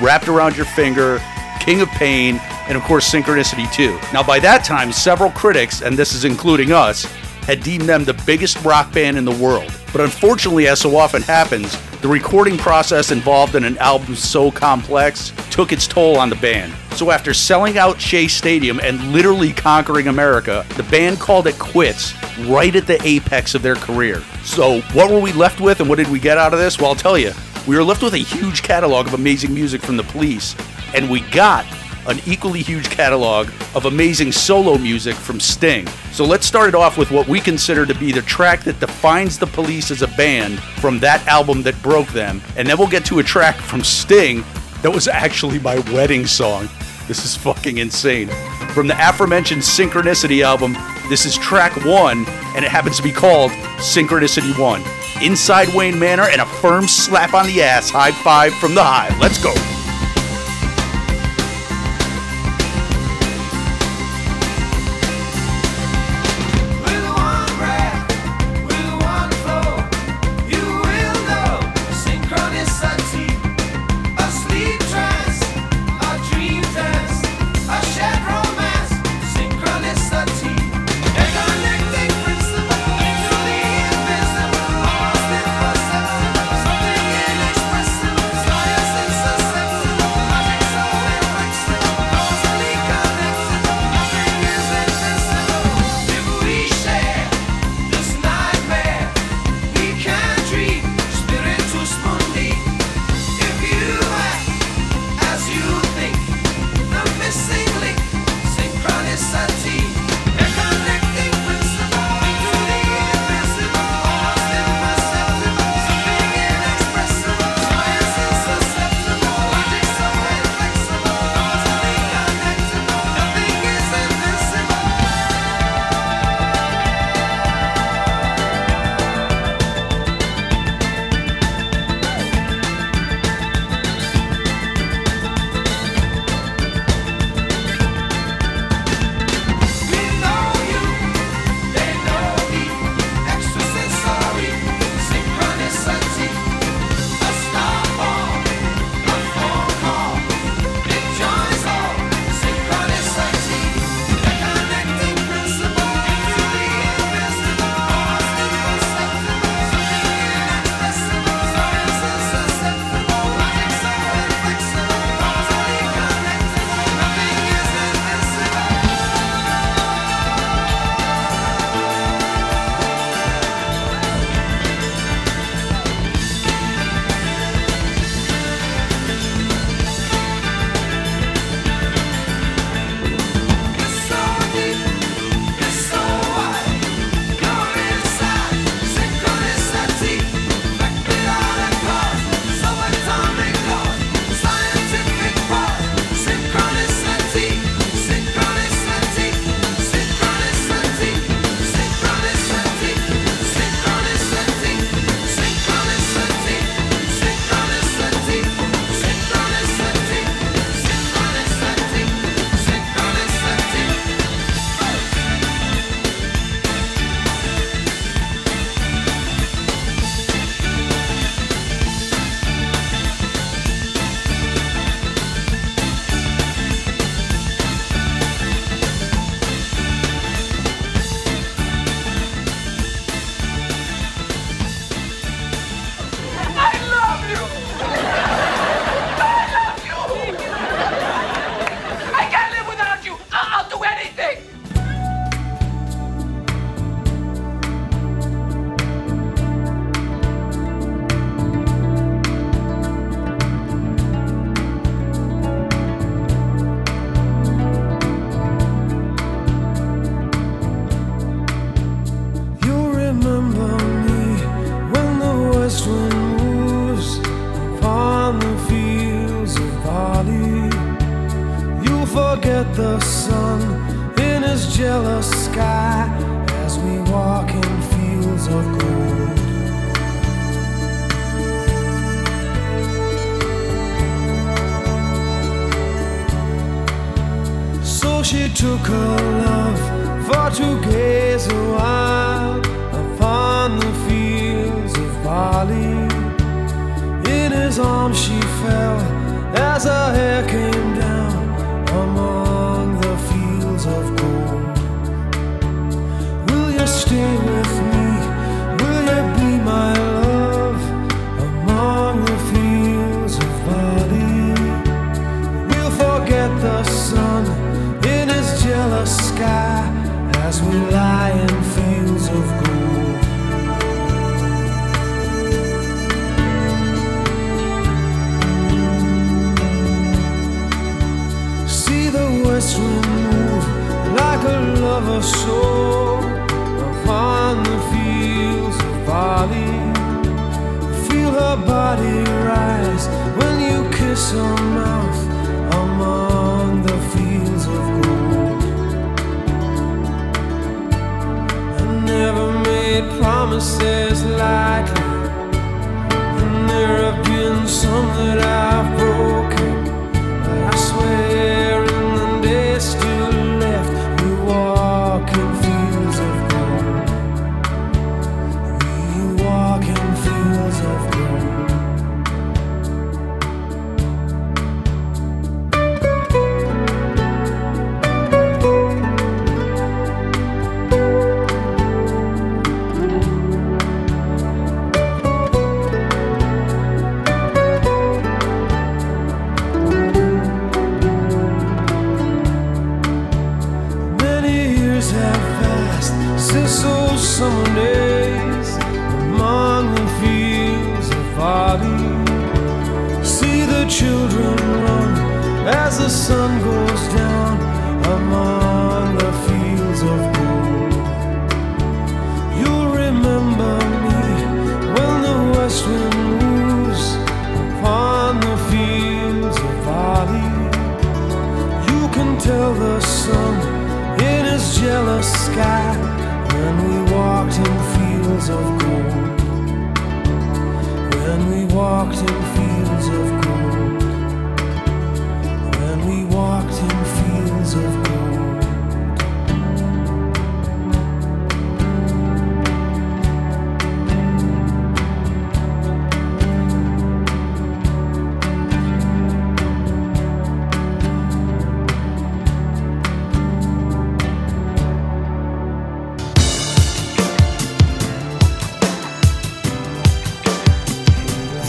Wrapped 0.00 0.28
Around 0.28 0.56
Your 0.56 0.66
Finger, 0.66 1.20
King 1.60 1.80
of 1.80 1.88
Pain, 1.90 2.40
and 2.68 2.76
of 2.76 2.82
course 2.84 3.10
Synchronicity 3.10 3.72
2. 3.72 3.98
Now, 4.12 4.22
by 4.22 4.38
that 4.40 4.64
time, 4.64 4.92
several 4.92 5.30
critics, 5.30 5.82
and 5.82 5.96
this 5.96 6.14
is 6.14 6.24
including 6.24 6.72
us, 6.72 7.04
had 7.44 7.62
deemed 7.62 7.88
them 7.88 8.04
the 8.04 8.14
biggest 8.26 8.62
rock 8.64 8.92
band 8.92 9.16
in 9.16 9.24
the 9.24 9.32
world. 9.32 9.70
But 9.92 10.00
unfortunately, 10.00 10.66
as 10.68 10.80
so 10.80 10.96
often 10.96 11.22
happens, 11.22 11.76
the 12.00 12.08
recording 12.08 12.56
process 12.56 13.10
involved 13.10 13.54
in 13.54 13.64
an 13.64 13.76
album 13.78 14.16
so 14.16 14.50
complex 14.50 15.32
took 15.50 15.70
its 15.70 15.86
toll 15.86 16.16
on 16.18 16.30
the 16.30 16.36
band. 16.36 16.74
So 16.96 17.10
after 17.10 17.34
selling 17.34 17.78
out 17.78 18.00
Shea 18.00 18.26
Stadium 18.26 18.80
and 18.80 19.12
literally 19.12 19.52
conquering 19.52 20.08
America, 20.08 20.64
the 20.76 20.82
band 20.84 21.20
called 21.20 21.46
it 21.46 21.58
quits 21.58 22.14
right 22.46 22.74
at 22.74 22.86
the 22.86 23.00
apex 23.06 23.54
of 23.54 23.62
their 23.62 23.76
career. 23.76 24.22
So 24.44 24.80
what 24.92 25.10
were 25.10 25.20
we 25.20 25.32
left 25.32 25.60
with 25.60 25.80
and 25.80 25.88
what 25.88 25.96
did 25.96 26.08
we 26.08 26.18
get 26.18 26.38
out 26.38 26.52
of 26.52 26.58
this? 26.58 26.78
Well, 26.78 26.88
I'll 26.88 26.96
tell 26.96 27.18
you. 27.18 27.32
We 27.68 27.76
were 27.76 27.84
left 27.84 28.02
with 28.02 28.14
a 28.14 28.18
huge 28.18 28.62
catalog 28.62 29.06
of 29.06 29.14
amazing 29.14 29.54
music 29.54 29.82
from 29.82 29.96
the 29.96 30.02
police, 30.02 30.56
and 30.94 31.08
we 31.08 31.20
got 31.30 31.64
an 32.06 32.20
equally 32.26 32.62
huge 32.62 32.90
catalog 32.90 33.48
of 33.74 33.86
amazing 33.86 34.32
solo 34.32 34.76
music 34.78 35.14
from 35.14 35.38
Sting. 35.38 35.86
So 36.12 36.24
let's 36.24 36.46
start 36.46 36.68
it 36.68 36.74
off 36.74 36.98
with 36.98 37.10
what 37.10 37.28
we 37.28 37.40
consider 37.40 37.86
to 37.86 37.94
be 37.94 38.12
the 38.12 38.22
track 38.22 38.64
that 38.64 38.80
defines 38.80 39.38
the 39.38 39.46
police 39.46 39.90
as 39.90 40.02
a 40.02 40.08
band 40.08 40.58
from 40.80 40.98
that 41.00 41.26
album 41.26 41.62
that 41.62 41.80
broke 41.82 42.08
them. 42.08 42.40
And 42.56 42.68
then 42.68 42.78
we'll 42.78 42.88
get 42.88 43.04
to 43.06 43.18
a 43.18 43.22
track 43.22 43.56
from 43.56 43.84
Sting 43.84 44.44
that 44.82 44.90
was 44.90 45.08
actually 45.08 45.58
my 45.60 45.78
wedding 45.92 46.26
song. 46.26 46.68
This 47.08 47.24
is 47.24 47.36
fucking 47.36 47.78
insane. 47.78 48.28
From 48.74 48.86
the 48.86 48.96
aforementioned 48.98 49.62
Synchronicity 49.62 50.42
album, 50.42 50.76
this 51.08 51.24
is 51.24 51.36
track 51.36 51.84
one, 51.84 52.24
and 52.56 52.64
it 52.64 52.70
happens 52.70 52.96
to 52.96 53.02
be 53.02 53.12
called 53.12 53.50
Synchronicity 53.78 54.58
1. 54.58 54.82
Inside 55.22 55.68
Wayne 55.74 55.98
Manor 55.98 56.28
and 56.28 56.40
a 56.40 56.46
firm 56.46 56.86
slap 56.86 57.34
on 57.34 57.46
the 57.46 57.62
ass 57.62 57.90
high 57.90 58.12
five 58.12 58.54
from 58.54 58.74
the 58.74 58.82
hive. 58.82 59.18
Let's 59.20 59.42
go. 59.42 59.71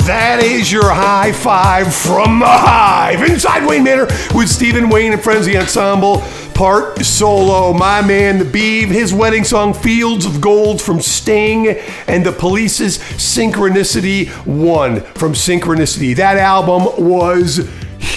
That 0.06 0.44
is 0.44 0.70
your 0.70 0.92
high 0.92 1.32
five 1.32 1.96
from 1.96 2.40
the 2.40 2.46
Hive 2.46 3.24
inside 3.24 3.66
Wayne 3.66 3.86
Manor 3.86 4.08
with 4.36 4.50
Stephen 4.50 4.90
Wayne 4.90 5.14
and 5.14 5.24
Friends 5.24 5.46
the 5.46 5.58
Ensemble. 5.58 6.22
Part 6.54 7.00
solo, 7.00 7.72
my 7.72 8.02
man 8.02 8.38
the 8.38 8.44
Beeve, 8.44 8.90
his 8.90 9.14
wedding 9.14 9.46
song 9.46 9.74
Fields 9.74 10.26
of 10.26 10.42
Gold 10.42 10.82
from 10.82 11.00
Sting, 11.00 11.70
and 12.08 12.26
the 12.26 12.34
Police's 12.34 12.98
Synchronicity 12.98 14.28
1 14.46 15.00
from 15.14 15.32
Synchronicity. 15.32 16.18
That 16.18 16.38
album 16.38 16.84
was 17.10 17.66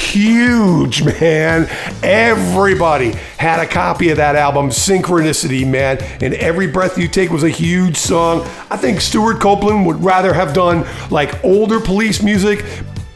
huge, 0.06 1.04
man. 1.04 1.68
Everybody 2.02 3.12
had 3.38 3.60
a 3.60 3.66
copy 3.66 4.10
of 4.10 4.16
that 4.18 4.36
album, 4.36 4.68
Synchronicity, 4.68 5.68
man. 5.68 5.98
And 6.22 6.34
Every 6.34 6.66
Breath 6.66 6.96
You 6.96 7.08
Take 7.08 7.30
was 7.30 7.42
a 7.42 7.48
huge 7.48 7.96
song. 7.96 8.42
I 8.70 8.76
think 8.76 9.00
Stewart 9.00 9.40
Copeland 9.40 9.86
would 9.86 10.02
rather 10.02 10.32
have 10.32 10.54
done 10.54 10.86
like 11.10 11.44
older 11.44 11.80
police 11.80 12.22
music, 12.22 12.64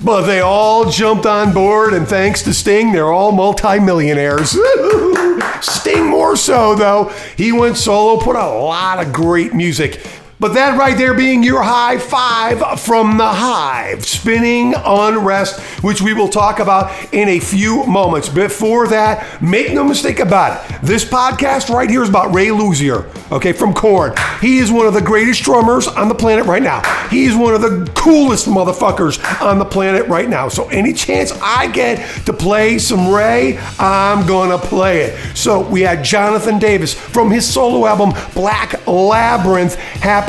but 0.03 0.23
they 0.23 0.41
all 0.41 0.91
jumped 0.91 1.27
on 1.27 1.53
board. 1.53 1.95
And 1.95 2.07
thanks 2.07 2.43
to 2.43 2.55
Sting, 2.55 2.93
they're 2.93 3.13
all 3.13 3.33
multimillionaires. 3.33 4.51
Sting 5.61 6.07
more 6.07 6.37
so, 6.37 6.75
though. 6.75 7.13
He 7.37 7.53
went 7.53 7.77
solo, 7.77 8.21
put 8.21 8.37
out 8.37 8.57
a 8.57 8.59
lot 8.59 9.05
of 9.05 9.13
great 9.13 9.55
music. 9.55 10.05
But 10.41 10.55
that 10.55 10.79
right 10.79 10.97
there 10.97 11.13
being 11.13 11.43
your 11.43 11.63
high 11.63 11.99
five 11.99 12.81
from 12.81 13.19
the 13.19 13.29
Hive, 13.29 14.07
spinning 14.07 14.73
unrest, 14.75 15.61
which 15.85 16.01
we 16.01 16.15
will 16.15 16.31
talk 16.31 16.61
about 16.61 16.91
in 17.13 17.29
a 17.29 17.39
few 17.39 17.85
moments. 17.85 18.31
Before 18.31 18.89
that, 18.89 19.43
make 19.43 19.75
no 19.75 19.85
mistake 19.85 20.19
about 20.19 20.65
it. 20.71 20.81
This 20.81 21.05
podcast 21.05 21.69
right 21.69 21.91
here 21.91 22.03
is 22.03 22.09
about 22.09 22.35
Ray 22.35 22.47
Luzier, 22.47 23.05
okay, 23.31 23.53
from 23.53 23.75
Korn. 23.75 24.15
He 24.41 24.57
is 24.61 24.73
one 24.73 24.87
of 24.87 24.95
the 24.95 25.03
greatest 25.03 25.43
drummers 25.43 25.87
on 25.87 26.09
the 26.09 26.15
planet 26.15 26.47
right 26.47 26.63
now. 26.63 26.81
He 27.11 27.27
is 27.27 27.37
one 27.37 27.53
of 27.53 27.61
the 27.61 27.93
coolest 27.95 28.47
motherfuckers 28.47 29.23
on 29.43 29.59
the 29.59 29.67
planet 29.67 30.09
right 30.09 30.29
now. 30.29 30.49
So 30.49 30.69
any 30.71 30.95
chance 30.95 31.33
I 31.43 31.71
get 31.71 31.99
to 32.25 32.33
play 32.33 32.79
some 32.79 33.13
Ray, 33.13 33.59
I'm 33.79 34.27
gonna 34.27 34.57
play 34.57 35.03
it. 35.03 35.37
So 35.37 35.61
we 35.69 35.83
had 35.83 36.03
Jonathan 36.03 36.59
Davis 36.59 36.95
from 36.95 37.31
his 37.31 37.47
solo 37.47 37.85
album 37.85 38.15
Black 38.33 38.87
Labyrinth, 38.87 39.77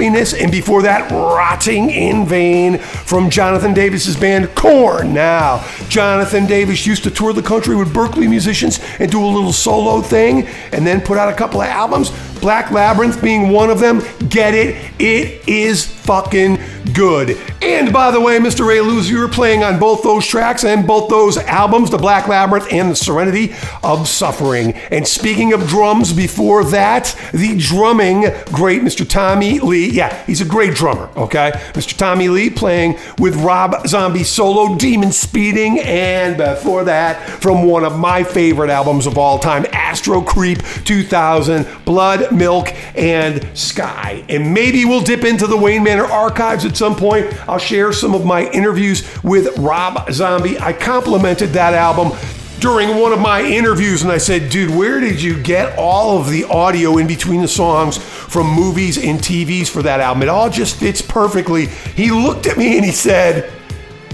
Happiness, 0.02 0.34
and 0.34 0.52
before 0.52 0.82
that, 0.82 1.12
Rotting 1.12 1.92
in 1.92 2.26
Vain 2.26 2.80
from 2.80 3.30
Jonathan 3.30 3.72
Davis's 3.72 4.18
band 4.18 4.50
Korn. 4.56 5.14
Now, 5.14 5.64
Jonathan 5.90 6.48
Davis 6.48 6.88
used 6.88 7.04
to 7.04 7.12
tour 7.12 7.34
the 7.34 7.44
country 7.44 7.76
with 7.76 7.94
Berkeley 7.94 8.28
musicians 8.28 8.80
and 8.98 9.12
do 9.12 9.24
a 9.24 9.28
little 9.28 9.54
solo 9.54 10.02
thing, 10.02 10.48
and 10.72 10.88
then 10.88 11.02
put 11.02 11.20
out 11.20 11.32
a 11.32 11.36
couple 11.36 11.62
of 11.62 11.68
albums. 11.68 12.10
Black 12.42 12.72
Labyrinth 12.72 13.22
being 13.22 13.50
one 13.50 13.70
of 13.70 13.80
them. 13.80 14.02
Get 14.30 14.54
it? 14.54 14.76
It 15.00 15.48
is 15.48 15.86
fucking 15.86 16.60
good. 16.94 17.38
And 17.62 17.94
by 17.94 18.12
the 18.12 18.20
way, 18.20 18.40
Mr. 18.40 18.66
Ray 18.68 18.82
Luz, 18.82 19.10
you 19.10 19.20
were 19.20 19.28
playing 19.28 19.64
on 19.64 19.80
both 19.80 20.02
those 20.02 20.26
tracks 20.26 20.64
and 20.64 20.86
both 20.86 21.10
those 21.10 21.38
albums, 21.38 21.92
The 21.92 21.98
Black 21.98 22.28
Labyrinth 22.28 22.68
and 22.72 22.90
The 22.90 22.96
Serenity 22.96 23.54
of 23.84 24.08
Suffering. 24.08 24.74
And 24.92 25.08
speaking 25.08 25.54
of 25.54 25.68
drums, 25.68 26.12
before 26.12 26.64
that, 26.66 27.16
the 27.34 27.56
drumming 27.58 28.24
great 28.46 28.82
Mr. 28.82 29.08
Tommy 29.08 29.60
Lee. 29.60 29.92
Yeah, 29.92 30.26
he's 30.26 30.42
a 30.42 30.46
great 30.46 30.74
drummer, 30.74 31.10
okay? 31.16 31.52
Mr. 31.74 31.96
Tommy 31.96 32.30
Lee 32.30 32.50
playing 32.50 32.98
with 33.20 33.36
Rob 33.36 33.88
Zombie 33.88 34.24
solo, 34.24 34.76
Demon 34.76 35.12
Speeding. 35.12 35.80
And 35.80 36.38
before 36.38 36.84
that, 36.86 37.30
from 37.42 37.64
one 37.64 37.86
of 37.86 37.98
my 37.98 38.24
favorite 38.24 38.72
albums 38.72 39.06
of 39.06 39.18
all 39.18 39.38
time, 39.38 39.66
Astro 39.72 40.22
Creep 40.22 40.64
2000, 40.84 41.68
Blood, 41.86 42.31
Milk, 42.32 42.74
and 42.96 43.46
Sky. 43.58 44.24
And 44.30 44.54
maybe 44.54 44.86
we'll 44.86 45.02
dip 45.02 45.24
into 45.24 45.48
the 45.48 45.58
Wayne 45.58 45.84
Manor 45.84 46.06
archives 46.06 46.66
at 46.66 46.78
some 46.78 46.96
point. 46.96 47.28
I'll 47.50 47.58
share 47.58 47.94
some 47.94 48.14
of 48.14 48.26
my 48.26 48.50
interviews 48.52 49.08
with 49.24 49.58
Rob 49.58 50.12
Zombie. 50.12 50.60
I 50.60 50.74
complimented 50.74 51.50
that 51.50 51.74
album 51.74 52.18
during 52.62 53.00
one 53.02 53.12
of 53.12 53.20
my 53.20 53.42
interviews 53.42 54.04
and 54.04 54.12
I 54.12 54.20
said, 54.20 54.52
dude, 54.52 54.70
where 54.70 55.00
did 55.00 55.22
you 55.22 55.42
get 55.42 55.78
all 55.80 56.20
of 56.20 56.30
the 56.30 56.44
audio 56.44 57.00
in 57.00 57.08
between 57.08 57.42
the 57.42 57.48
songs 57.48 57.98
from 57.98 58.48
movies 58.48 59.04
and 59.04 59.20
TVs 59.20 59.68
for 59.68 59.82
that 59.82 60.00
album? 60.00 60.22
It 60.22 60.30
all 60.30 60.50
just 60.50 60.76
fits 60.76 61.02
perfectly. 61.02 61.66
He 61.66 62.12
looked 62.12 62.46
at 62.46 62.58
me 62.58 62.78
and 62.78 62.86
he 62.86 62.92
said, 62.92 63.52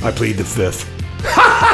I 0.01 0.11
plead 0.11 0.37
the 0.37 0.45
fifth. 0.45 0.93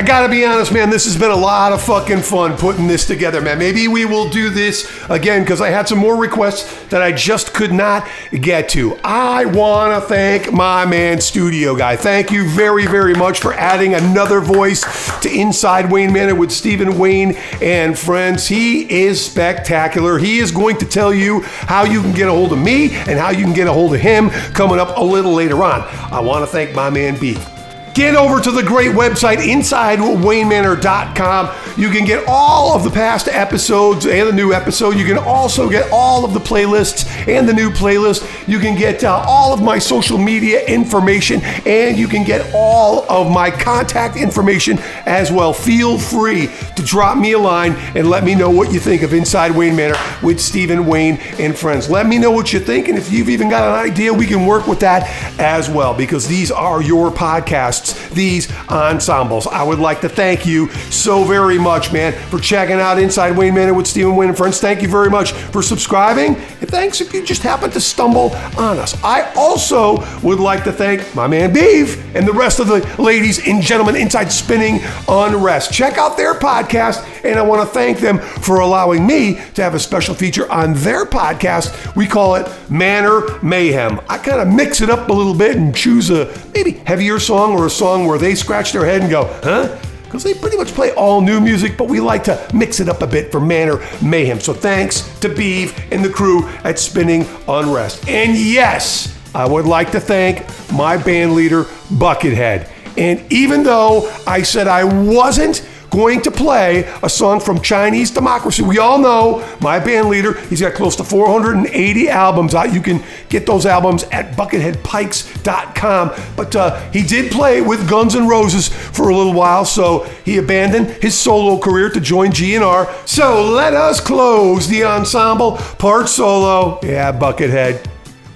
I 0.00 0.02
gotta 0.02 0.30
be 0.30 0.46
honest, 0.46 0.72
man, 0.72 0.88
this 0.88 1.04
has 1.04 1.18
been 1.18 1.30
a 1.30 1.36
lot 1.36 1.72
of 1.72 1.82
fucking 1.82 2.22
fun 2.22 2.56
putting 2.56 2.86
this 2.86 3.06
together, 3.06 3.42
man. 3.42 3.58
Maybe 3.58 3.86
we 3.86 4.06
will 4.06 4.30
do 4.30 4.48
this 4.48 4.90
again 5.10 5.42
because 5.42 5.60
I 5.60 5.68
had 5.68 5.88
some 5.88 5.98
more 5.98 6.16
requests 6.16 6.84
that 6.84 7.02
I 7.02 7.12
just 7.12 7.52
could 7.52 7.70
not 7.70 8.08
get 8.32 8.70
to. 8.70 8.98
I 9.04 9.44
wanna 9.44 10.00
thank 10.00 10.54
my 10.54 10.86
man, 10.86 11.20
Studio 11.20 11.76
Guy. 11.76 11.96
Thank 11.96 12.30
you 12.30 12.48
very, 12.48 12.86
very 12.86 13.14
much 13.14 13.40
for 13.40 13.52
adding 13.52 13.92
another 13.92 14.40
voice 14.40 14.80
to 15.20 15.30
Inside 15.30 15.92
Wayne 15.92 16.14
Manor 16.14 16.34
with 16.34 16.50
Stephen 16.50 16.96
Wayne 16.96 17.36
and 17.60 17.98
friends. 17.98 18.48
He 18.48 19.04
is 19.04 19.22
spectacular. 19.22 20.16
He 20.16 20.38
is 20.38 20.50
going 20.50 20.78
to 20.78 20.86
tell 20.86 21.12
you 21.12 21.42
how 21.42 21.84
you 21.84 22.00
can 22.00 22.12
get 22.12 22.26
a 22.26 22.32
hold 22.32 22.54
of 22.54 22.58
me 22.58 22.84
and 22.90 23.18
how 23.18 23.32
you 23.32 23.44
can 23.44 23.52
get 23.52 23.68
a 23.68 23.72
hold 23.74 23.94
of 23.94 24.00
him 24.00 24.30
coming 24.54 24.80
up 24.80 24.96
a 24.96 25.04
little 25.04 25.34
later 25.34 25.62
on. 25.62 25.82
I 26.10 26.20
wanna 26.20 26.46
thank 26.46 26.74
my 26.74 26.88
man, 26.88 27.20
Beef. 27.20 27.59
Get 28.00 28.16
over 28.16 28.40
to 28.40 28.50
the 28.50 28.62
great 28.62 28.92
website 28.92 29.40
InsideWayneManor.com. 29.40 31.50
You 31.76 31.90
can 31.90 32.06
get 32.06 32.24
all 32.26 32.74
of 32.74 32.82
the 32.82 32.88
past 32.88 33.28
episodes 33.28 34.06
and 34.06 34.26
the 34.26 34.32
new 34.32 34.54
episode. 34.54 34.96
You 34.96 35.04
can 35.04 35.18
also 35.18 35.68
get 35.68 35.92
all 35.92 36.24
of 36.24 36.32
the 36.32 36.40
playlists 36.40 37.06
and 37.28 37.46
the 37.46 37.52
new 37.52 37.68
playlist. 37.68 38.48
You 38.48 38.58
can 38.58 38.74
get 38.76 39.04
uh, 39.04 39.22
all 39.26 39.52
of 39.52 39.62
my 39.62 39.78
social 39.78 40.16
media 40.16 40.64
information 40.64 41.42
and 41.66 41.98
you 41.98 42.08
can 42.08 42.24
get 42.24 42.50
all 42.54 43.04
of 43.10 43.30
my 43.30 43.50
contact 43.50 44.16
information 44.16 44.78
as 45.04 45.30
well. 45.30 45.52
Feel 45.52 45.98
free 45.98 46.48
to 46.76 46.82
drop 46.82 47.18
me 47.18 47.32
a 47.32 47.38
line 47.38 47.72
and 47.94 48.08
let 48.08 48.24
me 48.24 48.34
know 48.34 48.50
what 48.50 48.72
you 48.72 48.80
think 48.80 49.02
of 49.02 49.12
Inside 49.12 49.52
Wayne 49.52 49.76
Manor 49.76 49.96
with 50.22 50.40
Stephen 50.40 50.86
Wayne 50.86 51.18
and 51.38 51.56
friends. 51.56 51.90
Let 51.90 52.06
me 52.06 52.18
know 52.18 52.30
what 52.30 52.52
you 52.52 52.60
think, 52.60 52.88
and 52.88 52.96
if 52.96 53.12
you've 53.12 53.28
even 53.28 53.48
got 53.48 53.68
an 53.68 53.90
idea, 53.90 54.12
we 54.12 54.26
can 54.26 54.46
work 54.46 54.66
with 54.66 54.80
that 54.80 55.04
as 55.38 55.68
well 55.68 55.94
because 55.94 56.26
these 56.26 56.50
are 56.50 56.82
your 56.82 57.10
podcasts, 57.10 57.89
these 58.10 58.50
ensembles. 58.68 59.46
I 59.46 59.62
would 59.62 59.78
like 59.78 60.00
to 60.02 60.08
thank 60.08 60.46
you 60.46 60.70
so 60.90 61.24
very 61.24 61.58
much, 61.58 61.92
man, 61.92 62.12
for 62.30 62.38
checking 62.38 62.76
out 62.76 62.98
Inside 62.98 63.36
Wayne 63.36 63.54
Manor 63.54 63.74
with 63.74 63.86
Stephen 63.86 64.16
Wayne 64.16 64.30
and 64.30 64.38
friends. 64.38 64.60
Thank 64.60 64.82
you 64.82 64.88
very 64.88 65.10
much 65.10 65.32
for 65.32 65.62
subscribing, 65.62 66.36
and 66.36 66.68
thanks 66.68 67.00
if 67.00 67.12
you 67.12 67.24
just 67.24 67.42
happen 67.42 67.70
to 67.70 67.80
stumble 67.80 68.30
on 68.58 68.78
us. 68.78 69.02
I 69.02 69.32
also 69.34 69.98
would 70.20 70.40
like 70.40 70.64
to 70.64 70.72
thank 70.72 71.14
my 71.14 71.26
man 71.26 71.52
Beef 71.52 72.14
and 72.14 72.26
the 72.26 72.32
rest 72.32 72.60
of 72.60 72.68
the 72.68 72.80
ladies 73.02 73.46
and 73.46 73.62
gentlemen 73.62 73.96
inside 73.96 74.30
Spinning 74.32 74.80
Unrest. 75.08 75.72
Check 75.72 75.98
out 75.98 76.16
their 76.16 76.34
podcast, 76.34 77.04
and 77.24 77.38
I 77.38 77.42
want 77.42 77.66
to 77.66 77.72
thank 77.72 77.98
them 77.98 78.18
for 78.18 78.60
allowing 78.60 79.06
me 79.06 79.34
to 79.54 79.62
have 79.62 79.74
a 79.74 79.78
special 79.78 80.14
feature 80.14 80.50
on 80.50 80.74
their 80.74 81.04
podcast. 81.04 81.94
We 81.96 82.06
call 82.06 82.36
it 82.36 82.48
Manor 82.70 83.38
Mayhem. 83.42 84.00
I 84.08 84.18
kind 84.18 84.40
of 84.40 84.48
mix 84.48 84.80
it 84.80 84.90
up 84.90 85.08
a 85.08 85.12
little 85.12 85.34
bit 85.34 85.56
and 85.56 85.74
choose 85.74 86.10
a 86.10 86.32
maybe 86.54 86.72
heavier 86.72 87.18
song 87.18 87.52
or 87.52 87.66
a 87.66 87.69
song 87.70 88.06
where 88.06 88.18
they 88.18 88.34
scratch 88.34 88.72
their 88.72 88.84
head 88.84 89.02
and 89.02 89.10
go, 89.10 89.24
huh? 89.42 89.78
Because 90.04 90.24
they 90.24 90.34
pretty 90.34 90.56
much 90.56 90.68
play 90.68 90.92
all 90.94 91.20
new 91.20 91.40
music, 91.40 91.76
but 91.78 91.88
we 91.88 92.00
like 92.00 92.24
to 92.24 92.48
mix 92.52 92.80
it 92.80 92.88
up 92.88 93.00
a 93.00 93.06
bit 93.06 93.30
for 93.30 93.40
Manor 93.40 93.78
Mayhem. 94.02 94.40
So 94.40 94.52
thanks 94.52 95.18
to 95.20 95.28
Beeve 95.28 95.78
and 95.92 96.04
the 96.04 96.10
crew 96.10 96.48
at 96.64 96.78
Spinning 96.80 97.26
Unrest. 97.46 98.08
And 98.08 98.36
yes, 98.36 99.16
I 99.34 99.46
would 99.46 99.66
like 99.66 99.92
to 99.92 100.00
thank 100.00 100.44
my 100.72 100.96
band 100.96 101.34
leader, 101.34 101.62
Buckethead. 101.94 102.68
And 102.98 103.32
even 103.32 103.62
though 103.62 104.12
I 104.26 104.42
said 104.42 104.66
I 104.66 104.82
wasn't 104.82 105.64
going 105.90 106.22
to 106.22 106.30
play 106.30 106.90
a 107.02 107.10
song 107.10 107.40
from 107.40 107.60
Chinese 107.60 108.10
Democracy, 108.10 108.62
we 108.62 108.78
all 108.78 108.98
know 108.98 109.46
my 109.60 109.78
band 109.78 110.08
leader, 110.08 110.40
he's 110.42 110.60
got 110.60 110.74
close 110.74 110.96
to 110.96 111.04
480 111.04 112.08
albums 112.08 112.54
out. 112.54 112.72
You 112.72 112.80
can 112.80 113.02
get 113.28 113.46
those 113.46 113.66
albums 113.66 114.04
at 114.04 114.36
bucketheadpikes.com. 114.36 116.12
But 116.36 116.56
uh, 116.56 116.80
he 116.90 117.02
did 117.02 117.32
play 117.32 117.60
with 117.60 117.88
Guns 117.88 118.14
N' 118.14 118.28
Roses 118.28 118.68
for 118.68 119.08
a 119.08 119.14
little 119.14 119.34
while, 119.34 119.64
so 119.64 120.04
he 120.24 120.38
abandoned 120.38 121.02
his 121.02 121.18
solo 121.18 121.58
career 121.58 121.90
to 121.90 122.00
join 122.00 122.30
GNR. 122.30 123.08
So 123.08 123.44
let 123.44 123.74
us 123.74 124.00
close 124.00 124.68
the 124.68 124.84
ensemble 124.84 125.56
part 125.78 126.08
solo. 126.08 126.78
Yeah, 126.82 127.12
Buckethead 127.12 127.86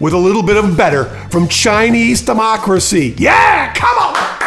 with 0.01 0.13
a 0.13 0.19
little 0.19 0.43
bit 0.43 0.57
of 0.57 0.77
better 0.77 1.05
from 1.31 1.49
Chinese 1.49 2.21
Democracy. 2.23 3.15
Yeah, 3.17 3.73
come 3.75 3.97
on! 3.99 4.44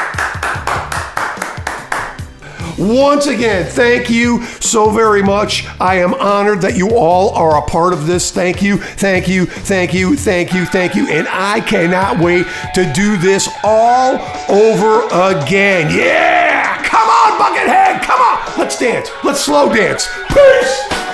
Once 2.77 3.25
again, 3.25 3.65
thank 3.65 4.09
you 4.09 4.43
so 4.59 4.91
very 4.91 5.23
much. 5.23 5.65
I 5.79 5.95
am 5.95 6.13
honored 6.13 6.61
that 6.61 6.77
you 6.77 6.95
all 6.95 7.31
are 7.31 7.57
a 7.57 7.61
part 7.67 7.91
of 7.91 8.05
this. 8.05 8.29
Thank 8.29 8.61
you, 8.61 8.77
thank 8.77 9.27
you, 9.27 9.47
thank 9.47 9.93
you, 9.93 10.15
thank 10.15 10.53
you, 10.53 10.65
thank 10.65 10.95
you. 10.95 11.07
And 11.07 11.27
I 11.29 11.59
cannot 11.61 12.19
wait 12.19 12.45
to 12.75 12.91
do 12.93 13.17
this 13.17 13.49
all 13.63 14.15
over 14.47 15.05
again. 15.07 15.89
Yeah! 15.95 16.83
Come 16.83 17.09
on, 17.09 17.39
Buckethead! 17.39 18.03
Come 18.03 18.21
on! 18.21 18.59
Let's 18.59 18.77
dance. 18.77 19.09
Let's 19.23 19.43
slow 19.43 19.73
dance. 19.73 20.07
Peace! 20.29 21.06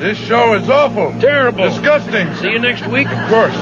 This 0.00 0.18
show 0.18 0.54
is 0.54 0.68
awful. 0.68 1.12
Terrible. 1.20 1.68
Disgusting. 1.68 2.34
See 2.36 2.50
you 2.50 2.58
next 2.58 2.86
week. 2.86 3.08
Of 3.08 3.28
course. 3.30 3.54